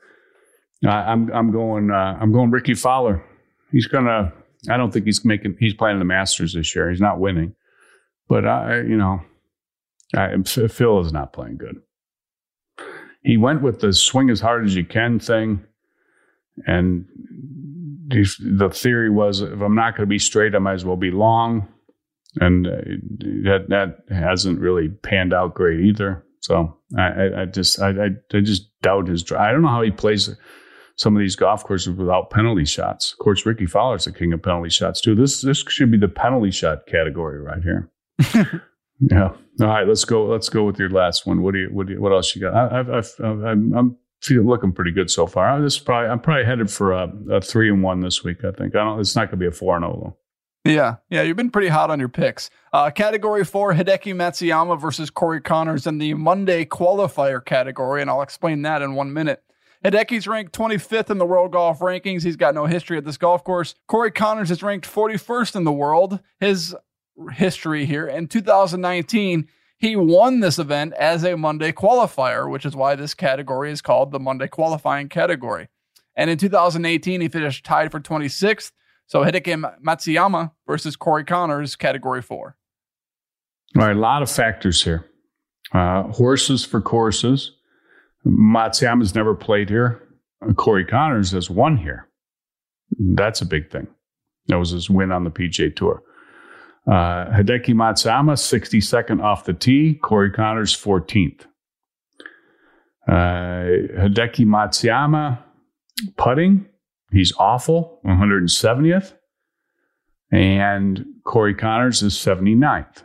I, 0.86 1.12
I'm 1.12 1.30
I'm 1.32 1.50
going 1.50 1.90
uh, 1.90 2.16
I'm 2.20 2.32
going 2.32 2.50
Rickie 2.50 2.74
Fowler. 2.74 3.24
He's 3.72 3.86
gonna. 3.86 4.32
I 4.70 4.76
don't 4.76 4.92
think 4.92 5.05
he's 5.05 5.24
making. 5.24 5.57
He's 5.59 5.74
playing 5.74 5.98
the 5.98 6.05
Masters 6.05 6.55
this 6.55 6.74
year. 6.74 6.88
He's 6.88 7.00
not 7.00 7.18
winning, 7.18 7.55
but 8.28 8.46
I 8.46 8.78
you 8.78 8.96
know, 8.96 9.20
I, 10.14 10.34
Phil 10.44 11.00
is 11.00 11.12
not 11.12 11.32
playing 11.32 11.58
good. 11.58 11.76
He 13.22 13.36
went 13.36 13.62
with 13.62 13.80
the 13.80 13.92
swing 13.92 14.30
as 14.30 14.40
hard 14.40 14.64
as 14.64 14.76
you 14.76 14.84
can 14.84 15.18
thing, 15.18 15.64
and 16.66 17.06
the 18.08 18.70
theory 18.72 19.10
was 19.10 19.40
if 19.40 19.60
I'm 19.60 19.74
not 19.74 19.96
going 19.96 20.06
to 20.06 20.06
be 20.06 20.18
straight, 20.18 20.54
I 20.54 20.58
might 20.58 20.74
as 20.74 20.84
well 20.84 20.96
be 20.96 21.10
long 21.10 21.68
and 22.40 22.66
uh, 22.66 22.70
that 23.44 23.66
that 23.68 24.14
hasn't 24.14 24.60
really 24.60 24.88
panned 24.88 25.32
out 25.32 25.54
great 25.54 25.80
either. 25.80 26.24
So 26.40 26.76
I, 26.98 27.42
I 27.42 27.44
just 27.46 27.80
I, 27.80 27.90
I, 27.90 28.40
just 28.40 28.68
doubt 28.82 29.08
his. 29.08 29.22
Drive. 29.22 29.40
I 29.40 29.52
don't 29.52 29.62
know 29.62 29.68
how 29.68 29.82
he 29.82 29.90
plays 29.90 30.34
some 30.96 31.16
of 31.16 31.20
these 31.20 31.36
golf 31.36 31.64
courses 31.64 31.96
without 31.96 32.30
penalty 32.30 32.64
shots. 32.64 33.12
Of 33.12 33.18
course, 33.18 33.46
Rickie 33.46 33.66
Fowler's 33.66 34.04
the 34.04 34.12
king 34.12 34.32
of 34.32 34.42
penalty 34.42 34.70
shots 34.70 35.00
too. 35.00 35.14
This 35.14 35.40
this 35.42 35.64
should 35.68 35.90
be 35.90 35.98
the 35.98 36.08
penalty 36.08 36.50
shot 36.50 36.86
category 36.86 37.40
right 37.40 37.62
here. 37.62 37.90
Yeah. 39.10 39.30
All 39.60 39.66
right, 39.66 39.86
let's 39.86 40.04
go. 40.04 40.26
Let's 40.26 40.48
go 40.48 40.64
with 40.64 40.78
your 40.78 40.90
last 40.90 41.26
one. 41.26 41.42
What 41.42 41.52
do 41.52 41.60
you 41.60 41.68
what 41.68 41.86
do 41.86 41.94
you, 41.94 42.00
what 42.00 42.12
else 42.12 42.34
you 42.34 42.42
got? 42.42 42.54
I, 42.54 42.80
I've, 42.80 42.90
I've, 42.90 43.20
I'm, 43.20 43.74
I'm 43.74 43.96
feeling 44.20 44.46
looking 44.46 44.72
pretty 44.72 44.92
good 44.92 45.10
so 45.10 45.26
far. 45.26 45.60
This 45.60 45.78
probably 45.78 46.08
I'm 46.08 46.20
probably 46.20 46.44
headed 46.44 46.70
for 46.70 46.92
a, 46.92 47.12
a 47.30 47.40
three 47.40 47.68
and 47.68 47.82
one 47.82 48.00
this 48.00 48.24
week. 48.24 48.44
I 48.44 48.52
think 48.52 48.74
I 48.74 48.84
don't. 48.84 49.00
It's 49.00 49.14
not 49.14 49.26
going 49.26 49.32
to 49.32 49.36
be 49.36 49.46
a 49.46 49.52
four 49.52 49.76
and 49.76 49.84
zero 49.84 49.94
oh, 49.94 50.00
though. 50.04 50.70
Yeah, 50.70 50.96
yeah, 51.10 51.22
you've 51.22 51.36
been 51.36 51.50
pretty 51.50 51.68
hot 51.68 51.90
on 51.90 51.98
your 51.98 52.08
picks. 52.08 52.48
Uh, 52.72 52.90
category 52.90 53.44
four, 53.44 53.74
Hideki 53.74 54.14
Matsuyama 54.14 54.80
versus 54.80 55.10
Corey 55.10 55.42
Conners 55.42 55.86
in 55.86 55.98
the 55.98 56.14
Monday 56.14 56.64
qualifier 56.64 57.44
category, 57.44 58.00
and 58.00 58.08
I'll 58.08 58.22
explain 58.22 58.62
that 58.62 58.80
in 58.80 58.94
one 58.94 59.12
minute. 59.12 59.42
Hideki's 59.84 60.26
ranked 60.26 60.56
25th 60.56 61.10
in 61.10 61.18
the 61.18 61.26
world 61.26 61.52
golf 61.52 61.80
rankings. 61.80 62.22
He's 62.22 62.36
got 62.36 62.54
no 62.54 62.64
history 62.64 62.96
at 62.96 63.04
this 63.04 63.18
golf 63.18 63.44
course. 63.44 63.74
Corey 63.86 64.10
Conners 64.10 64.50
is 64.50 64.62
ranked 64.62 64.90
41st 64.90 65.56
in 65.56 65.64
the 65.64 65.72
world. 65.72 66.20
His 66.40 66.74
history 67.32 67.86
here 67.86 68.06
in 68.06 68.28
2019, 68.28 69.48
he 69.78 69.96
won 69.96 70.40
this 70.40 70.58
event 70.58 70.94
as 70.94 71.24
a 71.24 71.36
Monday 71.36 71.72
qualifier, 71.72 72.50
which 72.50 72.64
is 72.64 72.74
why 72.74 72.94
this 72.94 73.14
category 73.14 73.70
is 73.70 73.82
called 73.82 74.12
the 74.12 74.20
Monday 74.20 74.48
qualifying 74.48 75.08
category. 75.08 75.68
And 76.16 76.30
in 76.30 76.38
2018, 76.38 77.20
he 77.20 77.28
finished 77.28 77.64
tied 77.64 77.90
for 77.90 78.00
26th. 78.00 78.72
So 79.06 79.20
Hideki 79.20 79.80
Matsuyama 79.84 80.52
versus 80.66 80.96
Corey 80.96 81.24
Conners, 81.24 81.76
category 81.76 82.22
four. 82.22 82.56
All 83.76 83.86
right, 83.86 83.96
a 83.96 83.98
lot 83.98 84.22
of 84.22 84.30
factors 84.30 84.84
here. 84.84 85.04
Uh, 85.72 86.04
horses 86.04 86.64
for 86.64 86.80
courses. 86.80 87.52
Matsuyama's 88.24 89.14
never 89.14 89.34
played 89.34 89.68
here. 89.68 90.00
Corey 90.56 90.84
Conners 90.84 91.32
has 91.32 91.50
won 91.50 91.76
here. 91.76 92.08
That's 92.98 93.40
a 93.40 93.46
big 93.46 93.70
thing. 93.70 93.88
That 94.46 94.58
was 94.58 94.70
his 94.70 94.88
win 94.88 95.10
on 95.10 95.24
the 95.24 95.30
PGA 95.30 95.74
Tour. 95.74 96.02
Uh, 96.87 97.30
Hideki 97.30 97.74
Matsuyama, 97.74 98.35
62nd 98.35 99.22
off 99.22 99.45
the 99.45 99.55
tee. 99.55 99.95
Corey 99.95 100.30
Conners, 100.30 100.76
14th. 100.76 101.47
Uh, 103.09 104.03
Hideki 104.03 104.45
Matsuyama, 104.45 105.43
putting, 106.16 106.66
He's 107.14 107.32
awful, 107.39 108.01
170th. 108.05 109.14
And 110.32 111.05
Corey 111.24 111.55
Conners 111.55 112.03
is 112.03 112.14
79th. 112.14 113.05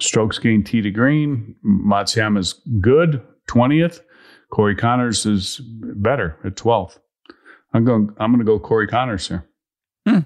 Strokes 0.00 0.38
gained 0.38 0.66
tee 0.66 0.82
to 0.82 0.90
green. 0.90 1.54
Matsuyama 1.64 2.38
is 2.38 2.60
good, 2.80 3.22
20th. 3.48 4.00
Corey 4.50 4.74
Conners 4.74 5.26
is 5.26 5.60
better 5.62 6.36
at 6.44 6.56
12th. 6.56 6.98
I'm 7.72 7.84
going. 7.84 8.10
I'm 8.18 8.32
going 8.32 8.44
to 8.44 8.50
go 8.50 8.58
Corey 8.58 8.88
Conners 8.88 9.28
here, 9.28 9.46
hmm. 10.06 10.20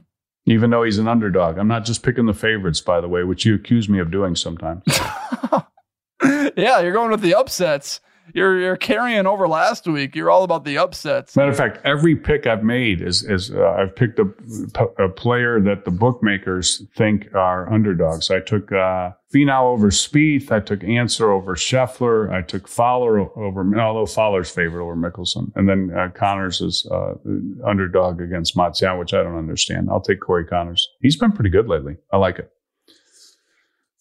Even 0.47 0.71
though 0.71 0.83
he's 0.83 0.99
an 0.99 1.09
underdog. 1.09 1.59
I'm 1.59 1.69
not 1.69 1.85
just 1.85 2.03
picking 2.03 2.27
the 2.27 2.35
favorites, 2.35 2.81
by 2.81 3.01
the 3.01 3.09
way, 3.09 3.25
which 3.25 3.45
you 3.45 3.55
accuse 3.55 3.89
me 3.89 3.99
of 3.99 4.11
doing 4.11 4.35
sometimes. 4.37 4.83
yeah, 6.57 6.81
you're 6.81 6.93
going 6.93 7.11
with 7.11 7.21
the 7.21 7.35
upsets 7.35 8.01
you're 8.35 8.59
you're 8.61 8.77
carrying 8.77 9.27
over 9.27 9.47
last 9.49 9.87
week. 9.87 10.15
You're 10.15 10.31
all 10.31 10.45
about 10.45 10.65
the 10.65 10.79
upsets. 10.79 11.37
Matter 11.37 11.51
of 11.51 11.57
fact, 11.57 11.79
every 11.85 12.17
pick 12.17 12.47
I've 12.47 12.63
made 12.63 13.03
is 13.03 13.23
is 13.23 13.51
uh, 13.51 13.77
I've 13.79 13.95
picked 13.95 14.19
a, 14.19 14.29
a, 14.99 15.09
player 15.09 15.61
that 15.61 15.85
the 15.85 15.91
bookmakers 15.91 16.83
think 16.97 17.35
are 17.35 17.73
underdogs. 17.73 18.31
I 18.31 18.41
took 18.41 18.73
uh, 18.73 19.13
Finau 19.35 19.65
over 19.65 19.91
Spieth. 19.91 20.51
I 20.51 20.61
took 20.61 20.83
Ancer 20.85 21.31
over 21.31 21.55
Scheffler. 21.55 22.31
I 22.33 22.43
took 22.43 22.69
Fowler 22.69 23.21
over, 23.37 23.79
although 23.79 24.07
Fowler's 24.07 24.51
favorite 24.51 24.83
over 24.83 24.97
Mickelson, 24.97 25.53
and 25.55 25.69
then 25.69 25.91
uh, 25.97 26.09
Conners 26.15 26.61
is 26.61 26.87
uh, 26.91 27.15
underdog 27.67 28.21
against 28.21 28.57
Matsuyama, 28.57 28.99
which 28.99 29.15
I 29.15 29.23
don't 29.23 29.37
understand. 29.37 29.89
I'll 29.91 30.01
take 30.01 30.21
Corey 30.21 30.47
Conners. 30.47 30.89
He's 31.01 31.17
been 31.17 31.33
pretty 31.33 31.51
good 31.51 31.69
lately. 31.69 31.97
I 32.13 32.17
like 32.17 32.39
it. 32.39 32.51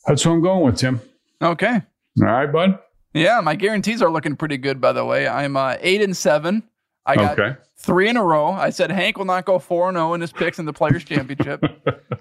That's 0.08 0.26
what 0.26 0.34
I'm 0.34 0.42
going 0.42 0.66
with, 0.66 0.78
Tim. 0.78 1.00
Okay. 1.42 1.82
All 2.20 2.26
right, 2.26 2.52
bud. 2.52 2.80
Yeah, 3.14 3.42
my 3.42 3.56
guarantees 3.56 4.02
are 4.02 4.10
looking 4.10 4.36
pretty 4.36 4.58
good, 4.58 4.80
by 4.80 4.94
the 4.94 5.04
way. 5.04 5.28
I'm 5.28 5.58
uh, 5.58 5.76
eight 5.82 6.02
and 6.02 6.16
seven. 6.16 6.64
I 7.06 7.16
got 7.16 7.40
okay. 7.40 7.58
three 7.78 8.10
in 8.10 8.16
a 8.16 8.24
row. 8.24 8.52
I 8.52 8.70
said 8.70 8.92
Hank 8.92 9.18
will 9.18 9.26
not 9.26 9.46
go 9.46 9.60
four 9.60 9.90
and 9.90 9.96
zero 9.96 10.12
oh 10.12 10.14
in 10.14 10.22
his 10.22 10.32
picks 10.32 10.60
in 10.60 10.66
the 10.66 10.74
Players 10.74 11.04
Championship. 11.04 11.64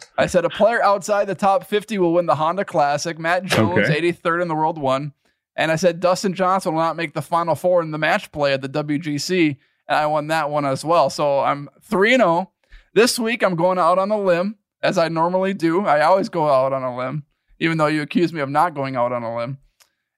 I 0.19 0.27
said 0.27 0.45
a 0.45 0.51
player 0.51 0.83
outside 0.83 1.27
the 1.27 1.35
top 1.35 1.65
fifty 1.65 1.99
will 1.99 2.15
win 2.15 2.27
the 2.27 2.35
Honda 2.35 2.65
Classic. 2.65 3.19
Matt 3.19 3.45
Jones, 3.45 3.89
eighty 3.89 4.13
third 4.13 4.37
okay. 4.37 4.43
in 4.43 4.49
the 4.49 4.55
world, 4.55 4.79
won. 4.79 5.13
And 5.57 5.71
I 5.71 5.77
said 5.77 6.01
Dustin 6.01 6.33
Johnson 6.33 6.73
will 6.73 6.81
not 6.81 6.97
make 6.97 7.13
the 7.13 7.23
final 7.23 7.55
four 7.55 7.83
in 7.83 7.91
the 7.91 7.99
match 7.99 8.33
play 8.33 8.53
at 8.53 8.63
the 8.63 8.69
WGC, 8.69 9.57
and 9.89 9.97
I 9.97 10.07
won 10.07 10.29
that 10.29 10.51
one 10.51 10.65
as 10.65 10.85
well. 10.85 11.11
So 11.11 11.41
I'm 11.41 11.69
three 11.83 12.15
and 12.15 12.23
zero. 12.23 12.31
Oh. 12.31 12.51
This 12.95 13.19
week 13.19 13.43
I'm 13.43 13.55
going 13.55 13.79
out 13.79 13.99
on 13.99 14.11
a 14.11 14.19
limb, 14.19 14.57
as 14.83 14.99
I 14.99 15.09
normally 15.09 15.55
do. 15.55 15.85
I 15.85 16.01
always 16.01 16.29
go 16.29 16.49
out 16.49 16.73
on 16.73 16.83
a 16.83 16.97
limb, 16.97 17.25
even 17.59 17.79
though 17.79 17.87
you 17.87 18.03
accuse 18.03 18.33
me 18.33 18.41
of 18.41 18.49
not 18.49 18.75
going 18.75 18.97
out 18.97 19.13
on 19.13 19.23
a 19.23 19.37
limb. 19.37 19.59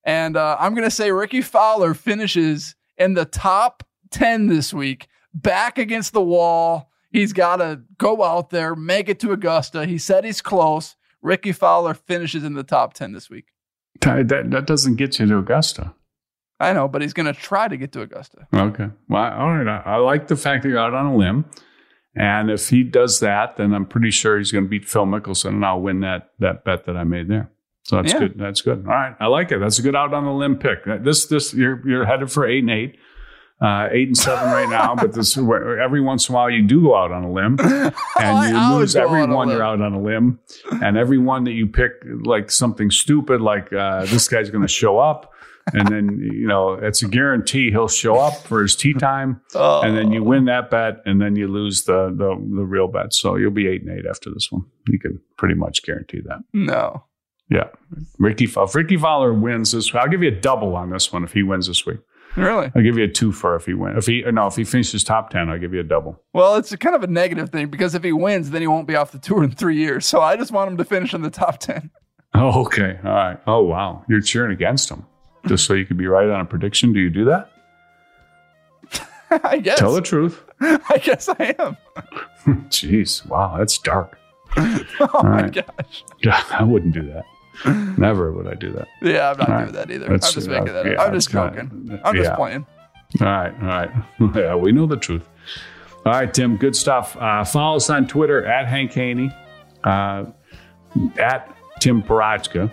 And 0.04 0.36
uh, 0.36 0.56
I'm 0.58 0.74
going 0.74 0.86
to 0.86 0.90
say 0.90 1.12
Rickie 1.12 1.42
Fowler 1.42 1.94
finishes 1.94 2.74
in 2.96 3.14
the 3.14 3.24
top 3.24 3.84
10 4.10 4.46
this 4.48 4.74
week, 4.74 5.08
back 5.34 5.78
against 5.78 6.12
the 6.12 6.22
wall. 6.22 6.90
He's 7.10 7.32
got 7.32 7.56
to 7.56 7.82
go 7.98 8.22
out 8.22 8.50
there, 8.50 8.74
make 8.74 9.08
it 9.08 9.20
to 9.20 9.32
Augusta. 9.32 9.86
He 9.86 9.98
said 9.98 10.24
he's 10.24 10.40
close. 10.40 10.96
Rickie 11.20 11.52
Fowler 11.52 11.94
finishes 11.94 12.42
in 12.42 12.54
the 12.54 12.64
top 12.64 12.94
10 12.94 13.12
this 13.12 13.30
week. 13.30 13.46
That, 14.00 14.28
that 14.50 14.66
doesn't 14.66 14.96
get 14.96 15.18
you 15.18 15.26
to 15.26 15.38
Augusta. 15.38 15.94
I 16.58 16.72
know, 16.72 16.88
but 16.88 17.02
he's 17.02 17.12
going 17.12 17.32
to 17.32 17.38
try 17.38 17.68
to 17.68 17.76
get 17.76 17.92
to 17.92 18.02
Augusta. 18.02 18.46
Okay. 18.54 18.88
Well, 19.08 19.32
all 19.32 19.56
right. 19.56 19.68
I, 19.68 19.94
I 19.94 19.96
like 19.96 20.28
the 20.28 20.36
fact 20.36 20.62
that 20.62 20.68
you're 20.68 20.78
out 20.78 20.94
on 20.94 21.06
a 21.06 21.16
limb. 21.16 21.44
And 22.14 22.50
if 22.50 22.68
he 22.68 22.82
does 22.82 23.20
that, 23.20 23.56
then 23.56 23.72
I'm 23.72 23.86
pretty 23.86 24.10
sure 24.10 24.38
he's 24.38 24.52
going 24.52 24.64
to 24.64 24.70
beat 24.70 24.88
Phil 24.88 25.06
Mickelson, 25.06 25.50
and 25.50 25.64
I'll 25.64 25.80
win 25.80 26.00
that 26.00 26.30
that 26.40 26.62
bet 26.64 26.84
that 26.84 26.96
I 26.96 27.04
made 27.04 27.28
there. 27.28 27.50
So 27.84 27.96
that's 27.96 28.12
yeah. 28.12 28.20
good. 28.20 28.38
That's 28.38 28.60
good. 28.60 28.84
All 28.86 28.92
right, 28.92 29.16
I 29.18 29.26
like 29.26 29.50
it. 29.50 29.58
That's 29.58 29.78
a 29.78 29.82
good 29.82 29.96
out 29.96 30.14
on 30.14 30.24
the 30.24 30.32
limb 30.32 30.56
pick. 30.56 30.84
This 31.02 31.26
this 31.26 31.52
you're 31.52 31.86
you're 31.88 32.04
headed 32.04 32.30
for 32.30 32.46
eight 32.46 32.60
and 32.60 32.70
eight. 32.70 32.96
Uh, 33.60 33.88
eight 33.92 34.08
and 34.08 34.16
seven 34.16 34.50
right 34.50 34.68
now, 34.68 34.92
but 34.96 35.12
this 35.12 35.38
every 35.38 36.00
once 36.00 36.28
in 36.28 36.34
a 36.34 36.36
while 36.36 36.50
you 36.50 36.62
do 36.62 36.82
go 36.82 36.96
out 36.96 37.12
on 37.12 37.22
a 37.22 37.30
limb, 37.30 37.56
and 38.20 38.52
you 38.52 38.76
lose 38.76 38.96
every 38.96 39.24
one 39.24 39.48
you're 39.48 39.62
out 39.62 39.80
on 39.80 39.92
a 39.92 40.00
limb, 40.02 40.40
and 40.82 40.96
every 40.96 41.18
one 41.18 41.44
that 41.44 41.52
you 41.52 41.68
pick 41.68 41.92
like 42.24 42.50
something 42.50 42.90
stupid, 42.90 43.40
like 43.40 43.72
uh, 43.72 44.04
this 44.06 44.26
guy's 44.26 44.50
going 44.50 44.62
to 44.62 44.68
show 44.68 44.98
up, 44.98 45.32
and 45.72 45.86
then 45.86 46.18
you 46.32 46.48
know 46.48 46.72
it's 46.72 47.04
a 47.04 47.08
guarantee 47.08 47.70
he'll 47.70 47.86
show 47.86 48.18
up 48.18 48.34
for 48.48 48.62
his 48.62 48.74
tee 48.74 48.94
time, 48.94 49.40
oh. 49.54 49.82
and 49.82 49.96
then 49.96 50.10
you 50.10 50.24
win 50.24 50.46
that 50.46 50.68
bet, 50.68 50.96
and 51.04 51.20
then 51.20 51.36
you 51.36 51.46
lose 51.46 51.84
the, 51.84 52.08
the 52.08 52.34
the 52.56 52.64
real 52.64 52.88
bet. 52.88 53.14
So 53.14 53.36
you'll 53.36 53.52
be 53.52 53.68
eight 53.68 53.82
and 53.82 53.96
eight 53.96 54.06
after 54.06 54.28
this 54.34 54.50
one. 54.50 54.64
You 54.88 54.98
can 54.98 55.20
pretty 55.36 55.54
much 55.54 55.84
guarantee 55.84 56.20
that. 56.26 56.40
No, 56.52 57.04
yeah, 57.50 57.68
Rickie. 58.18 58.44
If 58.44 58.74
Rickie 58.74 58.96
Fowler 58.96 59.32
wins 59.34 59.72
this, 59.72 59.94
I'll 59.94 60.08
give 60.08 60.22
you 60.22 60.28
a 60.28 60.40
double 60.40 60.74
on 60.76 60.90
this 60.90 61.12
one 61.12 61.24
if 61.24 61.32
he 61.32 61.42
wins 61.42 61.66
this 61.66 61.84
week. 61.84 61.98
Really? 62.36 62.70
I'll 62.74 62.82
give 62.82 62.96
you 62.96 63.04
a 63.04 63.08
two 63.08 63.30
for 63.30 63.56
if 63.56 63.66
he 63.66 63.74
wins. 63.74 63.98
If 63.98 64.06
he 64.06 64.22
no, 64.30 64.46
if 64.46 64.56
he 64.56 64.64
finishes 64.64 65.04
top 65.04 65.30
ten, 65.30 65.50
I'll 65.50 65.58
give 65.58 65.74
you 65.74 65.80
a 65.80 65.84
double. 65.84 66.22
Well, 66.32 66.56
it's 66.56 66.72
a 66.72 66.78
kind 66.78 66.96
of 66.96 67.02
a 67.02 67.06
negative 67.06 67.50
thing 67.50 67.68
because 67.68 67.94
if 67.94 68.02
he 68.02 68.12
wins, 68.12 68.50
then 68.50 68.62
he 68.62 68.66
won't 68.66 68.88
be 68.88 68.96
off 68.96 69.12
the 69.12 69.18
tour 69.18 69.44
in 69.44 69.50
three 69.50 69.76
years. 69.76 70.06
So 70.06 70.20
I 70.20 70.36
just 70.36 70.50
want 70.50 70.70
him 70.70 70.76
to 70.78 70.84
finish 70.84 71.12
in 71.12 71.22
the 71.22 71.30
top 71.30 71.58
ten. 71.58 71.90
Oh, 72.34 72.62
okay. 72.62 72.98
All 73.04 73.10
right. 73.10 73.38
Oh, 73.46 73.62
wow. 73.62 74.04
You're 74.08 74.22
cheering 74.22 74.52
against 74.52 74.90
him 74.90 75.04
just 75.46 75.66
so 75.66 75.74
you 75.74 75.84
could 75.84 75.98
be 75.98 76.06
right 76.06 76.28
on 76.28 76.40
a 76.40 76.44
prediction. 76.44 76.92
Do 76.92 77.00
you 77.00 77.10
do 77.10 77.26
that? 77.26 77.50
I 79.44 79.58
guess. 79.58 79.78
Tell 79.78 79.92
the 79.92 80.00
truth. 80.00 80.42
I 80.60 80.98
guess 81.02 81.28
I 81.28 81.54
am. 81.58 81.76
Jeez, 82.70 83.26
wow, 83.26 83.56
that's 83.58 83.78
dark. 83.78 84.18
oh 85.00 85.08
All 85.14 85.22
my 85.24 85.42
right. 85.42 85.52
gosh. 85.52 86.04
I 86.52 86.62
wouldn't 86.62 86.94
do 86.94 87.02
that. 87.12 87.24
Never 87.98 88.32
would 88.32 88.46
I 88.48 88.54
do 88.54 88.72
that. 88.72 88.88
Yeah, 89.02 89.30
I'm 89.30 89.38
not 89.38 89.48
All 89.48 89.56
doing 89.56 89.66
right. 89.66 89.72
that 89.74 89.90
either. 89.90 90.06
I'm 90.12 90.20
just 90.20 90.48
making 90.48 90.72
that 90.72 90.86
yeah. 90.86 91.02
I'm 91.02 91.12
just 91.14 91.30
joking. 91.30 92.00
I'm 92.04 92.14
just 92.14 92.30
yeah. 92.30 92.36
playing. 92.36 92.66
All 93.20 93.26
right, 93.26 93.54
all 93.60 93.68
right. 93.68 93.90
yeah, 94.36 94.54
we 94.54 94.72
know 94.72 94.86
the 94.86 94.96
truth. 94.96 95.28
All 96.06 96.12
right, 96.12 96.32
Tim, 96.32 96.56
good 96.56 96.74
stuff. 96.74 97.16
Uh, 97.16 97.44
follow 97.44 97.76
us 97.76 97.88
on 97.90 98.08
Twitter 98.08 98.44
at 98.44 98.66
Hank 98.66 98.92
Haney, 98.92 99.30
uh, 99.84 100.24
at 101.18 101.54
Tim 101.80 102.02
Parochka, 102.02 102.72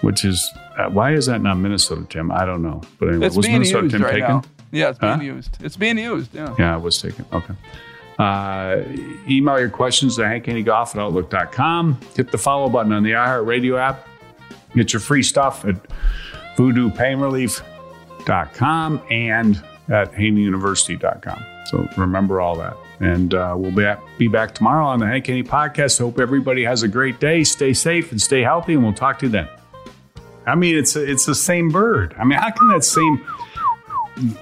which 0.00 0.24
is, 0.24 0.48
uh, 0.78 0.88
why 0.88 1.12
is 1.12 1.26
that 1.26 1.42
not 1.42 1.56
Minnesota 1.58 2.06
Tim? 2.08 2.30
I 2.30 2.44
don't 2.44 2.62
know. 2.62 2.80
But 2.98 3.08
anyway, 3.10 3.26
It's 3.26 3.36
was 3.36 3.46
Minnesota 3.48 3.88
Tim 3.88 4.02
right 4.02 4.12
taken? 4.12 4.28
now. 4.28 4.42
Yeah, 4.70 4.90
it's 4.90 4.98
being 4.98 5.12
Huh? 5.18 5.20
used. 5.22 5.58
It's 5.60 5.76
being 5.76 5.98
used. 5.98 6.32
Yeah. 6.34 6.54
Yeah, 6.58 6.76
it 6.76 6.80
was 6.80 7.00
taken. 7.02 7.26
Okay. 7.32 7.54
Uh, 8.22 8.84
email 9.28 9.58
your 9.58 9.68
questions 9.68 10.14
to 10.14 10.22
hankhaneygolf 10.22 10.94
at 10.94 10.98
outlook.com. 10.98 11.98
Hit 12.14 12.30
the 12.30 12.38
follow 12.38 12.68
button 12.68 12.92
on 12.92 13.02
the 13.02 13.10
iHeartRadio 13.10 13.76
app. 13.76 14.06
Get 14.76 14.92
your 14.92 15.00
free 15.00 15.24
stuff 15.24 15.64
at 15.64 15.74
voodoopainrelief.com 16.56 19.02
and 19.10 19.56
at 19.88 20.12
haneyuniversity.com. 20.12 21.44
So 21.66 21.88
remember 21.96 22.40
all 22.40 22.54
that. 22.58 22.76
And 23.00 23.34
uh, 23.34 23.56
we'll 23.58 23.72
be, 23.72 23.92
be 24.18 24.28
back 24.28 24.54
tomorrow 24.54 24.86
on 24.86 25.00
the 25.00 25.06
Hank 25.06 25.26
Haney 25.26 25.42
podcast. 25.42 25.98
Hope 25.98 26.20
everybody 26.20 26.62
has 26.62 26.84
a 26.84 26.88
great 26.88 27.18
day. 27.18 27.42
Stay 27.42 27.72
safe 27.72 28.12
and 28.12 28.22
stay 28.22 28.42
healthy, 28.42 28.74
and 28.74 28.84
we'll 28.84 28.92
talk 28.92 29.18
to 29.18 29.26
you 29.26 29.32
then. 29.32 29.48
I 30.46 30.54
mean, 30.54 30.76
it's 30.76 30.94
it's 30.94 31.26
the 31.26 31.34
same 31.34 31.70
bird. 31.70 32.14
I 32.16 32.22
mean, 32.24 32.38
how 32.38 32.50
can 32.50 32.68
that 32.68 32.84
same 32.84 33.20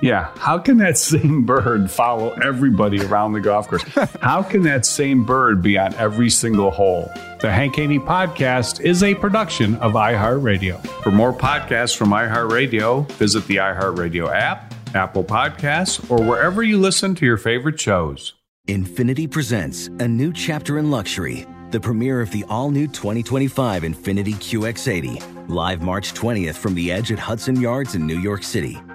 yeah, 0.02 0.30
how 0.36 0.58
can 0.58 0.78
that 0.78 0.98
same 0.98 1.44
bird 1.44 1.90
follow 1.90 2.30
everybody 2.42 3.00
around 3.04 3.32
the 3.32 3.40
golf 3.40 3.68
course? 3.68 3.82
How 4.20 4.42
can 4.42 4.62
that 4.62 4.84
same 4.84 5.24
bird 5.24 5.62
be 5.62 5.78
on 5.78 5.94
every 5.94 6.30
single 6.30 6.70
hole? 6.70 7.10
The 7.40 7.50
Hank 7.50 7.76
Haney 7.76 7.98
podcast 7.98 8.80
is 8.80 9.02
a 9.02 9.14
production 9.14 9.76
of 9.76 9.92
iHeartRadio. 9.92 10.84
For 11.02 11.10
more 11.10 11.32
podcasts 11.32 11.96
from 11.96 12.10
iHeartRadio, 12.10 13.10
visit 13.12 13.46
the 13.46 13.56
iHeartRadio 13.56 14.32
app, 14.32 14.74
Apple 14.94 15.24
Podcasts, 15.24 16.10
or 16.10 16.22
wherever 16.22 16.62
you 16.62 16.78
listen 16.78 17.14
to 17.16 17.26
your 17.26 17.36
favorite 17.38 17.80
shows. 17.80 18.34
Infiniti 18.68 19.30
presents 19.30 19.86
a 19.86 20.06
new 20.06 20.32
chapter 20.32 20.78
in 20.78 20.90
luxury, 20.90 21.46
the 21.70 21.80
premiere 21.80 22.20
of 22.20 22.30
the 22.30 22.44
all 22.48 22.70
new 22.70 22.86
2025 22.86 23.84
Infiniti 23.84 24.34
QX80, 24.34 25.48
live 25.48 25.82
March 25.82 26.12
20th 26.12 26.56
from 26.56 26.74
the 26.74 26.92
edge 26.92 27.10
at 27.10 27.18
Hudson 27.18 27.60
Yards 27.60 27.94
in 27.94 28.06
New 28.06 28.18
York 28.18 28.42
City, 28.42 28.78